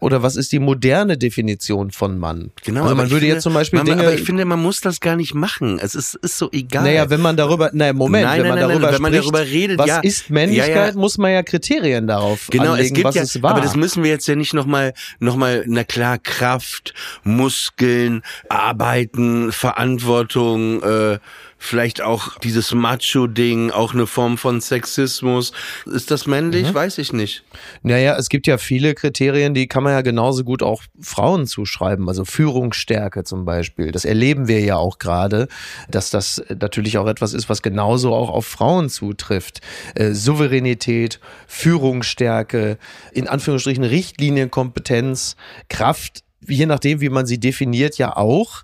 Oder 0.00 0.22
was 0.22 0.36
ist 0.36 0.52
die 0.52 0.60
moderne 0.60 1.18
Definition 1.18 1.90
von 1.90 2.18
Mann? 2.18 2.52
Genau, 2.64 2.84
also 2.84 2.94
man 2.94 3.06
würde 3.06 3.20
finde, 3.20 3.34
jetzt 3.34 3.42
zum 3.42 3.52
Beispiel 3.54 3.78
man, 3.78 3.86
Dinge. 3.86 4.02
Aber 4.02 4.14
ich 4.14 4.22
finde, 4.22 4.44
man 4.44 4.62
muss 4.62 4.80
das 4.80 5.00
gar 5.00 5.16
nicht 5.16 5.34
machen. 5.34 5.80
Es 5.82 5.96
ist, 5.96 6.14
ist 6.14 6.38
so 6.38 6.48
egal. 6.52 6.84
naja, 6.84 7.10
wenn 7.10 7.20
man 7.20 7.36
darüber, 7.36 7.70
naja, 7.72 7.92
Moment, 7.92 8.24
Nein, 8.24 8.42
wenn 8.42 8.48
nein, 8.48 8.48
man 8.50 8.58
nein, 8.60 8.68
darüber 8.68 8.86
nein, 8.86 8.94
wenn 8.94 9.02
man 9.02 9.12
spricht, 9.12 9.34
darüber 9.34 9.50
redet, 9.50 9.78
was 9.78 9.86
ja. 9.88 9.98
ist 10.00 10.30
Männlichkeit, 10.30 10.68
Ja, 10.76 10.86
ja. 10.88 10.92
muss 10.94 11.18
man 11.18 11.32
ja 11.32 11.42
Kriterien 11.42 12.06
darauf 12.06 12.46
Genau, 12.50 12.72
anlegen, 12.72 12.86
es 12.86 12.92
gibt 12.92 13.04
was 13.06 13.14
ja, 13.16 13.22
es 13.22 13.42
war. 13.42 13.50
aber 13.52 13.60
das 13.60 13.74
müssen 13.74 14.04
wir 14.04 14.10
jetzt 14.10 14.28
ja 14.28 14.36
nicht 14.36 14.54
nochmal, 14.54 14.94
noch 15.18 15.34
mal, 15.34 15.64
na 15.66 15.82
klar, 15.82 16.18
Kraft, 16.18 16.94
Muskeln, 17.24 18.22
Arbeiten, 18.48 19.50
Verantwortung, 19.50 20.80
äh, 20.82 21.18
vielleicht 21.58 22.00
auch 22.00 22.38
dieses 22.38 22.72
Macho-Ding, 22.72 23.70
auch 23.72 23.92
eine 23.92 24.06
Form 24.06 24.38
von 24.38 24.60
Sexismus. 24.60 25.52
Ist 25.86 26.10
das 26.10 26.26
Mhm. 26.26 26.30
männlich? 26.30 26.72
Weiß 26.72 26.98
ich 26.98 27.12
nicht. 27.12 27.42
Naja, 27.82 28.16
es 28.16 28.28
gibt 28.28 28.46
ja 28.46 28.58
viele 28.58 28.94
Kriterien, 28.94 29.54
die 29.54 29.66
kann 29.66 29.82
man 29.82 29.92
ja 29.92 30.00
genauso 30.02 30.44
gut 30.44 30.62
auch 30.62 30.82
Frauen 31.00 31.46
zuschreiben. 31.46 32.08
Also 32.08 32.24
Führungsstärke 32.24 33.24
zum 33.24 33.44
Beispiel. 33.44 33.90
Das 33.92 34.04
erleben 34.04 34.46
wir 34.48 34.60
ja 34.60 34.76
auch 34.76 34.98
gerade, 34.98 35.48
dass 35.90 36.10
das 36.10 36.42
natürlich 36.60 36.96
auch 36.98 37.06
etwas 37.08 37.34
ist, 37.34 37.48
was 37.48 37.60
genauso 37.62 38.14
auch 38.14 38.30
auf 38.30 38.46
Frauen 38.46 38.88
zutrifft. 38.88 39.60
Äh, 39.94 40.12
Souveränität, 40.12 41.18
Führungsstärke, 41.46 42.78
in 43.12 43.26
Anführungsstrichen 43.28 43.84
Richtlinienkompetenz, 43.84 45.36
Kraft, 45.68 46.22
je 46.46 46.66
nachdem, 46.66 47.00
wie 47.00 47.08
man 47.08 47.26
sie 47.26 47.38
definiert, 47.40 47.98
ja 47.98 48.16
auch. 48.16 48.62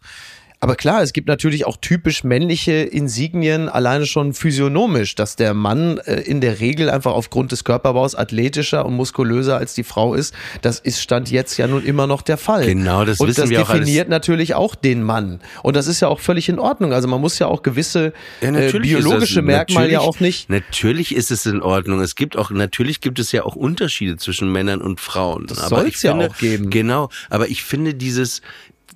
Aber 0.65 0.77
klar, 0.77 1.03
es 1.03 1.13
gibt 1.13 1.29
natürlich 1.29 1.67
auch 1.67 1.77
typisch 1.77 2.25
männliche 2.25 2.73
Insignien, 2.73 3.69
alleine 3.69 4.07
schon 4.07 4.33
physiognomisch, 4.33 5.15
dass 5.15 5.37
der 5.37 5.53
Mann 5.53 5.99
äh, 5.99 6.23
in 6.23 6.41
der 6.41 6.59
Regel 6.59 6.89
einfach 6.89 7.13
aufgrund 7.13 7.53
des 7.53 7.65
Körperbaus 7.65 8.15
athletischer 8.15 8.87
und 8.87 8.95
muskulöser 8.95 9.59
als 9.59 9.75
die 9.75 9.85
Frau 9.85 10.15
ist. 10.15 10.35
Das 10.63 10.79
ist 10.79 11.03
Stand 11.03 11.31
jetzt 11.31 11.59
ja 11.59 11.67
nun 11.67 11.85
immer 11.85 12.07
noch 12.07 12.23
der 12.23 12.39
Fall. 12.39 12.65
Genau, 12.65 13.05
das 13.05 13.21
und 13.21 13.29
wissen 13.29 13.43
das 13.43 13.51
wir 13.51 13.61
auch 13.61 13.71
definiert 13.71 14.09
natürlich 14.09 14.55
auch 14.55 14.75
den 14.75 15.03
Mann. 15.03 15.41
Und 15.63 15.77
das 15.77 15.87
ist 15.87 16.01
ja 16.01 16.09
auch 16.09 16.21
völlig 16.21 16.49
in 16.49 16.59
Ordnung. 16.59 16.95
Also 16.95 17.09
man 17.09 17.21
muss 17.21 17.39
ja 17.39 17.47
auch 17.47 17.63
gewisse 17.63 18.15
Ja, 18.41 18.49
äh, 18.55 18.73
biologische 18.73 19.37
das, 19.37 19.45
Merkmale 19.45 19.93
ja 19.93 20.01
auch 20.01 20.19
nicht. 20.21 20.49
Natürlich 20.49 21.15
ist 21.15 21.31
es 21.31 21.45
in 21.45 21.61
Ordnung. 21.61 22.01
Es 22.01 22.15
gibt 22.15 22.39
auch, 22.39 22.51
natürlich 22.51 23.03
gibt 23.03 23.19
es 23.19 23.33
ja 23.33 23.45
auch 23.45 23.55
Unterschiede 23.55 24.17
zwischen 24.17 24.51
Männern 24.51 24.81
und 24.81 24.99
Frauen. 24.99 25.47
Das 25.47 25.69
soll's 25.69 25.97
ich 25.97 26.03
ja 26.03 26.13
finde, 26.13 26.31
auch 26.31 26.39
geben. 26.39 26.71
Genau. 26.71 27.11
Aber 27.29 27.49
ich 27.51 27.65
finde 27.65 27.93
dieses, 27.93 28.41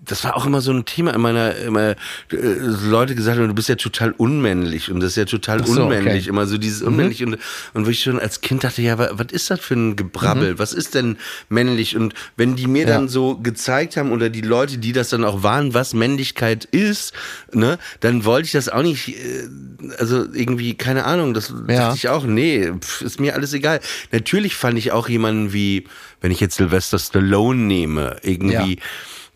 das 0.08 0.24
war 0.24 0.36
auch 0.36 0.46
immer 0.46 0.60
so 0.60 0.72
ein 0.72 0.84
Thema 0.84 1.14
in 1.14 1.20
meiner, 1.20 1.54
immer, 1.56 1.90
äh, 1.90 1.96
Leute 2.32 3.14
gesagt 3.14 3.38
haben, 3.38 3.46
du 3.48 3.54
bist 3.54 3.68
ja 3.68 3.76
total 3.76 4.12
unmännlich 4.12 4.90
und 4.90 5.00
das 5.00 5.10
ist 5.12 5.16
ja 5.16 5.24
total 5.24 5.64
so, 5.66 5.82
unmännlich. 5.82 6.14
okay. 6.14 6.22
Mhm. 6.22 6.28
Immer 6.28 6.46
so 6.46 6.58
dieses 6.58 6.82
unmännlich 6.82 7.24
und, 7.24 7.38
und 7.74 7.86
wo 7.86 7.90
ich 7.90 8.02
schon 8.02 8.18
als 8.18 8.40
Kind 8.40 8.64
dachte, 8.64 8.82
ja, 8.82 8.98
wa- 8.98 9.10
was 9.12 9.28
ist 9.32 9.50
das 9.50 9.60
für 9.60 9.74
ein 9.74 9.96
Gebrabbel? 9.96 10.58
Was 10.58 10.72
ist 10.72 10.94
denn 10.94 11.16
männlich? 11.48 11.96
Und 11.96 12.14
wenn 12.36 12.56
die 12.56 12.66
mir 12.66 12.78
Mhm. 12.84 12.88
Ja. 12.88 12.94
dann 12.96 13.08
so 13.08 13.36
gezeigt 13.36 13.96
haben 13.96 14.12
oder 14.12 14.30
die 14.30 14.40
Leute, 14.40 14.78
die 14.78 14.92
das 14.92 15.08
dann 15.10 15.24
auch 15.24 15.42
waren, 15.42 15.74
was 15.74 15.94
Männlichkeit 15.94 16.64
ist, 16.64 17.12
ne, 17.52 17.78
dann 18.00 18.24
wollte 18.24 18.46
ich 18.46 18.52
das 18.52 18.68
auch 18.68 18.82
nicht, 18.82 19.08
äh, 19.08 19.48
also 19.98 20.26
irgendwie, 20.32 20.74
keine 20.74 21.04
Ahnung, 21.04 21.34
das 21.34 21.52
Ja. 21.68 21.76
dachte 21.88 21.96
ich 21.96 22.08
auch, 22.08 22.24
nee, 22.24 22.70
pf, 22.80 23.02
ist 23.02 23.20
mir 23.20 23.34
alles 23.34 23.52
egal. 23.52 23.80
Natürlich 24.12 24.54
fand 24.56 24.78
ich 24.78 24.92
auch 24.92 25.08
jemanden 25.08 25.52
wie, 25.52 25.84
wenn 26.20 26.30
ich 26.30 26.40
jetzt 26.40 26.56
Sylvester 26.56 26.98
Stallone 26.98 27.60
nehme, 27.60 28.16
irgendwie, 28.22 28.74
Ja. 28.76 28.82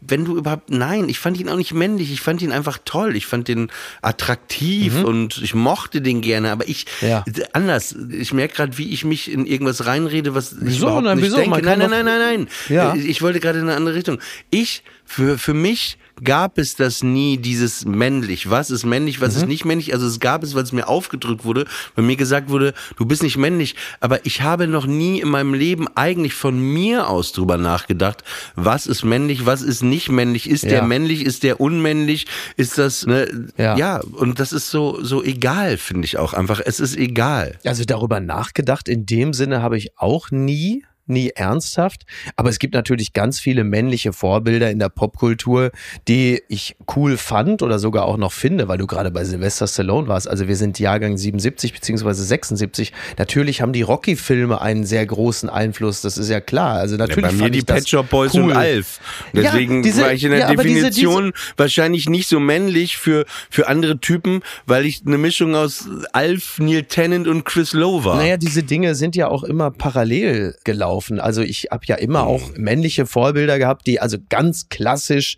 Wenn 0.04 0.24
du 0.24 0.36
überhaupt, 0.36 0.70
nein, 0.70 1.08
ich 1.08 1.18
fand 1.20 1.38
ihn 1.38 1.48
auch 1.48 1.56
nicht 1.56 1.72
männlich, 1.74 2.12
ich 2.12 2.20
fand 2.20 2.42
ihn 2.42 2.50
einfach 2.52 2.78
toll, 2.84 3.14
ich 3.16 3.26
fand 3.26 3.46
den 3.48 3.70
attraktiv 4.02 5.02
und 5.04 5.40
ich 5.42 5.54
mochte 5.54 6.00
den 6.00 6.20
gerne, 6.20 6.50
aber 6.50 6.68
ich, 6.68 6.86
Mhm. 7.00 7.08
Ja. 7.08 7.24
anders, 7.52 7.94
ich 8.10 8.32
merke 8.32 8.54
gerade, 8.56 8.78
wie 8.78 8.90
ich 8.90 9.04
mich 9.04 9.30
in 9.30 9.46
irgendwas 9.46 9.86
reinrede, 9.86 10.34
was 10.34 10.52
ich 10.52 10.58
Wieso? 10.60 10.86
überhaupt 10.86 11.04
Nein, 11.04 11.16
nicht 11.18 11.26
wieso? 11.26 11.36
denke. 11.36 11.62
Nein, 11.62 11.78
nein, 11.78 11.90
nein, 11.90 12.04
nein, 12.04 12.18
nein. 12.18 12.48
Ja. 12.68 12.94
Ich 12.94 13.22
wollte 13.22 13.40
gerade 13.40 13.58
in 13.58 13.64
eine 13.68 13.76
andere 13.76 13.94
Richtung. 13.94 14.18
Ich, 14.50 14.82
für, 15.04 15.38
für 15.38 15.54
mich 15.54 15.98
gab 16.22 16.58
es 16.58 16.76
das 16.76 17.02
nie, 17.02 17.36
dieses 17.36 17.84
männlich. 17.84 18.48
Was 18.50 18.70
ist 18.70 18.84
männlich, 18.84 19.20
was 19.20 19.34
Mhm. 19.34 19.40
ist 19.42 19.46
nicht 19.48 19.64
männlich? 19.64 19.92
Also 19.94 20.06
es 20.06 20.20
gab 20.20 20.42
es, 20.42 20.54
weil 20.54 20.62
es 20.62 20.72
mir 20.72 20.88
aufgedrückt 20.88 21.44
wurde, 21.44 21.64
weil 21.94 22.04
mir 22.04 22.16
gesagt 22.16 22.48
wurde, 22.50 22.74
du 22.96 23.06
bist 23.06 23.22
nicht 23.22 23.36
männlich. 23.36 23.74
Aber 24.00 24.24
ich 24.26 24.42
habe 24.42 24.66
noch 24.66 24.86
nie 24.86 25.20
in 25.20 25.28
meinem 25.28 25.54
Leben 25.54 25.86
eigentlich 25.96 26.34
von 26.34 26.58
mir 26.60 27.08
aus 27.08 27.32
drüber 27.32 27.56
nachgedacht, 27.56 28.22
was 28.54 28.86
ist 28.86 29.04
männlich, 29.04 29.46
was 29.46 29.62
ist 29.62 29.82
nicht 29.82 30.08
männlich? 30.10 30.48
Ist 30.48 30.64
der 30.64 30.72
Ja. 30.78 30.82
männlich, 30.86 31.24
ist 31.24 31.42
der 31.42 31.60
unmännlich? 31.60 32.26
Ist 32.56 32.78
das, 32.78 33.06
ne? 33.06 33.48
Ja. 33.56 33.76
ja, 33.76 34.00
und 34.00 34.38
das 34.40 34.52
ist 34.52 34.70
so, 34.70 35.02
so 35.02 35.22
egal, 35.22 35.76
finde 35.78 36.04
ich 36.06 36.18
auch 36.18 36.32
einfach. 36.34 36.60
Es 36.64 36.80
ist 36.80 36.96
egal. 36.96 37.58
Also 37.64 37.84
darüber 37.84 38.20
nachgedacht, 38.20 38.88
in 38.88 39.06
dem 39.06 39.32
Sinne 39.32 39.62
habe 39.62 39.76
ich 39.78 39.98
auch 39.98 40.30
nie, 40.30 40.84
nie 41.12 41.30
ernsthaft. 41.30 42.02
Aber 42.36 42.50
es 42.50 42.58
gibt 42.58 42.74
natürlich 42.74 43.12
ganz 43.12 43.38
viele 43.38 43.64
männliche 43.64 44.12
Vorbilder 44.12 44.70
in 44.70 44.78
der 44.78 44.88
Popkultur, 44.88 45.70
die 46.08 46.42
ich 46.48 46.76
cool 46.96 47.16
fand 47.16 47.62
oder 47.62 47.78
sogar 47.78 48.04
auch 48.06 48.16
noch 48.16 48.32
finde, 48.32 48.68
weil 48.68 48.78
du 48.78 48.86
gerade 48.86 49.10
bei 49.10 49.24
Sylvester 49.24 49.66
Stallone 49.66 50.08
warst. 50.08 50.28
Also 50.28 50.48
wir 50.48 50.56
sind 50.56 50.78
Jahrgang 50.78 51.16
77 51.16 51.72
beziehungsweise 51.72 52.24
76. 52.24 52.92
Natürlich 53.18 53.60
haben 53.62 53.72
die 53.72 53.82
Rocky-Filme 53.82 54.60
einen 54.60 54.84
sehr 54.84 55.04
großen 55.06 55.48
Einfluss, 55.48 56.00
das 56.00 56.18
ist 56.18 56.28
ja 56.28 56.40
klar. 56.40 56.76
Also 56.78 56.96
natürlich 56.96 57.24
bei 57.24 57.32
mir 57.32 57.50
die 57.50 57.62
Pet 57.62 57.88
Shop 57.88 58.08
Boys 58.08 58.34
cool. 58.34 58.44
und 58.44 58.52
Alf. 58.52 59.00
Deswegen 59.32 59.76
Ja, 59.76 59.82
diese- 59.82 60.02
war 60.02 60.12
ich 60.12 60.24
in 60.24 60.30
der 60.30 60.40
ja, 60.40 60.48
aber 60.48 60.62
diese- 60.62 60.86
Definition 60.90 61.32
wahrscheinlich 61.56 62.08
nicht 62.08 62.28
so 62.28 62.40
männlich 62.40 62.96
für, 62.96 63.24
für 63.50 63.68
andere 63.68 63.98
Typen, 63.98 64.40
weil 64.66 64.86
ich 64.86 65.02
eine 65.06 65.18
Mischung 65.18 65.54
aus 65.54 65.88
Alf, 66.12 66.58
Neil 66.58 66.84
Tennant 66.84 67.28
und 67.28 67.44
Chris 67.44 67.72
Lowe 67.72 68.04
war. 68.04 68.16
Naja, 68.16 68.36
diese 68.36 68.62
Dinge 68.62 68.94
sind 68.94 69.16
ja 69.16 69.28
auch 69.28 69.42
immer 69.44 69.70
parallel 69.70 70.54
gelaufen. 70.64 71.01
Also 71.10 71.42
ich 71.42 71.68
habe 71.70 71.84
ja 71.86 71.96
immer 71.96 72.24
auch 72.24 72.56
männliche 72.56 73.06
Vorbilder 73.06 73.58
gehabt, 73.58 73.86
die 73.86 74.00
also 74.00 74.18
ganz 74.28 74.68
klassisch 74.68 75.36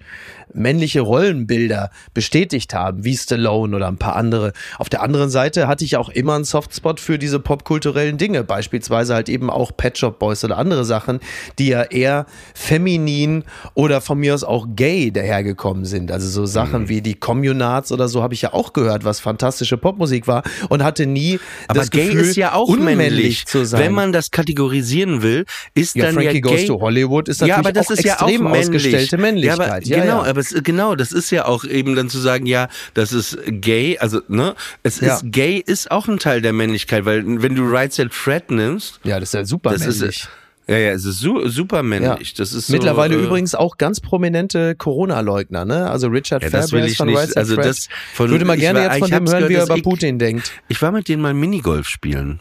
männliche 0.53 1.01
Rollenbilder 1.01 1.90
bestätigt 2.12 2.74
haben, 2.74 3.05
wie 3.05 3.16
Stallone 3.16 3.74
oder 3.76 3.88
ein 3.88 3.97
paar 3.97 4.16
andere. 4.16 4.53
Auf 4.78 4.88
der 4.88 5.03
anderen 5.03 5.30
Seite 5.30 5.66
hatte 5.68 5.84
ich 5.84 5.97
auch 5.97 6.09
immer 6.09 6.34
einen 6.34 6.45
Softspot 6.45 7.01
für 7.01 7.18
diese 7.18 7.38
popkulturellen 7.40 8.18
Dinge, 8.18 8.45
beispielsweise 8.45 9.14
halt 9.14 9.28
eben 9.28 9.51
auch 9.51 9.72
Pet 9.76 9.99
Shop 9.99 10.18
Boys 10.18 10.45
oder 10.45 10.59
andere 10.59 10.84
Sachen, 10.84 11.20
die 11.59 11.68
ja 11.68 11.82
eher 11.82 12.26
feminin 12.55 13.45
oder 13.74 14.01
von 14.01 14.18
mir 14.18 14.34
aus 14.34 14.42
auch 14.45 14.66
gay 14.74 15.11
dahergekommen 15.12 15.84
sind. 15.84 16.11
Also 16.11 16.28
so 16.28 16.47
Sachen 16.47 16.82
Mhm. 16.82 16.88
wie 16.88 17.01
die 17.03 17.14
Communards 17.14 17.92
oder 17.92 18.09
so 18.09 18.22
habe 18.22 18.34
ich 18.34 18.42
ja 18.42 18.53
auch 18.53 18.72
gehört, 18.72 19.05
was 19.05 19.20
fantastische 19.20 19.76
Popmusik 19.76 20.26
war 20.26 20.42
und 20.68 20.82
hatte 20.82 21.07
nie 21.07 21.38
aber 21.68 21.80
das 21.80 21.90
gay 21.90 22.07
Gefühl, 22.07 22.20
ist 22.22 22.36
ja 22.36 22.53
auch 22.55 22.68
unmännlich 22.68 22.97
männlich. 23.11 23.47
zu 23.47 23.64
sein. 23.64 23.80
Wenn 23.80 23.92
man 23.92 24.12
das 24.12 24.30
kategorisieren 24.30 25.22
will, 25.22 25.45
ist 25.74 25.95
ja, 25.95 26.07
dann 26.07 26.14
Frankie 26.14 26.34
ja 26.36 26.40
Goes 26.40 26.57
gay. 26.57 26.66
to 26.66 26.80
Hollywood 26.80 27.28
ist 27.28 27.40
ja, 27.40 27.47
natürlich 27.47 27.66
aber 27.66 27.72
das 27.72 27.86
auch 27.86 27.90
ist 27.92 28.05
ja 28.05 28.14
auch 28.20 28.28
extrem 28.28 28.45
männlich. 28.45 28.61
ausgestellte 28.68 29.18
Männlichkeit. 29.18 29.86
Ja, 29.86 29.97
aber 29.99 30.05
genau, 30.07 30.22
aber 30.35 30.41
es, 30.41 30.55
genau, 30.64 30.95
das 30.97 31.12
ist 31.12 31.30
ja 31.30 31.45
auch 31.47 31.64
eben 31.64 31.95
dann 31.95 32.09
zu 32.11 32.18
sagen, 32.18 32.47
ja, 32.47 32.68
das 32.95 33.12
ist 33.12 33.39
gay, 33.47 33.99
also 33.99 34.20
ne, 34.28 34.55
es 34.82 35.01
Ja. 35.01 35.14
ist 35.14 35.30
gay 35.30 35.62
ist 35.64 35.91
auch 35.91 36.09
ein 36.09 36.18
Teil 36.18 36.43
der 36.43 36.53
Männlichkeit, 36.53 37.05
weil 37.05 37.22
wenn 37.43 37.55
du 37.55 37.62
Right 37.70 37.93
Said 37.93 38.12
Fred 38.12 38.51
nimmst, 38.51 39.01
ja, 39.05 39.20
das 39.20 39.30
ist 39.30 39.35
ja 39.35 39.45
super 39.45 39.70
das 39.70 39.80
männlich. 39.80 40.03
ist 40.22 40.28
ja, 40.66 40.78
ja, 40.78 40.93
es 40.93 41.05
ist 41.05 41.20
su 41.20 41.47
super 41.49 41.76
ja. 41.76 41.82
männlich. 41.82 42.32
Das 42.35 42.53
ist 42.55 42.68
so, 42.68 42.72
Mittlerweile 42.72 43.14
äh, 43.16 43.22
übrigens 43.22 43.55
auch 43.55 43.76
ganz 43.76 44.01
prominente 44.01 44.74
Corona-Leugner, 44.74 45.66
ne? 45.66 45.91
Also 45.91 46.09
Richard 46.09 46.43
Ja, 46.43 46.49
ich 46.87 46.97
von 46.97 47.07
nicht. 47.09 47.18
Right 47.18 47.28
Said 47.28 47.37
Also 47.37 47.55
Fred. 47.57 47.66
das 47.66 47.89
von- 48.14 48.26
ich 48.26 48.32
würde 48.32 48.45
mal 48.47 48.57
gerne 48.57 48.82
jetzt 48.85 48.99
von 48.99 49.11
dem 49.11 49.28
hören, 49.28 49.41
wie 49.41 49.45
er 49.45 49.49
gehört, 49.49 49.68
über 49.68 49.76
ich- 49.76 49.82
Putin 49.82 50.18
denkt. 50.18 50.53
Ich 50.68 50.80
war 50.80 50.91
mit 50.91 51.07
denen 51.09 51.20
mal 51.20 51.35
Minigolf 51.35 51.87
spielen. 51.87 52.41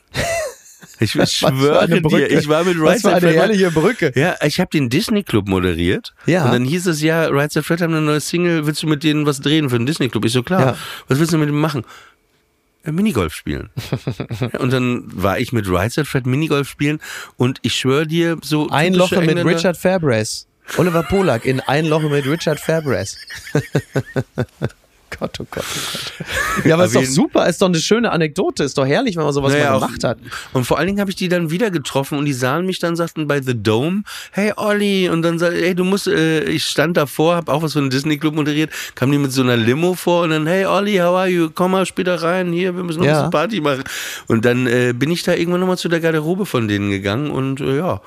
Ich 1.04 1.18
Was 1.18 1.34
schwöre 1.34 1.88
dir, 1.88 2.32
ich 2.32 2.48
war 2.48 2.64
mit 2.64 2.80
Was 2.80 2.88
Right 2.88 3.02
für 3.02 3.02
Said 3.02 3.14
eine 3.16 3.28
Fred 3.28 3.36
herrliche 3.36 3.72
Brücke. 3.72 4.12
Ja, 4.16 4.36
ich 4.44 4.60
habe 4.60 4.70
den 4.72 4.90
Disney 4.90 5.24
Club 5.24 5.48
moderiert. 5.48 6.14
Ja. 6.26 6.46
Und 6.46 6.52
dann 6.54 6.66
hieß 6.66 6.88
es 6.88 7.02
ja, 7.02 7.28
Right 7.28 7.52
Said 7.52 7.66
Fred 7.66 7.82
haben 7.82 7.94
eine 7.94 8.06
neue 8.06 8.20
Single, 8.20 8.66
willst 8.66 8.84
du 8.84 8.88
mit 8.88 9.04
denen 9.04 9.26
was 9.26 9.42
drehen 9.42 9.70
für 9.70 9.78
den 9.78 9.86
Disney 9.86 10.10
Club? 10.10 10.26
Ich 10.26 10.32
so, 10.32 10.44
klar. 10.44 10.62
Ja. 10.62 10.78
Was 11.08 11.20
willst 11.20 11.34
du 11.34 11.38
mit 11.38 11.50
dem 11.50 11.60
machen? 11.60 11.84
Ja, 12.86 12.92
Minigolf 12.92 13.34
spielen. 13.34 13.70
Ja, 14.40 14.60
und 14.60 14.72
dann 14.72 15.04
war 15.08 15.40
ich 15.40 15.54
mit 15.54 15.70
Right 15.70 15.92
Said 15.92 16.08
Fred 16.08 16.26
Minigolf 16.26 16.70
spielen 16.70 17.00
und 17.38 17.60
ich 17.62 17.76
schwöre 17.76 18.08
dir, 18.08 18.38
so 18.42 18.70
Ein 18.70 18.94
Loche 18.94 19.22
mit 19.22 19.44
Richard 19.46 19.78
Fairbrass. 19.78 20.48
Oliver 20.78 21.04
Polak 21.04 21.46
in 21.46 21.60
Ein 21.60 21.86
Loche 21.86 22.10
mit 22.10 22.26
Richard 22.26 22.60
Fairbrass. 22.60 23.18
Gott, 25.20 25.38
oh 25.40 25.46
Gott, 25.52 25.64
oh 25.66 25.80
Gott. 26.56 26.66
Ja, 26.66 26.76
aber 26.76 26.86
ist 26.86 26.96
doch 26.96 27.04
super, 27.06 27.48
ist 27.48 27.62
doch 27.62 27.68
eine 27.68 27.78
schöne 27.80 28.12
Anekdote, 28.12 28.64
ist 28.64 28.78
doch 28.78 28.86
herrlich, 28.86 29.16
wenn 29.16 29.24
man 29.24 29.34
sowas 29.34 29.54
Naja, 29.54 29.72
mal 29.72 29.80
gemacht 29.86 30.04
hat. 30.04 30.18
Und 30.54 30.66
vor 30.66 30.78
allen 30.78 30.88
Dingen 30.88 31.00
habe 31.00 31.10
ich 31.10 31.16
die 31.16 31.28
dann 31.30 31.50
wieder 31.52 31.72
getroffen 31.72 32.18
und 32.18 32.26
die 32.26 32.34
sahen 32.34 32.66
mich 32.66 32.80
dann, 32.80 32.96
sagten 32.96 33.28
bei 33.28 33.42
The 33.42 33.54
Dome, 33.62 34.04
hey 34.32 34.54
Olli, 34.56 35.10
und 35.10 35.22
dann 35.22 35.40
sag, 35.40 35.54
hey, 35.54 35.76
du 35.76 35.84
musst, 35.84 36.08
äh, 36.08 36.44
ich 36.46 36.66
stand 36.66 36.98
davor, 36.98 37.36
habe 37.36 37.52
auch 37.52 37.62
was 37.64 37.74
für 37.74 37.80
einen 37.80 37.90
Disney 37.90 38.18
Club 38.18 38.36
moderiert, 38.36 38.72
kam 38.96 39.12
die 39.12 39.18
mit 39.18 39.32
so 39.32 39.42
einer 39.42 39.58
Limo 39.58 39.94
vor 39.94 40.24
und 40.24 40.32
dann, 40.32 40.48
hey 40.48 40.66
Olli, 40.66 40.98
how 40.98 41.16
are 41.16 41.28
you? 41.28 41.50
Komm 41.54 41.72
mal 41.72 41.86
später 41.86 42.22
rein, 42.22 42.52
hier, 42.54 42.76
wir 42.76 42.84
müssen 42.84 43.00
noch 43.00 43.06
Ja. 43.08 43.14
ein 43.26 43.30
bisschen 43.30 43.32
Party 43.32 43.62
machen. 43.62 43.84
Und 44.28 44.46
dann 44.46 44.68
äh, 44.68 44.94
bin 44.94 45.12
ich 45.12 45.24
da 45.24 45.34
irgendwann 45.34 45.60
nochmal 45.62 45.78
zu 45.78 45.90
der 45.90 46.00
Garderobe 46.00 46.46
von 46.46 46.68
denen 46.68 46.90
gegangen 46.90 47.30
und 47.32 47.62
äh, 47.62 47.78
ja, 47.78 48.02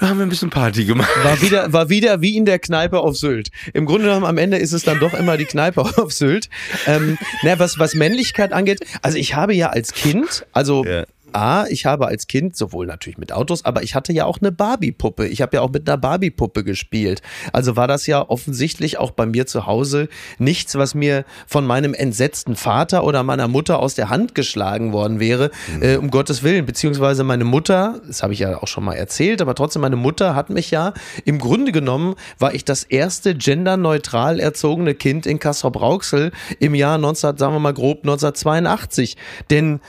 da 0.00 0.08
haben 0.08 0.18
wir 0.18 0.26
ein 0.26 0.30
bisschen 0.30 0.50
Party 0.50 0.86
gemacht. 0.86 1.10
War 1.22 1.40
wieder, 1.42 1.72
war 1.72 1.88
wieder 1.90 2.20
wie 2.20 2.36
in 2.36 2.46
der 2.46 2.58
Kneipe 2.58 3.00
auf 3.00 3.16
Sylt. 3.16 3.50
Im 3.74 3.84
Grunde 3.86 4.06
genommen 4.06 4.24
am 4.24 4.38
Ende 4.38 4.56
ist 4.56 4.72
es 4.72 4.82
dann 4.82 4.98
doch 4.98 5.12
immer 5.14 5.36
die 5.36 5.44
Kneipe 5.44 5.82
auf 5.98 6.12
Sylt. 6.12 6.48
Ähm, 6.86 7.18
na, 7.42 7.58
was, 7.58 7.78
was 7.78 7.94
Männlichkeit 7.94 8.52
angeht, 8.52 8.80
also 9.02 9.18
ich 9.18 9.34
habe 9.34 9.54
ja 9.54 9.68
als 9.68 9.92
Kind, 9.92 10.46
also 10.52 10.84
Ja. 10.84 11.04
A, 11.34 11.66
ich 11.66 11.86
habe 11.86 12.06
als 12.06 12.26
Kind, 12.26 12.56
sowohl 12.56 12.86
natürlich 12.86 13.18
mit 13.18 13.32
Autos, 13.32 13.64
aber 13.64 13.82
ich 13.82 13.94
hatte 13.94 14.12
ja 14.12 14.24
auch 14.24 14.38
eine 14.40 14.52
Barbie-Puppe. 14.52 15.26
Ich 15.26 15.42
habe 15.42 15.56
ja 15.56 15.62
auch 15.62 15.70
mit 15.70 15.88
einer 15.88 15.98
Barbie-Puppe 15.98 16.64
gespielt. 16.64 17.22
Also 17.52 17.76
war 17.76 17.88
das 17.88 18.06
ja 18.06 18.28
offensichtlich 18.28 18.98
auch 18.98 19.10
bei 19.10 19.26
mir 19.26 19.46
zu 19.46 19.66
Hause 19.66 20.08
nichts, 20.38 20.76
was 20.76 20.94
mir 20.94 21.24
von 21.46 21.66
meinem 21.66 21.94
entsetzten 21.94 22.56
Vater 22.56 23.04
oder 23.04 23.22
meiner 23.22 23.48
Mutter 23.48 23.78
aus 23.80 23.94
der 23.94 24.08
Hand 24.08 24.34
geschlagen 24.34 24.92
worden 24.92 25.20
wäre, 25.20 25.50
äh, 25.80 25.96
um 25.96 26.10
Gottes 26.10 26.42
Willen. 26.42 26.66
Beziehungsweise 26.66 27.24
meine 27.24 27.44
Mutter, 27.44 28.00
das 28.06 28.22
habe 28.22 28.32
ich 28.32 28.38
ja 28.40 28.62
auch 28.62 28.68
schon 28.68 28.84
mal 28.84 28.94
erzählt, 28.94 29.40
aber 29.42 29.54
trotzdem, 29.54 29.82
meine 29.82 29.96
Mutter 29.96 30.34
hat 30.34 30.50
mich 30.50 30.70
ja, 30.70 30.92
im 31.24 31.38
Grunde 31.38 31.72
genommen, 31.72 32.14
war 32.38 32.54
ich 32.54 32.64
das 32.64 32.84
erste 32.84 33.34
genderneutral 33.34 34.40
erzogene 34.40 34.94
Kind 34.94 35.26
in 35.26 35.38
Kassel-Brauxel 35.38 36.32
im 36.58 36.74
Jahr 36.74 36.98
19, 36.98 37.36
sagen 37.36 37.54
wir 37.54 37.60
mal 37.60 37.74
grob 37.74 37.98
1982. 38.02 39.16
Denn 39.50 39.80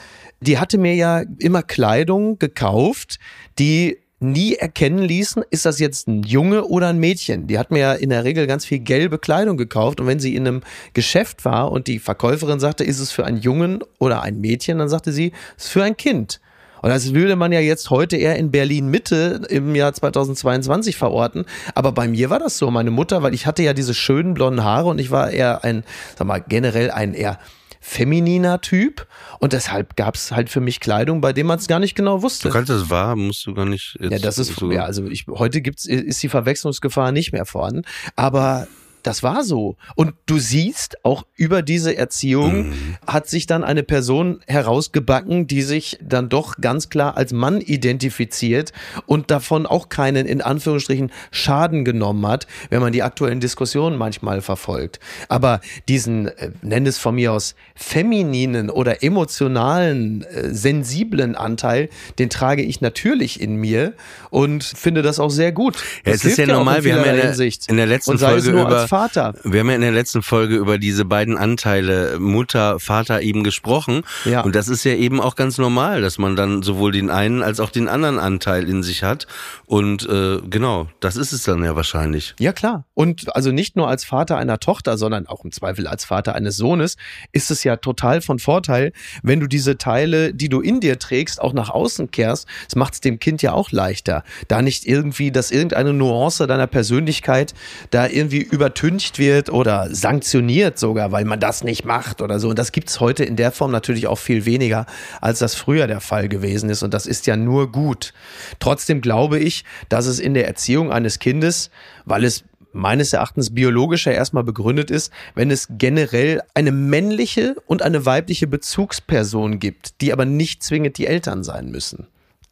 die 0.42 0.58
hatte 0.58 0.78
mir 0.78 0.94
ja 0.94 1.22
immer 1.38 1.62
Kleidung 1.62 2.38
gekauft, 2.38 3.18
die 3.58 3.98
nie 4.22 4.54
erkennen 4.54 5.00
ließen, 5.00 5.42
ist 5.50 5.66
das 5.66 5.80
jetzt 5.80 6.06
ein 6.06 6.22
Junge 6.22 6.64
oder 6.64 6.88
ein 6.88 6.98
Mädchen. 6.98 7.48
Die 7.48 7.58
hat 7.58 7.70
mir 7.70 7.80
ja 7.80 7.92
in 7.94 8.10
der 8.10 8.24
Regel 8.24 8.46
ganz 8.46 8.64
viel 8.64 8.78
gelbe 8.78 9.18
Kleidung 9.18 9.56
gekauft 9.56 10.00
und 10.00 10.06
wenn 10.06 10.20
sie 10.20 10.36
in 10.36 10.46
einem 10.46 10.62
Geschäft 10.94 11.44
war 11.44 11.72
und 11.72 11.88
die 11.88 11.98
Verkäuferin 11.98 12.60
sagte, 12.60 12.84
ist 12.84 13.00
es 13.00 13.10
für 13.10 13.24
einen 13.24 13.38
Jungen 13.38 13.80
oder 13.98 14.22
ein 14.22 14.40
Mädchen, 14.40 14.78
dann 14.78 14.88
sagte 14.88 15.12
sie, 15.12 15.32
es 15.56 15.64
ist 15.64 15.72
für 15.72 15.82
ein 15.82 15.96
Kind. 15.96 16.40
Und 16.82 16.90
das 16.90 17.14
würde 17.14 17.36
man 17.36 17.52
ja 17.52 17.60
jetzt 17.60 17.90
heute 17.90 18.16
eher 18.16 18.36
in 18.36 18.50
Berlin 18.50 18.88
Mitte 18.88 19.42
im 19.48 19.76
Jahr 19.76 19.92
2022 19.92 20.96
verorten. 20.96 21.44
Aber 21.76 21.92
bei 21.92 22.08
mir 22.08 22.28
war 22.28 22.40
das 22.40 22.58
so. 22.58 22.72
Meine 22.72 22.90
Mutter, 22.90 23.22
weil 23.22 23.34
ich 23.34 23.46
hatte 23.46 23.62
ja 23.62 23.72
diese 23.72 23.94
schönen 23.94 24.34
blonden 24.34 24.64
Haare 24.64 24.88
und 24.88 24.98
ich 24.98 25.12
war 25.12 25.30
eher 25.30 25.62
ein, 25.62 25.84
sag 26.18 26.26
mal, 26.26 26.40
generell 26.40 26.90
ein 26.90 27.14
eher 27.14 27.38
femininer 27.82 28.60
Typ. 28.60 29.06
Und 29.40 29.52
deshalb 29.52 29.96
gab 29.96 30.14
es 30.14 30.30
halt 30.30 30.48
für 30.48 30.60
mich 30.60 30.80
Kleidung, 30.80 31.20
bei 31.20 31.32
dem 31.32 31.48
man 31.48 31.58
es 31.58 31.66
gar 31.66 31.80
nicht 31.80 31.94
genau 31.94 32.22
wusste. 32.22 32.48
Du 32.48 32.54
kannst 32.54 32.70
das 32.70 32.88
wahr, 32.88 33.16
musst 33.16 33.44
du 33.44 33.52
gar 33.52 33.66
nicht. 33.66 33.98
Jetzt 34.00 34.12
Ja, 34.12 34.18
das 34.18 34.38
ist, 34.38 34.54
so, 34.54 34.70
ja, 34.70 34.84
also 34.84 35.04
ich, 35.06 35.26
heute 35.28 35.60
gibt's, 35.60 35.84
ist 35.84 36.22
die 36.22 36.28
Verwechslungsgefahr 36.28 37.12
nicht 37.12 37.32
mehr 37.32 37.44
vorhanden. 37.44 37.82
Aber 38.14 38.68
das 39.02 39.22
war 39.22 39.44
so. 39.44 39.76
Und 39.94 40.14
du 40.26 40.38
siehst, 40.38 41.04
auch 41.04 41.24
über 41.36 41.62
diese 41.62 41.96
Erziehung 41.96 42.68
Mhm. 42.68 42.96
hat 43.06 43.28
sich 43.28 43.46
dann 43.46 43.64
eine 43.64 43.82
Person 43.82 44.40
herausgebacken, 44.46 45.46
die 45.46 45.62
sich 45.62 45.98
dann 46.02 46.28
doch 46.28 46.56
ganz 46.60 46.88
klar 46.88 47.16
als 47.16 47.32
Mann 47.32 47.60
identifiziert 47.60 48.72
und 49.06 49.30
davon 49.30 49.66
auch 49.66 49.88
keinen, 49.88 50.26
in 50.26 50.40
Anführungsstrichen, 50.40 51.10
Schaden 51.30 51.84
genommen 51.84 52.26
hat, 52.26 52.46
wenn 52.70 52.80
man 52.80 52.92
die 52.92 53.02
aktuellen 53.02 53.40
Diskussionen 53.40 53.96
manchmal 53.96 54.40
verfolgt. 54.40 55.00
Aber 55.28 55.60
diesen, 55.88 56.28
äh, 56.28 56.50
nenn 56.62 56.86
es 56.86 56.98
von 56.98 57.14
mir 57.14 57.32
aus, 57.32 57.54
femininen 57.74 58.70
oder 58.70 59.02
emotionalen, 59.02 60.22
äh, 60.22 60.52
sensiblen 60.54 61.34
Anteil, 61.36 61.88
den 62.18 62.30
trage 62.30 62.62
ich 62.62 62.80
natürlich 62.80 63.40
in 63.40 63.56
mir 63.56 63.94
und 64.30 64.64
finde 64.64 65.02
das 65.02 65.18
auch 65.18 65.30
sehr 65.30 65.52
gut. 65.52 65.76
Ja, 66.04 66.12
es 66.12 66.24
ist 66.24 66.38
ja 66.38 66.46
normal, 66.46 66.84
wir 66.84 66.94
haben 66.94 67.04
ja 67.04 67.12
in 67.12 67.36
der, 67.36 67.52
in 67.68 67.76
der 67.76 67.86
letzten 67.86 68.18
Folge 68.18 68.50
über 68.50 68.88
Vater. 68.92 69.32
Wir 69.42 69.60
haben 69.60 69.70
ja 69.70 69.76
in 69.76 69.80
der 69.80 69.90
letzten 69.90 70.20
Folge 70.20 70.56
über 70.56 70.76
diese 70.76 71.06
beiden 71.06 71.38
Anteile 71.38 72.18
Mutter, 72.18 72.78
Vater 72.78 73.22
eben 73.22 73.42
gesprochen. 73.42 74.02
Ja. 74.26 74.42
Und 74.42 74.54
das 74.54 74.68
ist 74.68 74.84
ja 74.84 74.92
eben 74.92 75.18
auch 75.18 75.34
ganz 75.34 75.56
normal, 75.56 76.02
dass 76.02 76.18
man 76.18 76.36
dann 76.36 76.62
sowohl 76.62 76.92
den 76.92 77.08
einen 77.08 77.42
als 77.42 77.58
auch 77.58 77.70
den 77.70 77.88
anderen 77.88 78.18
Anteil 78.18 78.68
in 78.68 78.82
sich 78.82 79.02
hat. 79.02 79.26
Und 79.64 80.06
äh, 80.06 80.40
genau, 80.42 80.88
das 81.00 81.16
ist 81.16 81.32
es 81.32 81.44
dann 81.44 81.64
ja 81.64 81.74
wahrscheinlich. 81.74 82.34
Ja, 82.38 82.52
klar. 82.52 82.84
Und 82.92 83.34
also 83.34 83.50
nicht 83.50 83.76
nur 83.76 83.88
als 83.88 84.04
Vater 84.04 84.36
einer 84.36 84.60
Tochter, 84.60 84.98
sondern 84.98 85.26
auch 85.26 85.42
im 85.42 85.52
Zweifel 85.52 85.86
als 85.86 86.04
Vater 86.04 86.34
eines 86.34 86.58
Sohnes 86.58 86.98
ist 87.32 87.50
es 87.50 87.64
ja 87.64 87.76
total 87.76 88.20
von 88.20 88.38
Vorteil, 88.38 88.92
wenn 89.22 89.40
du 89.40 89.46
diese 89.46 89.78
Teile, 89.78 90.34
die 90.34 90.50
du 90.50 90.60
in 90.60 90.80
dir 90.80 90.98
trägst, 90.98 91.40
auch 91.40 91.54
nach 91.54 91.70
außen 91.70 92.10
kehrst. 92.10 92.46
Das 92.66 92.76
macht 92.76 92.92
es 92.92 93.00
dem 93.00 93.18
Kind 93.18 93.40
ja 93.40 93.54
auch 93.54 93.72
leichter. 93.72 94.22
Da 94.48 94.60
nicht 94.60 94.84
irgendwie, 94.84 95.32
dass 95.32 95.50
irgendeine 95.50 95.94
Nuance 95.94 96.46
deiner 96.46 96.66
Persönlichkeit 96.66 97.54
da 97.88 98.06
irgendwie 98.06 98.42
übertüncht 98.82 99.18
wird 99.18 99.48
oder 99.48 99.88
sanktioniert 99.94 100.78
sogar, 100.78 101.12
weil 101.12 101.24
man 101.24 101.38
das 101.38 101.62
nicht 101.62 101.84
macht 101.84 102.20
oder 102.20 102.40
so. 102.40 102.48
Und 102.48 102.58
das 102.58 102.72
gibt's 102.72 102.98
heute 102.98 103.24
in 103.24 103.36
der 103.36 103.52
Form 103.52 103.70
natürlich 103.70 104.08
auch 104.08 104.18
viel 104.18 104.44
weniger, 104.44 104.86
als 105.20 105.38
das 105.38 105.54
früher 105.54 105.86
der 105.86 106.00
Fall 106.00 106.28
gewesen 106.28 106.68
ist. 106.68 106.82
Und 106.82 106.92
das 106.92 107.06
ist 107.06 107.26
ja 107.28 107.36
nur 107.36 107.70
gut. 107.70 108.12
Trotzdem 108.58 109.00
glaube 109.00 109.38
ich, 109.38 109.64
dass 109.88 110.06
es 110.06 110.18
in 110.18 110.34
der 110.34 110.48
Erziehung 110.48 110.90
eines 110.90 111.20
Kindes, 111.20 111.70
weil 112.04 112.24
es 112.24 112.44
meines 112.72 113.12
Erachtens 113.12 113.54
biologischer 113.54 114.12
erstmal 114.12 114.44
begründet 114.44 114.90
ist, 114.90 115.12
wenn 115.34 115.50
es 115.50 115.68
generell 115.70 116.40
eine 116.54 116.72
männliche 116.72 117.54
und 117.66 117.82
eine 117.82 118.04
weibliche 118.04 118.48
Bezugsperson 118.48 119.60
gibt, 119.60 120.00
die 120.00 120.12
aber 120.12 120.24
nicht 120.24 120.62
zwingend 120.62 120.98
die 120.98 121.06
Eltern 121.06 121.44
sein 121.44 121.70
müssen. 121.70 122.08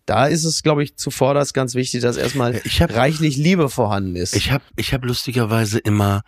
Da 0.06 0.26
ist 0.26 0.44
es, 0.44 0.62
glaube 0.62 0.82
ich, 0.82 0.96
zuvorderst 0.96 1.54
ganz 1.54 1.74
wichtig, 1.74 2.02
dass 2.02 2.16
erstmal 2.16 2.54
hab- 2.54 2.94
reichlich 2.94 3.36
Liebe 3.36 3.68
vorhanden 3.68 4.16
ist. 4.16 4.34
Ich 4.34 4.50
habe 4.50 4.64
ich 4.76 4.92
hab 4.92 5.04
lustigerweise 5.04 5.78
immer 5.78 6.22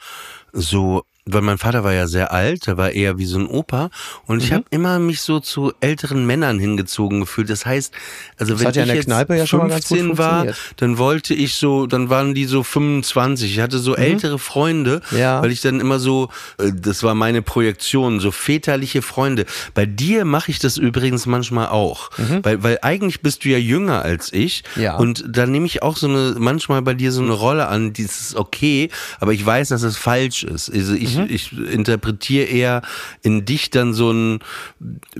so, 0.52 1.02
weil 1.24 1.40
mein 1.42 1.58
Vater 1.58 1.84
war 1.84 1.92
ja 1.92 2.06
sehr 2.08 2.32
alt, 2.32 2.66
der 2.66 2.76
war 2.76 2.90
eher 2.90 3.16
wie 3.16 3.26
so 3.26 3.38
ein 3.38 3.46
Opa 3.46 3.90
und 4.26 4.38
Mhm. 4.38 4.42
ich 4.42 4.52
habe 4.52 4.64
immer 4.70 4.98
mich 4.98 5.20
so 5.20 5.38
zu 5.38 5.72
älteren 5.80 6.26
Männern 6.26 6.58
hingezogen 6.58 7.20
gefühlt. 7.20 7.48
Das 7.48 7.64
heißt, 7.64 7.94
also 8.38 8.58
wenn 8.58 8.66
hat 8.66 8.76
ja 8.76 8.82
ich 8.84 8.92
jetzt 8.92 9.04
Kneipe 9.06 9.36
ja 9.36 9.46
schon 9.46 9.60
mal 9.60 9.68
ganz 9.68 9.86
gut 9.88 9.98
15 9.98 10.18
war, 10.18 10.46
dann 10.78 10.98
wollte 10.98 11.32
ich 11.34 11.54
so, 11.54 11.86
dann 11.86 12.10
waren 12.10 12.34
die 12.34 12.44
so 12.46 12.62
25. 12.62 13.52
Ich 13.52 13.60
hatte 13.60 13.78
so 13.78 13.94
ältere 13.94 14.38
Freunde, 14.38 15.00
Mhm. 15.12 15.18
Ja. 15.18 15.40
weil 15.42 15.52
ich 15.52 15.60
dann 15.60 15.78
immer 15.80 15.98
so, 16.00 16.28
äh, 16.58 16.72
das 16.74 17.02
war 17.04 17.14
meine 17.14 17.42
Projektion, 17.42 18.18
so 18.18 18.30
väterliche 18.32 19.00
Freunde. 19.02 19.46
Bei 19.74 19.86
dir 19.86 20.24
mache 20.24 20.50
ich 20.50 20.58
das 20.58 20.76
übrigens 20.76 21.26
manchmal 21.26 21.68
auch, 21.68 22.10
weil, 22.42 22.62
weil 22.64 22.78
eigentlich 22.82 23.20
bist 23.20 23.44
du 23.44 23.48
ja 23.50 23.58
jünger 23.58 24.02
als 24.02 24.32
ich 24.32 24.64
Mhm. 24.76 24.82
Ja. 24.82 24.96
und 24.96 25.24
da 25.28 25.46
nehme 25.46 25.66
ich 25.66 25.82
auch 25.82 25.96
so 25.96 26.08
eine, 26.08 26.34
manchmal 26.38 26.82
bei 26.82 26.94
dir 26.94 27.12
so 27.12 27.22
eine 27.22 27.32
Rolle 27.32 27.68
an, 27.68 27.92
die 27.92 28.02
ist 28.02 28.34
okay, 28.34 28.90
aber 29.20 29.32
ich 29.32 29.44
weiß, 29.46 29.68
dass 29.68 29.82
es 29.82 29.96
falsch 29.96 30.42
ist. 30.44 30.68
Also 30.72 30.94
ich, 30.94 31.11
Mhm. 31.16 31.26
ich 31.28 31.52
interpretiere 31.52 32.46
eher 32.46 32.82
in 33.22 33.44
dich 33.44 33.70
dann 33.70 33.92
so 33.94 34.10
einen 34.10 34.40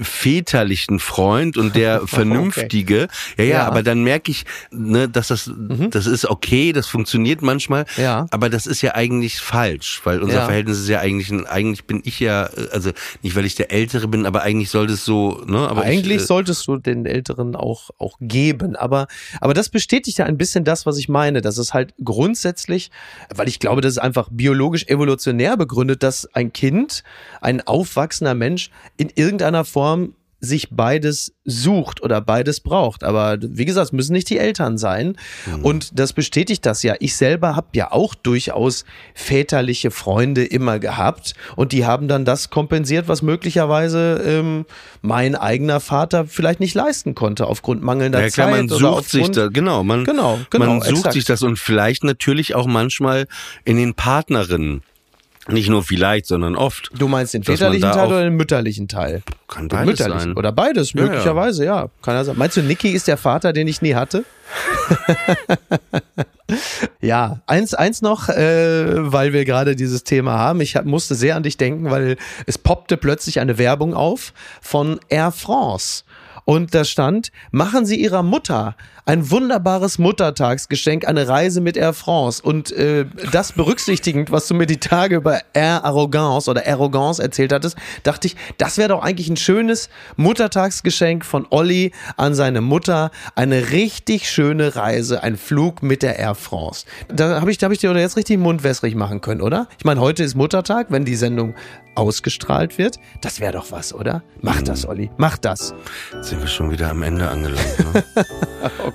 väterlichen 0.00 0.98
Freund 0.98 1.56
und 1.56 1.76
der 1.76 2.02
vernünftige. 2.06 3.08
Ja, 3.38 3.44
ja, 3.44 3.50
Ja. 3.52 3.62
Mhm. 3.62 3.66
aber 3.68 3.82
dann 3.82 4.02
merke 4.02 4.30
ich, 4.30 4.44
ne, 4.70 5.08
dass 5.08 5.28
das, 5.28 5.50
das 5.90 6.06
ist 6.06 6.26
okay, 6.28 6.72
das 6.72 6.86
funktioniert 6.86 7.42
manchmal, 7.42 7.84
Ja. 7.96 8.26
aber 8.30 8.48
das 8.48 8.66
ist 8.66 8.82
ja 8.82 8.94
eigentlich 8.94 9.40
falsch, 9.40 10.00
weil 10.04 10.20
unser 10.22 10.38
Ja. 10.38 10.44
Verhältnis 10.46 10.78
ist 10.78 10.88
ja 10.88 11.00
eigentlich, 11.00 11.30
ein, 11.30 11.46
eigentlich 11.46 11.84
bin 11.84 12.00
ich 12.04 12.20
ja, 12.20 12.48
also 12.72 12.90
nicht, 13.22 13.36
weil 13.36 13.44
ich 13.44 13.54
der 13.54 13.70
Ältere 13.70 14.08
bin, 14.08 14.26
aber 14.26 14.42
eigentlich 14.42 14.70
sollte 14.70 14.94
es 14.94 15.04
so, 15.04 15.42
ne, 15.46 15.58
aber 15.68 15.82
Eigentlich 15.82 16.16
ich, 16.16 16.22
äh, 16.22 16.26
solltest 16.26 16.66
du 16.66 16.76
den 16.78 17.04
Älteren 17.06 17.54
auch, 17.56 17.90
auch 17.98 18.16
geben. 18.20 18.76
Aber, 18.76 19.06
aber 19.40 19.54
das 19.54 19.68
bestätigt 19.68 20.18
ja 20.18 20.24
ein 20.26 20.38
bisschen 20.38 20.64
das, 20.64 20.86
was 20.86 20.96
ich 20.98 21.08
meine. 21.08 21.40
Dass 21.40 21.58
es 21.58 21.74
halt 21.74 21.94
grundsätzlich, 22.02 22.90
weil 23.34 23.48
ich 23.48 23.58
glaube, 23.58 23.80
das 23.80 23.92
ist 23.92 23.98
einfach 23.98 24.28
biologisch 24.30 24.86
evolutionär 24.86 25.56
begründet, 25.56 25.81
dass 25.84 26.26
ein 26.34 26.52
Kind, 26.52 27.02
ein 27.40 27.60
aufwachsender 27.66 28.34
Mensch 28.34 28.70
in 28.96 29.10
irgendeiner 29.14 29.64
Form 29.64 30.14
sich 30.44 30.70
beides 30.72 31.34
sucht 31.44 32.02
oder 32.02 32.20
beides 32.20 32.58
braucht. 32.58 33.04
Aber 33.04 33.36
wie 33.40 33.64
gesagt, 33.64 33.84
es 33.86 33.92
müssen 33.92 34.12
nicht 34.12 34.28
die 34.28 34.38
Eltern 34.38 34.76
sein. 34.76 35.16
Und 35.62 35.96
das 36.00 36.12
bestätigt 36.12 36.66
das 36.66 36.82
ja. 36.82 36.96
Ich 36.98 37.14
selber 37.14 37.54
habe 37.54 37.68
ja 37.74 37.92
auch 37.92 38.16
durchaus 38.16 38.84
väterliche 39.14 39.92
Freunde 39.92 40.44
immer 40.44 40.80
gehabt. 40.80 41.34
Und 41.54 41.70
die 41.70 41.86
haben 41.86 42.08
dann 42.08 42.24
das 42.24 42.50
kompensiert, 42.50 43.06
was 43.06 43.22
möglicherweise 43.22 44.20
ähm, 44.26 44.66
mein 45.00 45.36
eigener 45.36 45.78
Vater 45.78 46.26
vielleicht 46.26 46.58
nicht 46.58 46.74
leisten 46.74 47.14
konnte, 47.14 47.46
aufgrund 47.46 47.80
mangelnder 47.84 48.20
ja 48.20 48.28
klar, 48.28 48.48
Zeit. 48.48 48.56
man 48.56 48.66
oder 48.66 48.94
sucht 48.96 49.10
sich 49.10 49.20
aufgrund- 49.20 49.36
da, 49.36 49.46
genau, 49.46 49.84
man, 49.84 50.04
Genau, 50.04 50.40
genau, 50.50 50.66
man 50.66 50.80
sucht 50.80 50.90
exakt. 50.90 51.12
sich 51.14 51.24
das 51.24 51.42
und 51.42 51.56
vielleicht 51.56 52.02
natürlich 52.02 52.56
auch 52.56 52.66
manchmal 52.66 53.28
in 53.64 53.76
den 53.76 53.94
Partnerinnen. 53.94 54.82
Nicht 55.48 55.68
nur 55.68 55.82
vielleicht, 55.82 56.26
sondern 56.26 56.54
oft. 56.54 56.90
Du 56.96 57.08
meinst 57.08 57.34
den 57.34 57.42
väterlichen 57.42 57.90
Teil 57.90 58.06
oder 58.06 58.22
den 58.22 58.36
mütterlichen 58.36 58.86
Teil? 58.86 59.22
Kann 59.48 59.66
beides 59.68 59.86
mütterlichen. 59.86 60.20
sein. 60.20 60.36
Oder 60.36 60.52
beides, 60.52 60.92
Ja, 60.92 61.00
ja. 61.00 61.06
möglicherweise, 61.08 61.64
ja. 61.64 61.88
Kann 62.00 62.14
ja 62.14 62.24
sein. 62.24 62.38
Meinst 62.38 62.56
du, 62.56 62.62
Niki 62.62 62.90
ist 62.90 63.08
der 63.08 63.16
Vater, 63.16 63.52
den 63.52 63.66
ich 63.66 63.82
nie 63.82 63.94
hatte? 63.94 64.24
ja, 67.00 67.40
eins, 67.46 67.74
eins 67.74 68.02
noch, 68.02 68.28
äh, 68.28 69.12
weil 69.12 69.32
wir 69.32 69.44
gerade 69.44 69.74
dieses 69.74 70.04
Thema 70.04 70.38
haben. 70.38 70.60
Ich 70.60 70.76
hab, 70.76 70.84
musste 70.84 71.14
sehr 71.14 71.36
an 71.36 71.42
dich 71.42 71.56
denken, 71.56 71.90
weil 71.90 72.16
es 72.46 72.58
poppte 72.58 72.96
plötzlich 72.96 73.40
eine 73.40 73.58
Werbung 73.58 73.94
auf 73.94 74.32
von 74.60 75.00
Air 75.08 75.32
France. 75.32 76.04
Und 76.44 76.74
da 76.74 76.84
stand, 76.84 77.30
machen 77.52 77.86
Sie 77.86 77.96
Ihrer 77.96 78.22
Mutter 78.22 78.76
ein 79.04 79.30
wunderbares 79.30 79.98
Muttertagsgeschenk, 79.98 81.06
eine 81.06 81.26
Reise 81.26 81.60
mit 81.60 81.76
Air 81.76 81.92
France. 81.92 82.42
Und 82.42 82.70
äh, 82.72 83.04
das 83.32 83.52
berücksichtigend, 83.52 84.30
was 84.30 84.46
du 84.46 84.54
mir 84.54 84.66
die 84.66 84.78
Tage 84.78 85.16
über 85.16 85.40
Air 85.54 85.84
Arrogance 85.84 86.48
oder 86.48 86.66
Arrogance 86.66 87.20
erzählt 87.20 87.52
hattest, 87.52 87.76
dachte 88.04 88.28
ich, 88.28 88.36
das 88.58 88.78
wäre 88.78 88.90
doch 88.90 89.02
eigentlich 89.02 89.28
ein 89.28 89.36
schönes 89.36 89.88
Muttertagsgeschenk 90.16 91.24
von 91.24 91.46
Olli 91.50 91.92
an 92.16 92.34
seine 92.34 92.60
Mutter. 92.60 93.10
Eine 93.34 93.70
richtig 93.70 94.30
schöne 94.30 94.76
Reise, 94.76 95.22
ein 95.22 95.36
Flug 95.36 95.82
mit 95.82 96.02
der 96.02 96.18
Air 96.18 96.34
France. 96.34 96.86
Da 97.08 97.40
habe 97.40 97.50
ich, 97.50 97.58
da 97.58 97.66
hab 97.66 97.72
ich 97.72 97.80
dir 97.80 97.92
jetzt 97.92 98.16
richtig 98.16 98.38
mundwässrig 98.38 98.94
machen 98.94 99.20
können, 99.20 99.40
oder? 99.40 99.66
Ich 99.78 99.84
meine, 99.84 100.00
heute 100.00 100.22
ist 100.22 100.36
Muttertag, 100.36 100.86
wenn 100.90 101.04
die 101.04 101.16
Sendung 101.16 101.54
ausgestrahlt 101.94 102.78
wird. 102.78 102.98
Das 103.20 103.40
wäre 103.40 103.52
doch 103.52 103.70
was, 103.70 103.92
oder? 103.92 104.22
Mach 104.40 104.62
das, 104.62 104.86
Olli. 104.86 105.10
Mach 105.16 105.36
das. 105.36 105.74
Jetzt 106.12 106.28
sind 106.30 106.40
wir 106.40 106.48
schon 106.48 106.70
wieder 106.70 106.90
am 106.90 107.02
Ende 107.02 107.28
angelangt. 107.28 107.94
Ne? 107.94 108.04
Okay. 108.78 108.91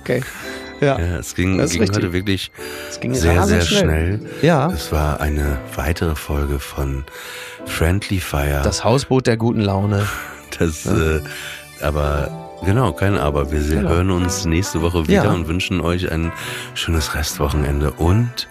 Ja. 0.80 0.98
ja, 0.98 1.16
es 1.18 1.34
ging, 1.34 1.58
ging 1.66 1.82
heute 1.82 2.12
wirklich 2.12 2.52
Es 2.88 3.00
ging 3.00 3.12
sehr, 3.14 3.32
sehr 3.44 3.58
rasend 3.58 3.64
schnell. 3.64 4.20
Ja. 4.42 4.70
Es 4.70 4.92
war 4.92 5.20
eine 5.20 5.58
weitere 5.74 6.14
Folge 6.14 6.60
von 6.60 7.04
Friendly 7.66 8.20
Fire. 8.20 8.60
Das 8.62 8.84
Hausboot 8.84 9.26
der 9.26 9.36
guten 9.36 9.60
Laune. 9.60 10.06
Das, 10.58 10.86
äh, 10.86 11.20
aber 11.82 12.30
genau, 12.64 12.92
kein 12.92 13.16
Aber. 13.18 13.50
Wir 13.50 13.60
Genau. 13.60 13.90
hören 13.90 14.10
uns 14.12 14.44
nächste 14.44 14.80
Woche 14.82 15.06
wieder 15.08 15.24
Ja. 15.24 15.30
und 15.32 15.48
wünschen 15.48 15.80
euch 15.80 16.10
ein 16.12 16.32
schönes 16.74 17.14
Restwochenende 17.14 17.90
und 17.92 18.48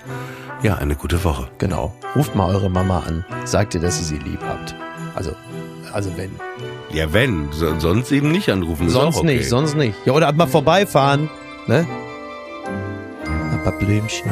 ja, 0.64 0.76
eine 0.76 0.96
gute 0.96 1.24
Woche. 1.24 1.48
Genau. 1.60 1.96
Ruft 2.16 2.36
mal 2.36 2.54
eure 2.54 2.70
Mama 2.70 3.04
an. 3.08 3.24
Sagt 3.46 3.74
ihr, 3.76 3.82
dass 3.82 4.00
ihr 4.00 4.06
sie 4.06 4.18
lieb 4.18 4.40
habt. 4.48 4.76
Also, 5.16 5.32
also 5.94 6.12
wenn. 6.18 6.32
Ja, 6.94 7.12
wenn, 7.12 7.50
so, 7.52 7.78
sonst 7.80 8.12
eben 8.12 8.32
nicht 8.32 8.50
anrufen. 8.50 8.90
sonst 8.90 9.18
okay. 9.18 9.38
nicht, 9.38 9.50
sonst 9.50 9.76
nicht. 9.76 9.96
Ja, 10.06 10.14
oder 10.14 10.32
mal 10.32 10.48
vorbeifahren. 10.48 11.30
Ne? 11.68 11.86
Ein 13.52 13.64
paar 13.64 13.78
Blümchen. 13.78 14.32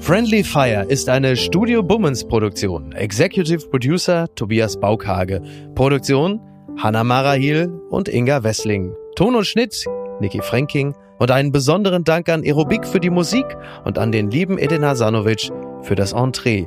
Friendly 0.00 0.42
Fire 0.42 0.84
ist 0.88 1.08
eine 1.08 1.36
Studio 1.36 1.82
Bummens 1.82 2.26
Produktion. 2.26 2.92
Executive 2.92 3.68
Producer 3.68 4.26
Tobias 4.34 4.80
Baukhage. 4.80 5.42
Produktion 5.74 6.40
Hanna 6.78 7.04
Marahil 7.04 7.68
und 7.90 8.08
Inga 8.08 8.42
Wessling. 8.42 8.94
Ton 9.16 9.36
und 9.36 9.46
Schnitt 9.46 9.84
Niki 10.20 10.40
Franking. 10.40 10.94
Und 11.18 11.30
einen 11.30 11.52
besonderen 11.52 12.04
Dank 12.04 12.28
an 12.30 12.42
Aerobik 12.42 12.84
für 12.86 12.98
die 12.98 13.10
Musik 13.10 13.44
und 13.84 13.96
an 13.96 14.10
den 14.10 14.30
lieben 14.30 14.58
Edin 14.58 14.84
Hasanovic 14.84 15.50
für 15.82 15.94
das 15.94 16.12
Entree. 16.12 16.66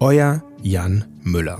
Euer 0.00 0.44
Jan 0.62 1.04
Müller. 1.24 1.58